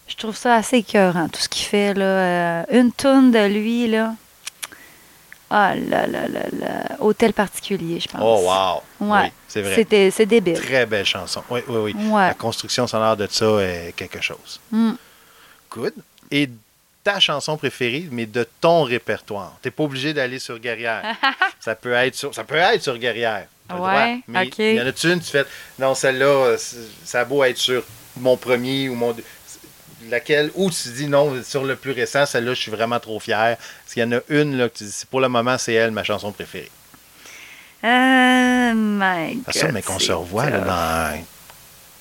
je 0.07 0.15
trouve 0.15 0.35
ça 0.35 0.55
assez 0.55 0.77
écœurant, 0.77 1.27
tout 1.29 1.39
ce 1.39 1.47
qu'il 1.49 1.65
fait, 1.65 1.93
là. 1.93 2.03
Euh, 2.05 2.63
une 2.71 2.91
tourne 2.91 3.31
de 3.31 3.45
lui, 3.45 3.87
là. 3.87 4.13
Ah 5.51 5.73
là 5.75 6.05
là 6.05 6.27
là 6.27 6.41
là. 6.59 6.95
Hôtel 6.99 7.33
particulier, 7.33 7.99
je 7.99 8.07
pense. 8.07 8.21
Oh, 8.23 8.43
wow! 8.47 9.07
Ouais. 9.07 9.21
Oui, 9.23 9.31
c'est 9.47 9.61
vrai. 9.63 9.73
C'était, 9.75 10.11
c'est 10.11 10.27
débile. 10.27 10.59
Très 10.59 10.85
belle 10.85 11.05
chanson. 11.05 11.41
Oui, 11.49 11.61
oui, 11.67 11.93
oui. 11.95 11.95
Ouais. 12.07 12.27
La 12.27 12.33
construction 12.35 12.85
sonore 12.85 13.17
de 13.17 13.27
ça 13.31 13.45
est 13.61 13.93
quelque 13.95 14.21
chose. 14.21 14.59
Mm. 14.71 14.91
Good. 15.69 15.93
Et 16.31 16.49
ta 17.03 17.19
chanson 17.19 17.57
préférée, 17.57 18.07
mais 18.11 18.25
de 18.25 18.47
ton 18.61 18.83
répertoire. 18.83 19.57
T'es 19.61 19.71
pas 19.71 19.83
obligé 19.83 20.13
d'aller 20.13 20.39
sur 20.39 20.59
Guerrière. 20.59 21.03
ça 21.59 21.75
peut 21.75 21.93
être 21.93 22.15
sur, 22.15 22.33
ça 22.33 22.43
peut 22.43 22.55
être 22.55 22.81
sur 22.81 22.97
Guerrière. 22.97 23.47
Le 23.69 23.75
droit. 23.75 23.93
Ouais, 23.93 24.19
mais 24.27 24.47
ok. 24.47 24.59
il 24.59 24.75
y 24.75 24.81
en 24.81 24.85
a 24.85 25.07
une, 25.13 25.19
tu 25.19 25.29
fais, 25.29 25.45
non, 25.77 25.93
celle-là, 25.95 26.55
ça 27.05 27.21
a 27.21 27.25
beau 27.25 27.43
être 27.43 27.57
sur 27.57 27.83
mon 28.17 28.35
premier 28.37 28.89
ou 28.89 28.95
mon... 28.95 29.15
Laquelle, 30.09 30.49
ou 30.55 30.71
tu 30.71 30.89
dis 30.89 31.07
non, 31.07 31.43
sur 31.43 31.65
le 31.65 31.75
plus 31.75 31.91
récent, 31.91 32.25
celle-là, 32.25 32.53
je 32.53 32.61
suis 32.61 32.71
vraiment 32.71 32.99
trop 32.99 33.19
fier. 33.19 33.57
Parce 33.57 33.93
qu'il 33.93 34.01
y 34.01 34.05
en 34.05 34.11
a 34.13 34.21
une, 34.29 34.57
là, 34.57 34.69
que 34.69 34.77
tu 34.77 34.85
dis, 34.85 35.03
pour 35.09 35.19
le 35.19 35.29
moment, 35.29 35.57
c'est 35.57 35.73
elle, 35.73 35.91
ma 35.91 36.03
chanson 36.03 36.31
préférée. 36.31 36.71
Euh, 37.83 38.73
my 38.73 39.43
Ah, 39.45 39.51
ça, 39.51 39.67
God, 39.67 39.73
mais 39.73 39.81
qu'on 39.81 39.99
se 39.99 40.11
revoit 40.11 40.49
là, 40.49 40.59
dans 40.59 41.23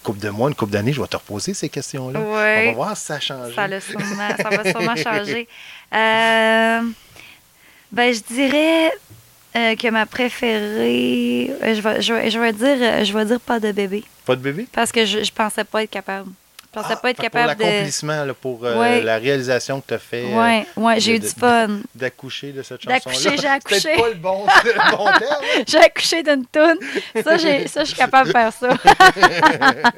couple 0.03 0.21
de 0.21 0.31
mois, 0.31 0.49
une 0.49 0.55
couple 0.55 0.73
d'années, 0.73 0.93
je 0.93 1.01
vais 1.01 1.07
te 1.09 1.17
reposer 1.17 1.55
ces 1.55 1.69
questions-là. 1.69 2.21
On 2.21 2.33
va 2.67 2.73
voir 2.73 2.97
si 2.97 3.07
ça 3.07 3.15
a 3.17 3.21
changé. 3.21 3.55
Ça, 3.55 3.81
sûrement- 3.81 4.37
ça 4.37 4.49
va 4.51 4.71
sûrement 4.71 4.97
changer. 4.97 5.49
Euh, 5.95 6.81
ben, 7.93 8.13
je 8.15 8.21
dirais 8.35 8.93
euh, 9.57 9.75
que 9.77 9.89
ma 9.89 10.07
préférée, 10.07 11.51
euh, 11.63 11.75
je 11.75 11.81
vais, 11.81 12.03
je, 12.03 12.13
vais, 12.13 12.31
je 12.31 12.39
vais 12.39 12.53
dire, 12.53 13.05
je 13.05 13.13
vais 13.13 13.25
dire 13.25 13.41
pas 13.41 13.59
de 13.61 13.73
bébé, 13.73 14.05
Pas 14.27 14.37
de 14.37 14.41
bébé? 14.43 14.67
parce 14.73 14.93
que 14.93 15.05
je, 15.07 15.23
je 15.25 15.33
pensais 15.33 15.65
pas 15.65 15.83
être 15.83 15.91
capable. 15.91 16.31
Ah, 16.85 16.97
pas 16.97 17.11
être 17.11 17.17
fait 17.17 17.29
que 17.29 17.33
capable 17.33 17.57
pour 17.57 17.67
l'accomplissement, 17.67 18.27
pour 18.41 18.65
euh, 18.65 18.79
Ouais. 18.81 19.03
la 19.03 19.19
réalisation 19.19 19.81
que 19.81 19.87
tu 19.89 19.95
as 19.95 19.99
fait 19.99 20.25
euh, 20.25 20.41
Ouais, 20.43 20.67
ouais, 20.77 21.01
j'ai 21.01 21.17
eu 21.17 21.19
du 21.19 21.29
fun. 21.29 21.81
d'accoucher 21.95 22.53
de 22.53 22.63
cette 22.63 22.83
chanson-là. 22.83 22.97
D'accoucher, 22.99 23.31
j'ai 23.31 23.39
C'est 23.43 23.47
accouché. 23.49 23.81
peut-être 23.83 24.01
pas 24.01 24.09
le 24.09 24.15
bon, 24.15 24.47
le 24.65 24.97
bon 24.97 25.05
terme. 25.19 25.43
J'ai 25.67 25.79
accouché 25.79 26.23
d'une 26.23 26.47
toune. 26.47 26.79
Ça, 27.25 27.37
je 27.37 27.85
suis 27.85 27.95
capable 27.97 28.29
de 28.29 28.33
faire 28.33 28.53
ça. 28.53 28.69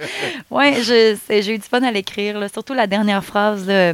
c'est- 1.26 1.42
j'ai 1.42 1.54
eu 1.54 1.58
du 1.58 1.68
fun 1.68 1.82
à 1.82 1.90
l'écrire. 1.90 2.38
Surtout 2.52 2.74
la 2.74 2.86
dernière 2.86 3.24
phrase, 3.24 3.66
là, 3.66 3.92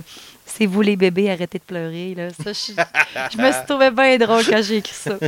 c'est 0.57 0.67
vous 0.67 0.81
les 0.83 0.97
bébés, 0.97 1.31
arrêtez 1.31 1.59
de 1.59 1.65
pleurer. 1.65 2.15
Là. 2.17 2.29
Ça, 2.31 2.53
je, 2.53 2.73
je 3.33 3.39
me 3.43 3.53
suis 3.53 3.65
trouvé 3.69 3.91
bien 3.91 4.17
drôle 4.19 4.45
quand 4.45 4.63
j'ai 4.63 4.77
écrit 4.79 4.95
ça. 4.95 5.19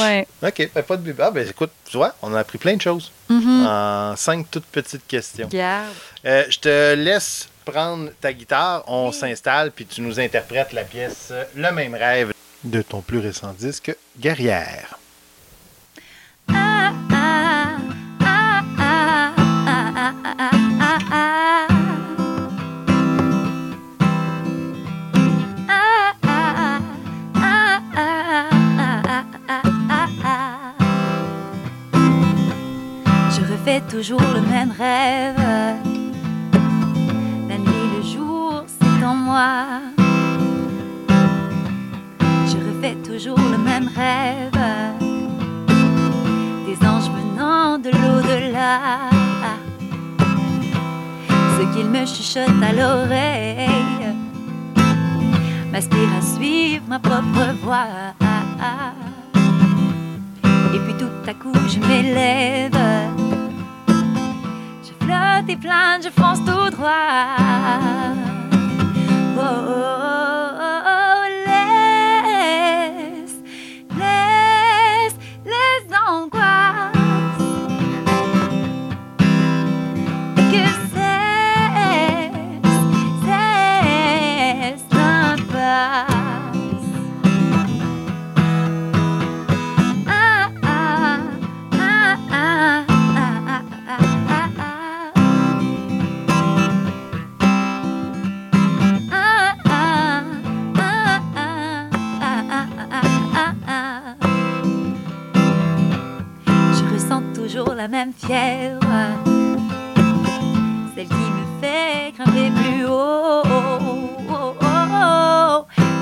Ouais. 0.00 0.26
OK, 0.42 0.70
ben, 0.74 0.82
pas 0.82 0.96
de 0.96 1.02
bébé. 1.02 1.22
Ah, 1.26 1.30
ben 1.30 1.46
écoute, 1.48 1.70
tu 1.90 1.96
vois, 1.96 2.14
on 2.22 2.34
a 2.34 2.40
appris 2.40 2.58
plein 2.58 2.76
de 2.76 2.80
choses 2.82 3.12
Mhm. 3.28 3.66
en 3.66 4.16
cinq 4.16 4.50
toutes 4.50 4.64
petites 4.66 5.06
questions. 5.06 5.48
Garde. 5.48 5.92
Euh, 6.24 6.44
je 6.48 6.58
te 6.58 6.94
laisse 6.94 7.48
prendre 7.64 8.10
ta 8.20 8.32
guitare, 8.32 8.82
on 8.86 9.12
s'installe, 9.12 9.70
puis 9.72 9.84
tu 9.84 10.00
nous 10.00 10.18
interprètes 10.18 10.72
la 10.72 10.84
pièce 10.84 11.28
euh, 11.30 11.44
Le 11.54 11.70
même 11.72 11.94
rêve 11.94 12.32
de 12.64 12.80
ton 12.82 13.02
plus 13.02 13.18
récent 13.18 13.52
disque, 13.52 13.94
Guerrière. 14.18 14.98
Ah, 16.48 16.92
Refais 33.68 33.82
toujours 33.82 34.22
le 34.34 34.40
même 34.40 34.70
rêve. 34.70 35.36
La 37.50 37.58
nuit, 37.58 37.88
le 37.96 38.02
jour, 38.02 38.64
c'est 38.66 39.04
en 39.04 39.14
moi. 39.14 39.66
Je 42.46 42.56
refais 42.56 42.96
toujours 43.06 43.38
le 43.38 43.58
même 43.58 43.90
rêve 43.94 44.58
des 46.64 46.86
anges 46.86 47.10
venant 47.10 47.78
de 47.78 47.90
l'au-delà. 47.90 49.10
Ce 51.58 51.76
qu'ils 51.76 51.90
me 51.90 52.06
chuchotent 52.06 52.62
à 52.62 52.72
l'oreille 52.72 54.14
m'inspire 55.70 56.14
à 56.18 56.22
suivre 56.22 56.84
ma 56.88 56.98
propre 56.98 57.54
voie. 57.62 58.14
Et 60.74 60.78
puis 60.78 60.94
tout 60.98 61.30
à 61.30 61.34
coup 61.34 61.52
je 61.68 61.78
m'élève, 61.80 62.72
pilote 65.08 65.48
et 65.48 65.56
je 66.02 66.10
fonce 66.10 66.38
tout 66.40 66.70
droit. 66.70 67.36
Oh, 69.36 69.40
oh. 69.40 69.72
oh. 69.72 70.17
La 107.78 107.86
même 107.86 108.12
fièvre, 108.12 108.80
celle 110.96 111.06
qui 111.06 111.14
me 111.14 111.44
fait 111.60 112.12
grimper 112.18 112.50
plus 112.50 112.84
haut, 112.86 113.44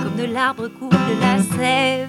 comme 0.03 0.17
de 0.17 0.25
l'arbre 0.25 0.69
coule 0.69 0.89
la 1.21 1.37
sève. 1.43 2.09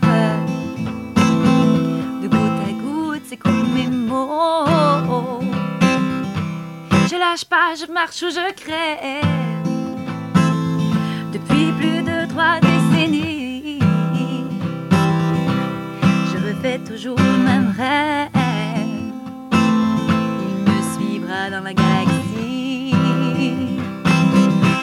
De 2.22 2.28
goutte 2.30 2.62
à 2.66 2.72
goutte, 2.82 3.24
c'est 3.28 3.36
comme 3.36 3.74
mes 3.74 3.88
mots. 3.88 5.42
Je 7.10 7.18
lâche 7.18 7.44
pas, 7.44 7.76
je 7.76 7.92
marche 7.92 8.24
ou 8.24 8.30
je 8.30 8.54
crève 8.54 9.26
depuis 11.34 11.74
plus 11.74 12.04
de 12.04 12.26
trois 12.30 12.62
décennies. 12.62 13.80
Je 16.32 16.38
refais 16.48 16.80
toujours 16.80 17.18
le 17.18 17.38
même 17.44 17.74
rêve. 17.78 18.27
inside 21.48 21.70
of 21.70 21.76
galaxy. 21.76 22.92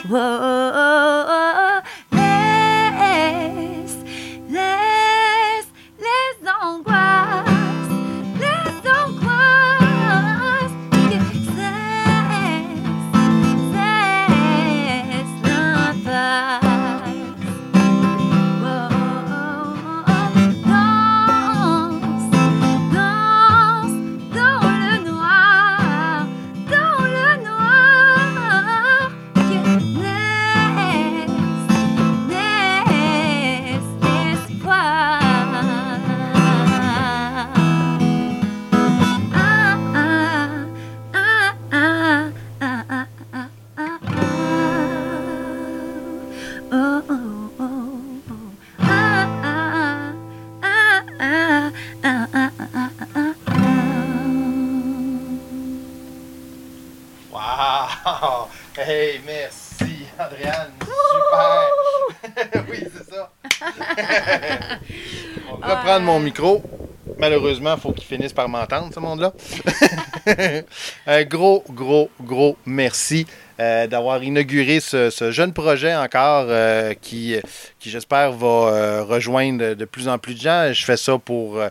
Whoa. 0.09 0.17
Oh, 0.17 0.39
oh, 0.41 0.71
oh, 0.73 1.14
Wow! 46.95 47.01
Hey, 58.77 59.19
merci, 59.25 60.05
Adriane. 60.17 60.71
Super! 60.79 62.63
oui, 62.69 62.87
c'est 62.95 63.13
ça. 63.13 63.29
On 65.51 65.57
va 65.57 65.75
reprendre 65.75 66.05
mon 66.05 66.21
micro. 66.21 66.63
Malheureusement, 67.17 67.73
il 67.75 67.81
faut 67.81 67.91
qu'il 67.91 68.05
finisse 68.05 68.31
par 68.31 68.47
m'entendre, 68.47 68.93
ce 68.93 68.99
monde-là. 69.01 69.33
Un 71.07 71.23
gros, 71.23 71.63
gros, 71.69 72.09
gros 72.19 72.57
merci 72.65 73.27
euh, 73.59 73.85
d'avoir 73.85 74.23
inauguré 74.23 74.79
ce, 74.79 75.29
jeune 75.31 75.53
projet 75.53 75.95
encore 75.95 76.47
euh, 76.49 76.95
qui, 76.99 77.35
j'espère, 77.79 78.31
va 78.31 78.47
euh, 78.47 79.03
rejoindre 79.03 79.75
de 79.75 79.85
plus 79.85 80.07
en 80.07 80.17
plus 80.17 80.33
de 80.33 80.39
gens. 80.39 80.73
Je 80.73 80.83
fais 80.83 80.97
ça 80.97 81.19
pour 81.19 81.57
euh, 81.57 81.69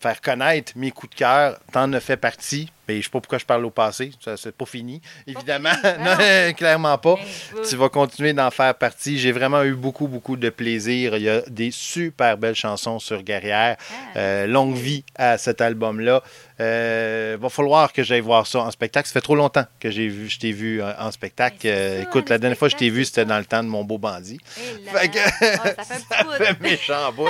faire 0.00 0.20
connaître 0.20 0.72
mes 0.76 0.90
coups 0.90 1.14
de 1.14 1.16
cœur. 1.16 1.58
T'en 1.72 1.94
as 1.94 2.00
fait 2.00 2.18
partie. 2.18 2.68
Mais 2.88 2.94
je 2.94 2.98
ne 2.98 3.02
sais 3.04 3.10
pas 3.10 3.20
pourquoi 3.20 3.38
je 3.38 3.44
parle 3.44 3.64
au 3.64 3.70
passé. 3.70 4.10
Ça, 4.24 4.36
c'est 4.36 4.54
pas 4.54 4.66
fini, 4.66 5.00
évidemment. 5.26 5.70
fini, 5.74 5.92
Non, 6.04 6.16
ben 6.16 6.54
clairement 6.54 6.98
pas. 6.98 7.16
Ben, 7.54 7.62
Tu 7.68 7.76
vas 7.76 7.88
continuer 7.88 8.32
d'en 8.32 8.50
faire 8.50 8.74
partie. 8.74 9.18
J'ai 9.18 9.32
vraiment 9.32 9.62
eu 9.62 9.74
beaucoup, 9.74 10.06
beaucoup 10.08 10.36
de 10.36 10.50
plaisir. 10.50 11.16
Il 11.16 11.22
y 11.22 11.28
a 11.30 11.40
des 11.48 11.70
super 11.70 12.36
belles 12.38 12.54
chansons 12.54 12.98
sur 12.98 13.22
Guerrière. 13.22 13.76
Ah. 14.14 14.18
Euh, 14.18 14.46
longue 14.46 14.74
vie 14.76 15.04
à 15.16 15.38
cet 15.38 15.60
album-là. 15.60 16.22
Euh, 16.60 17.36
va 17.40 17.48
falloir 17.48 17.92
que 17.92 18.04
j'aille 18.04 18.20
voir 18.20 18.46
ça 18.46 18.60
en 18.60 18.70
spectacle. 18.70 19.08
Ça 19.08 19.14
fait 19.14 19.20
trop 19.20 19.34
longtemps 19.34 19.64
que 19.80 19.90
j'ai 19.90 20.06
vu, 20.06 20.28
je 20.28 20.38
t'ai 20.38 20.52
vu 20.52 20.80
euh, 20.80 20.92
en 21.00 21.10
spectacle. 21.10 21.56
Ben, 21.64 21.70
Euh, 21.72 21.96
ça, 22.02 22.02
écoute, 22.08 22.28
la 22.28 22.38
dernière 22.38 22.56
fois 22.58 22.68
que 22.68 22.72
je 22.74 22.78
t'ai 22.78 22.90
vu, 22.90 23.04
c'était 23.04 23.24
dans 23.24 23.38
le 23.38 23.44
temps 23.44 23.62
de 23.64 23.68
mon 23.68 23.82
beau 23.82 23.98
bandit. 23.98 24.38
Eh 24.56 24.88
Fait 24.96 25.08
que- 25.08 25.18
Oh, 25.18 25.68
ça 25.76 25.84
fait 25.84 26.00
ça 26.08 26.44
fait 26.44 26.60
méchant 26.60 27.12
bout. 27.12 27.28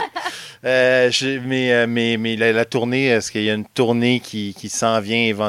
Mais 0.63 1.87
mais, 1.87 2.17
mais 2.19 2.37
la, 2.37 2.53
la 2.53 2.65
tournée, 2.65 3.07
est-ce 3.07 3.31
qu'il 3.31 3.43
y 3.45 3.51
a 3.51 3.55
une 3.55 3.65
tournée 3.67 4.21
qui, 4.21 4.55
qui 4.59 4.69
s'en 4.69 5.01
vient 5.01 5.17
éventuellement? 5.25 5.44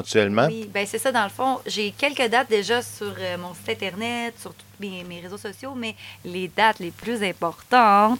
Oui, 0.47 0.69
ben 0.73 0.85
c'est 0.87 0.97
ça 0.97 1.11
dans 1.11 1.23
le 1.23 1.29
fond. 1.29 1.59
J'ai 1.65 1.91
quelques 1.91 2.27
dates 2.29 2.49
déjà 2.49 2.81
sur 2.81 3.13
euh, 3.17 3.37
mon 3.37 3.53
site 3.53 3.69
internet, 3.69 4.33
sur 4.39 4.53
tous 4.53 4.65
mes, 4.79 5.03
mes 5.03 5.19
réseaux 5.19 5.37
sociaux, 5.37 5.73
mais 5.75 5.95
les 6.23 6.47
dates 6.47 6.79
les 6.79 6.91
plus 6.91 7.23
importantes, 7.23 8.19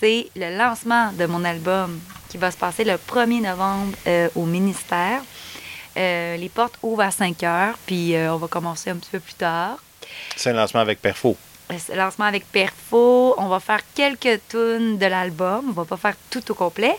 c'est 0.00 0.28
le 0.36 0.56
lancement 0.56 1.12
de 1.12 1.26
mon 1.26 1.44
album 1.44 1.98
qui 2.28 2.38
va 2.38 2.50
se 2.50 2.56
passer 2.56 2.84
le 2.84 2.94
1er 2.94 3.42
novembre 3.42 3.96
euh, 4.06 4.28
au 4.34 4.44
ministère. 4.44 5.22
Euh, 5.96 6.36
les 6.36 6.48
portes 6.48 6.78
ouvrent 6.82 7.02
à 7.02 7.10
5 7.10 7.42
heures, 7.44 7.78
puis 7.86 8.14
on 8.16 8.36
va 8.36 8.48
commencer 8.48 8.90
un 8.90 8.96
petit 8.96 9.10
peu 9.10 9.20
plus 9.20 9.34
tard. 9.34 9.78
C'est 10.36 10.50
un 10.50 10.54
lancement 10.54 10.80
avec 10.80 11.00
Perfo. 11.00 11.36
Lancement 11.94 12.26
avec 12.26 12.50
Perfo. 12.50 13.34
On 13.38 13.48
va 13.48 13.60
faire 13.60 13.80
quelques 13.94 14.40
tunes 14.48 14.98
de 14.98 15.06
l'album. 15.06 15.64
On 15.68 15.72
va 15.72 15.84
pas 15.84 15.96
faire 15.96 16.14
tout 16.30 16.50
au 16.50 16.54
complet. 16.54 16.96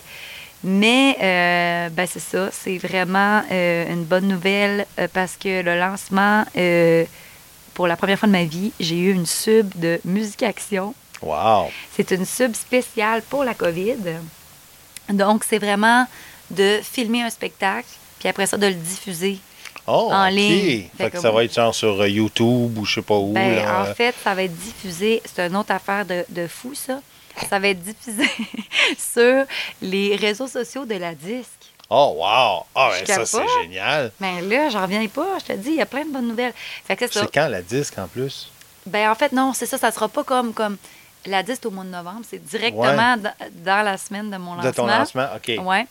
Mais 0.70 1.16
euh, 1.22 1.90
ben 1.90 2.06
c'est 2.12 2.20
ça, 2.20 2.50
c'est 2.52 2.78
vraiment 2.78 3.42
euh, 3.50 3.90
une 3.90 4.04
bonne 4.04 4.28
nouvelle 4.28 4.86
euh, 5.00 5.08
parce 5.14 5.38
que 5.38 5.62
le 5.62 5.80
lancement, 5.80 6.44
pour 7.74 7.88
la 7.88 7.96
première 7.96 8.20
fois 8.20 8.28
de 8.28 8.34
ma 8.34 8.44
vie, 8.44 8.74
j'ai 8.78 8.98
eu 8.98 9.14
une 9.14 9.26
sub 9.26 9.70
de 9.80 10.02
musique 10.04 10.44
action. 10.44 10.94
Wow! 11.22 11.72
C'est 11.96 12.12
une 12.12 12.26
sub 12.26 12.54
spéciale 12.54 13.22
pour 13.30 13.46
la 13.46 13.54
COVID. 13.54 13.96
Donc, 15.08 15.46
c'est 15.46 15.58
vraiment 15.58 16.06
de 16.52 16.82
filmer 16.84 17.22
un 17.22 17.30
spectacle, 17.30 17.88
puis 18.20 18.28
après 18.28 18.46
ça, 18.46 18.58
de 18.58 18.68
le 18.68 18.74
diffuser. 18.74 19.40
Oh, 19.88 20.10
En 20.12 20.28
ligne. 20.28 20.90
Fait 20.98 21.06
Fait 21.06 21.10
que 21.12 21.16
que 21.16 21.22
ça 21.22 21.32
va 21.32 21.46
être 21.46 21.54
genre 21.54 21.74
sur 21.74 22.06
YouTube 22.06 22.78
ou 22.78 22.84
je 22.84 22.96
sais 22.96 23.02
pas 23.02 23.16
où. 23.16 23.32
Ben, 23.32 23.56
là. 23.56 23.84
en 23.84 23.94
fait, 23.96 24.14
ça 24.22 24.34
va 24.36 24.44
être 24.44 24.58
diffusé. 24.58 25.22
C'est 25.24 25.48
une 25.48 25.56
autre 25.56 25.72
affaire 25.72 26.06
de, 26.06 26.26
de 26.28 26.46
fou, 26.46 26.74
ça. 26.76 27.00
Ça 27.50 27.60
va 27.60 27.68
être 27.70 27.82
diffusé 27.82 28.30
sur 28.98 29.46
les 29.82 30.16
réseaux 30.16 30.48
sociaux 30.48 30.86
de 30.86 30.96
la 30.96 31.14
disque. 31.14 31.48
Oh, 31.90 32.16
wow! 32.18 32.66
Ah, 32.76 32.92
ben, 32.92 33.06
ça, 33.06 33.26
c'est 33.26 33.62
génial. 33.64 34.12
Mais 34.20 34.42
là, 34.42 34.70
j'en 34.70 34.82
reviens 34.82 35.08
pas. 35.08 35.38
Je 35.40 35.46
te 35.46 35.54
dis, 35.54 35.70
il 35.70 35.76
y 35.76 35.82
a 35.82 35.86
plein 35.86 36.04
de 36.04 36.12
bonnes 36.12 36.28
nouvelles. 36.28 36.54
C'est 36.88 37.32
quand 37.34 37.48
la 37.48 37.62
disque 37.62 37.98
en 37.98 38.08
plus? 38.08 38.52
Ben, 38.86 39.10
en 39.10 39.16
fait, 39.16 39.32
non, 39.32 39.54
c'est 39.54 39.66
ça. 39.66 39.78
Ça 39.78 39.92
sera 39.92 40.10
pas 40.10 40.24
comme, 40.24 40.54
comme 40.54 40.78
la 41.26 41.44
disque 41.44 41.66
au 41.66 41.72
mois 41.72 41.86
de 41.86 41.90
novembre. 41.90 42.22
C'est 42.30 42.44
directement 42.44 43.16
dans, 43.18 43.34
dans 43.64 43.86
la 43.86 43.98
semaine 43.98 44.30
de 44.30 44.38
mon 44.38 44.56
lancement. 44.56 44.70
De 44.70 44.76
ton 44.76 44.88
lancement? 44.88 45.28
OK. 45.36 45.66
Ouais. 45.66 45.88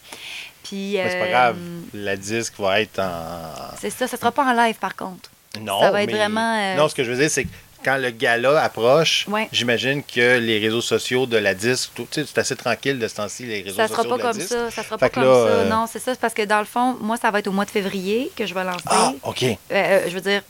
Puis. 0.63 0.97
C'est 0.97 1.19
pas 1.19 1.25
euh, 1.25 1.31
grave. 1.31 1.57
La 1.95 2.17
disque 2.17 2.55
va 2.59 2.81
être 2.81 2.99
en. 2.99 3.75
C'est 3.81 3.91
ça. 3.91 4.07
Ça 4.07 4.19
sera 4.19 4.33
pas 4.33 4.45
en 4.45 4.53
live, 4.53 4.77
par 4.77 4.95
contre. 4.97 5.31
Non, 5.61 5.81
ça 5.81 5.91
va 5.91 6.03
être 6.03 6.11
mais- 6.11 6.19
vraiment, 6.19 6.59
euh, 6.59 6.77
Non, 6.77 6.89
ce 6.89 6.95
que 6.95 7.05
je 7.05 7.11
veux 7.11 7.17
dire, 7.17 7.31
c'est 7.31 7.45
que 7.45 7.49
quand 7.87 7.97
le 7.99 8.11
gala 8.11 8.61
approche, 8.63 9.27
Ouais. 9.29 9.49
j'imagine 9.53 10.03
que 10.03 10.39
les 10.39 10.59
réseaux 10.59 10.81
sociaux 10.81 11.25
de 11.27 11.37
la 11.37 11.55
disque, 11.55 11.91
tu 11.95 12.03
sais, 12.11 12.25
c'est 12.27 12.39
assez 12.39 12.57
tranquille 12.57 12.99
de 12.99 13.07
ce 13.07 13.15
temps-ci, 13.15 13.45
les 13.47 13.63
réseaux 13.63 13.77
Ça 13.77 13.87
sera 13.87 14.03
sociaux 14.03 14.11
pas 14.11 14.17
de 14.19 14.23
la 14.25 14.29
comme 14.31 14.39
disque. 14.41 14.51
ça. 14.53 14.71
Ça 14.73 14.83
sera 14.83 14.99
Fait 14.99 15.09
pas 15.09 15.21
comme 15.21 15.23
là, 15.25 15.47
ça. 15.63 15.65
Non, 15.71 15.87
c'est 15.91 16.01
ça. 16.01 16.13
Parce 16.21 16.35
que 16.35 16.43
dans 16.43 16.59
le 16.59 16.65
fond, 16.65 16.97
moi, 17.01 17.17
ça 17.17 17.31
va 17.31 17.39
être 17.39 17.47
au 17.47 17.53
mois 17.53 17.65
de 17.65 17.71
février 17.71 18.31
que 18.37 18.45
je 18.45 18.53
vais 18.55 18.65
lancer. 18.65 18.83
Ah, 18.87 19.13
OK. 19.23 19.45
Euh, 19.45 19.55
euh, 19.73 20.01
je 20.09 20.15
veux 20.15 20.21
dire, 20.21 20.43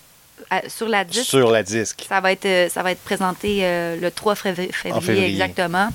euh, 0.53 0.57
sur 0.69 0.89
la 0.89 1.05
disque, 1.05 1.25
Sur 1.27 1.51
la 1.51 1.63
disque. 1.63 2.05
ça 2.09 2.21
va 2.21 2.33
être, 2.33 2.45
euh, 2.47 2.69
ça 2.69 2.83
va 2.83 2.93
être 2.93 3.01
présenté 3.03 3.61
euh, 3.63 3.97
le 4.01 4.11
3 4.11 4.35
février, 4.35 4.71
février, 4.73 5.01
février. 5.07 5.31
exactement, 5.31 5.89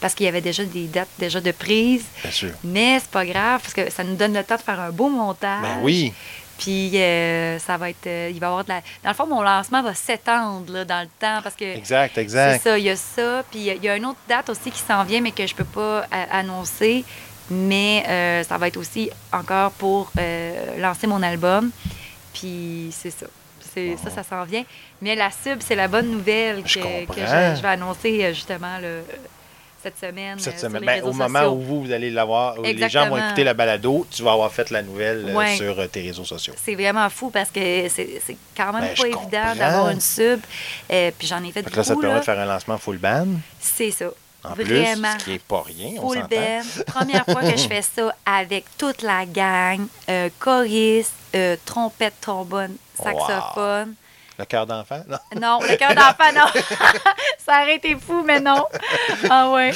parce 0.00 0.14
qu'il 0.14 0.26
y 0.26 0.28
avait 0.28 0.40
déjà 0.40 0.64
des 0.64 0.86
dates 0.86 1.08
déjà 1.18 1.40
de 1.40 1.52
prise. 1.52 2.04
Bien 2.22 2.30
sûr. 2.32 2.50
Mais 2.64 2.98
c'est 3.00 3.10
pas 3.10 3.24
grave, 3.24 3.60
parce 3.62 3.74
que 3.74 3.90
ça 3.90 4.02
nous 4.04 4.16
donne 4.16 4.34
le 4.34 4.42
temps 4.44 4.56
de 4.56 4.62
faire 4.62 4.80
un 4.80 4.90
beau 4.90 5.08
montage. 5.08 5.62
Ben 5.62 5.78
oui. 5.82 6.12
Puis 6.58 6.96
euh, 7.00 7.58
ça 7.58 7.76
va 7.76 7.90
être. 7.90 8.06
euh, 8.06 8.30
il 8.32 8.38
va 8.40 8.46
y 8.46 8.48
avoir 8.48 8.64
de 8.64 8.68
la. 8.68 8.80
Dans 9.02 9.10
le 9.10 9.14
fond, 9.14 9.26
mon 9.26 9.42
lancement 9.42 9.82
va 9.82 9.94
s'étendre 9.94 10.84
dans 10.84 11.00
le 11.02 11.08
temps 11.18 11.40
parce 11.42 11.56
que. 11.56 11.64
Exact, 11.64 12.12
C'est 12.14 12.20
exact. 12.22 12.62
ça, 12.62 12.78
il 12.78 12.84
y 12.84 12.90
a 12.90 12.96
ça. 12.96 13.42
Puis 13.50 13.60
il 13.60 13.84
y 13.84 13.88
a- 13.88 13.96
une 13.96 14.06
autre 14.06 14.18
date 14.28 14.48
aussi 14.50 14.70
qui 14.70 14.78
s'en 14.80 15.02
vient, 15.04 15.20
mais 15.20 15.32
que 15.32 15.46
je 15.46 15.54
peux 15.54 15.64
pas 15.64 16.06
a- 16.10 16.38
annoncer. 16.38 17.04
Mais 17.50 18.04
euh, 18.08 18.42
ça 18.44 18.56
va 18.56 18.68
être 18.68 18.76
aussi 18.78 19.10
encore 19.32 19.70
pour 19.72 20.10
euh, 20.18 20.78
lancer 20.78 21.06
mon 21.06 21.22
album. 21.22 21.70
Puis 22.32 22.88
c'est 22.92 23.10
ça. 23.10 23.26
C'est, 23.74 23.96
Ça, 24.02 24.08
ça 24.10 24.22
s'en 24.22 24.44
vient. 24.44 24.62
Mais 25.02 25.16
la 25.16 25.30
sub, 25.32 25.58
c'est 25.60 25.74
la 25.74 25.88
bonne 25.88 26.08
nouvelle 26.10 26.62
que, 26.62 26.68
Je 26.68 26.78
que 26.78 26.84
comprends. 26.84 27.14
je, 27.16 27.56
je 27.56 27.62
vais 27.62 27.68
annoncer 27.68 28.24
euh, 28.24 28.32
justement 28.32 28.78
là, 28.78 28.88
cette 29.84 29.98
semaine. 30.00 30.38
Cette 30.40 30.54
euh, 30.54 30.58
sur 30.58 30.68
semaine. 30.68 30.80
les 30.82 30.86
Ben, 30.86 31.02
au 31.04 31.12
moment 31.12 31.38
sociaux. 31.38 31.52
où 31.52 31.60
vous, 31.60 31.82
vous 31.84 31.92
allez 31.92 32.10
l'avoir, 32.10 32.58
où 32.58 32.62
les 32.62 32.88
gens 32.88 33.08
vont 33.08 33.16
écouter 33.18 33.44
la 33.44 33.54
balado, 33.54 34.06
tu 34.10 34.22
vas 34.24 34.32
avoir 34.32 34.50
fait 34.52 34.70
la 34.70 34.82
nouvelle 34.82 35.26
euh, 35.28 35.34
Ouais. 35.34 35.54
sur 35.56 35.78
euh, 35.78 35.86
tes 35.86 36.02
réseaux 36.02 36.24
sociaux. 36.24 36.54
C'est 36.64 36.74
vraiment 36.74 37.08
fou 37.10 37.30
parce 37.30 37.50
que 37.50 37.88
c'est, 37.88 38.20
quand 38.56 38.72
même 38.72 38.82
Ben, 38.82 38.94
pas 38.96 39.06
évident 39.06 39.54
d'avoir 39.56 39.90
une 39.90 40.00
sub. 40.00 40.40
Euh, 40.90 41.10
puis 41.16 41.28
j'en 41.28 41.42
ai 41.44 41.52
fait 41.52 41.62
Fait 41.62 41.70
que 41.70 41.76
là, 41.76 41.84
ça 41.84 41.90
te 41.90 41.94
beaucoup. 41.94 42.02
permet 42.06 42.18
de 42.20 42.24
faire 42.24 42.38
un 42.40 42.46
lancement 42.46 42.78
full 42.78 42.98
band, 42.98 43.28
C'est 43.60 43.90
ça. 43.92 44.06
en 44.42 44.54
Vraiment. 44.54 44.64
plus, 44.64 45.20
ce 45.20 45.24
qui 45.24 45.30
n'est 45.30 45.38
pas 45.38 45.62
rien, 45.66 45.90
on 46.02 46.08
Full 46.10 46.22
band. 46.30 46.84
Première 46.86 47.24
fois 47.24 47.40
que 47.42 47.56
je 47.56 47.66
fais 47.68 47.82
ça 47.82 48.14
avec 48.26 48.64
toute 48.78 49.02
la 49.02 49.24
gang, 49.26 49.86
euh, 50.10 50.28
choriste, 50.38 51.12
euh, 51.34 51.56
trompette, 51.64 52.14
trombone, 52.20 52.76
saxophone. 53.02 53.94
Le 54.38 54.44
cœur 54.44 54.66
d'enfant, 54.66 55.00
non? 55.08 55.18
Non, 55.40 55.58
le 55.62 55.76
cœur 55.76 55.94
d'enfant, 55.94 56.32
non. 56.34 56.46
ça 57.38 57.62
aurait 57.62 57.76
été 57.76 57.94
fou, 57.96 58.22
mais 58.26 58.40
non. 58.40 58.64
Ah 59.30 59.50
ouais. 59.50 59.72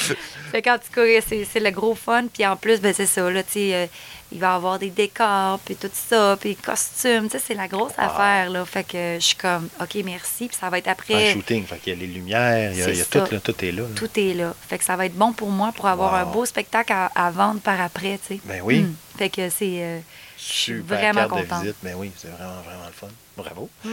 Fait 0.51 0.63
quand 0.63 0.79
tu 0.79 0.91
choristes, 0.93 1.29
c'est, 1.53 1.61
le 1.61 1.71
gros 1.71 1.95
fun. 1.95 2.25
Puis 2.33 2.45
en 2.47 2.57
plus, 2.57 2.81
ben, 2.81 2.93
c'est 2.93 3.07
ça, 3.07 3.31
là, 3.31 3.43
tu 3.43 3.53
sais, 3.53 3.75
euh, 3.75 3.87
il 4.33 4.41
va 4.41 4.49
y 4.49 4.51
avoir 4.57 4.79
des 4.79 4.91
décors, 4.91 5.59
puis 5.61 5.77
tout 5.77 5.91
ça, 5.93 6.37
puis 6.41 6.57
costumes. 6.57 7.27
Tu 7.31 7.39
sais, 7.39 7.45
c'est 7.49 7.55
la 7.55 7.69
grosse 7.69 7.93
affaire, 7.97 8.51
là. 8.51 8.65
Fait 8.65 8.85
que 8.85 9.17
je 9.21 9.25
suis 9.25 9.37
comme, 9.37 9.69
OK, 9.81 9.95
merci. 10.05 10.49
Puis 10.49 10.57
ça 10.61 10.69
va 10.71 10.79
être 10.79 10.89
Un 10.89 10.93
après. 10.93 11.33
shooting, 11.33 11.65
fait 11.65 11.79
qu'il 11.79 11.95
y 11.95 11.97
a 11.97 12.01
les 12.01 12.07
lumières, 12.13 12.73
il 12.73 12.79
y 12.79 12.83
a, 12.83 12.89
il 12.91 12.97
y 12.99 13.01
a 13.01 13.05
tout, 13.05 13.19
là, 13.31 13.41
tout 13.41 13.65
est 13.65 13.73
là. 13.73 13.83
là. 13.83 13.89
Tout 13.95 14.11
est 14.19 14.35
là. 14.35 14.55
Fait 14.69 14.79
que 14.79 14.85
ça 14.85 14.97
va 14.97 15.07
être 15.07 15.15
bon 15.15 15.33
pour 15.33 15.51
moi 15.51 15.73
pour 15.75 15.87
avoir 15.87 16.15
un 16.15 16.25
beau 16.25 16.45
spectacle 16.45 16.93
à, 16.93 17.11
à 17.15 17.31
vendre 17.31 17.61
par 17.61 17.81
après, 17.81 18.19
tu 18.27 18.35
sais. 18.35 18.41
Ben 18.45 18.61
oui. 18.65 18.81
Mm. 18.81 18.97
Fait 19.19 19.31
que 19.31 19.49
c'est. 19.51 19.83
euh, 19.83 20.01
je 20.37 20.43
suis 20.45 20.73
Super 20.77 20.99
vraiment 20.99 21.29
contente. 21.29 21.61
de 21.61 21.63
visite, 21.63 21.77
mais 21.83 21.95
oui, 21.95 22.13
c'est 22.17 22.29
vraiment, 22.29 22.61
vraiment 22.65 22.87
le 22.87 22.93
fun. 22.93 23.09
Bravo. 23.39 23.69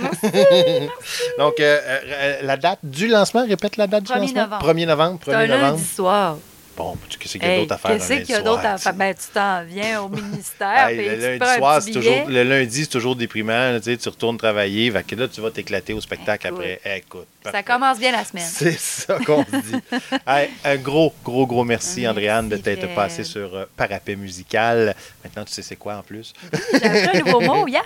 Donc, 1.38 1.54
euh, 1.60 1.80
euh, 1.86 2.39
la 2.41 2.58
date 2.58 2.80
du 2.84 3.08
lancement, 3.08 3.46
répète 3.46 3.78
la 3.78 3.86
date 3.88 4.04
du 4.06 4.12
1er 4.12 4.20
lancement. 4.22 4.41
novembre. 4.43 4.74
1er 4.74 4.86
novembre. 4.88 5.20
C'est 5.24 5.32
1er 5.32 5.36
un 5.36 5.48
novembre. 5.48 5.62
lundi 5.72 5.84
soir. 5.84 6.38
Bon, 6.78 6.98
qu'est-ce 7.20 7.38
qu'il 7.38 7.44
y 7.44 7.46
a 7.46 7.58
d'autre 7.58 7.74
à 7.74 7.78
faire? 7.78 7.92
Qu'est-ce 7.92 8.14
qu'il 8.26 8.30
y 8.30 8.34
a 8.34 8.42
d'autre 8.42 8.66
à 8.66 8.78
faire? 8.78 8.94
Ben, 8.94 9.16
tu 9.16 9.28
t'en 9.34 9.64
viens 9.64 10.02
au 10.02 10.10
ministère. 10.10 10.90
Hey, 10.90 10.98
le 10.98 11.38
lundi 11.38 11.58
soir, 11.58 11.82
toujours, 11.86 12.30
le 12.30 12.44
lundi, 12.44 12.82
c'est 12.84 12.90
toujours 12.90 13.16
déprimant. 13.16 13.72
là, 13.72 13.80
tu 13.80 13.92
sais, 13.92 13.98
tu 13.98 14.10
retournes 14.10 14.38
travailler. 14.38 14.92
Fait 14.92 15.04
que 15.04 15.16
là, 15.16 15.28
tu 15.28 15.42
vas 15.42 15.52
t'éclater 15.52 15.94
au 15.94 16.02
spectacle 16.02 16.48
Écoute. 16.48 16.60
après. 16.60 16.98
Écoute. 16.98 17.28
Ça 17.52 17.64
commence 17.64 18.00
bien 18.00 18.12
la 18.12 18.24
semaine. 18.26 18.46
C'est 18.52 18.78
ça 18.78 19.20
qu'on 19.26 19.44
dit. 19.44 19.76
Hey, 20.28 20.50
un 20.64 20.76
gros, 20.78 21.14
gros, 21.24 21.46
gros 21.46 21.64
merci, 21.64 21.76
Merci, 21.86 22.08
Andréane, 22.08 22.50
de 22.50 22.58
t'être 22.58 22.94
passée 22.96 23.24
sur 23.24 23.54
euh, 23.56 23.66
Parapet 23.76 24.16
Musical. 24.16 24.96
Maintenant, 25.24 25.44
tu 25.46 25.54
sais 25.54 25.62
c'est 25.62 25.76
quoi 25.76 25.98
en 25.98 26.04
plus? 26.04 26.34
J'ai 26.72 26.86
appris 26.86 27.18
un 27.18 27.24
nouveau 27.24 27.42
mot 27.42 27.68
hier. 27.68 27.84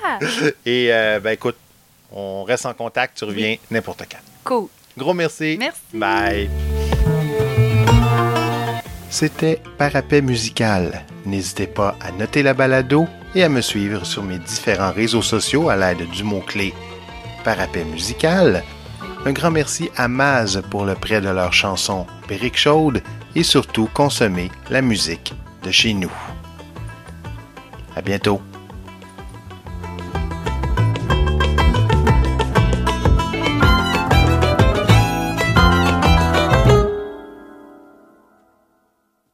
Et, 0.65 0.87
euh, 0.91 1.19
ben 1.19 1.31
écoute, 1.31 1.57
on 2.11 2.43
reste 2.43 2.65
en 2.65 2.73
contact. 2.73 3.17
Tu 3.17 3.25
reviens 3.25 3.57
n'importe 3.69 4.03
quand. 4.09 4.19
Cool. 4.43 4.67
Gros 4.97 5.13
merci. 5.13 5.57
Merci. 5.59 5.81
Bye. 5.93 6.68
C'était 9.09 9.59
Parapet 9.77 10.21
Musical. 10.21 11.03
N'hésitez 11.25 11.65
pas 11.65 11.95
à 11.99 12.11
noter 12.11 12.43
la 12.43 12.53
balado 12.53 13.07
et 13.33 13.43
à 13.43 13.49
me 13.49 13.61
suivre 13.61 14.05
sur 14.05 14.23
mes 14.23 14.37
différents 14.37 14.91
réseaux 14.91 15.23
sociaux 15.23 15.69
à 15.69 15.75
l'aide 15.75 16.07
du 16.09 16.23
mot-clé 16.23 16.73
Parapet 17.43 17.83
Musical. 17.85 18.63
Un 19.25 19.31
grand 19.31 19.51
merci 19.51 19.89
à 19.97 20.07
Maz 20.07 20.61
pour 20.69 20.85
le 20.85 20.93
prêt 20.93 21.21
de 21.21 21.29
leur 21.29 21.51
chanson 21.51 22.05
Brique 22.27 22.57
chaude 22.57 23.01
et 23.35 23.43
surtout 23.43 23.89
consommer 23.93 24.51
la 24.69 24.81
musique 24.81 25.33
de 25.63 25.71
chez 25.71 25.93
nous. 25.93 26.11
À 27.95 28.01
bientôt. 28.01 28.39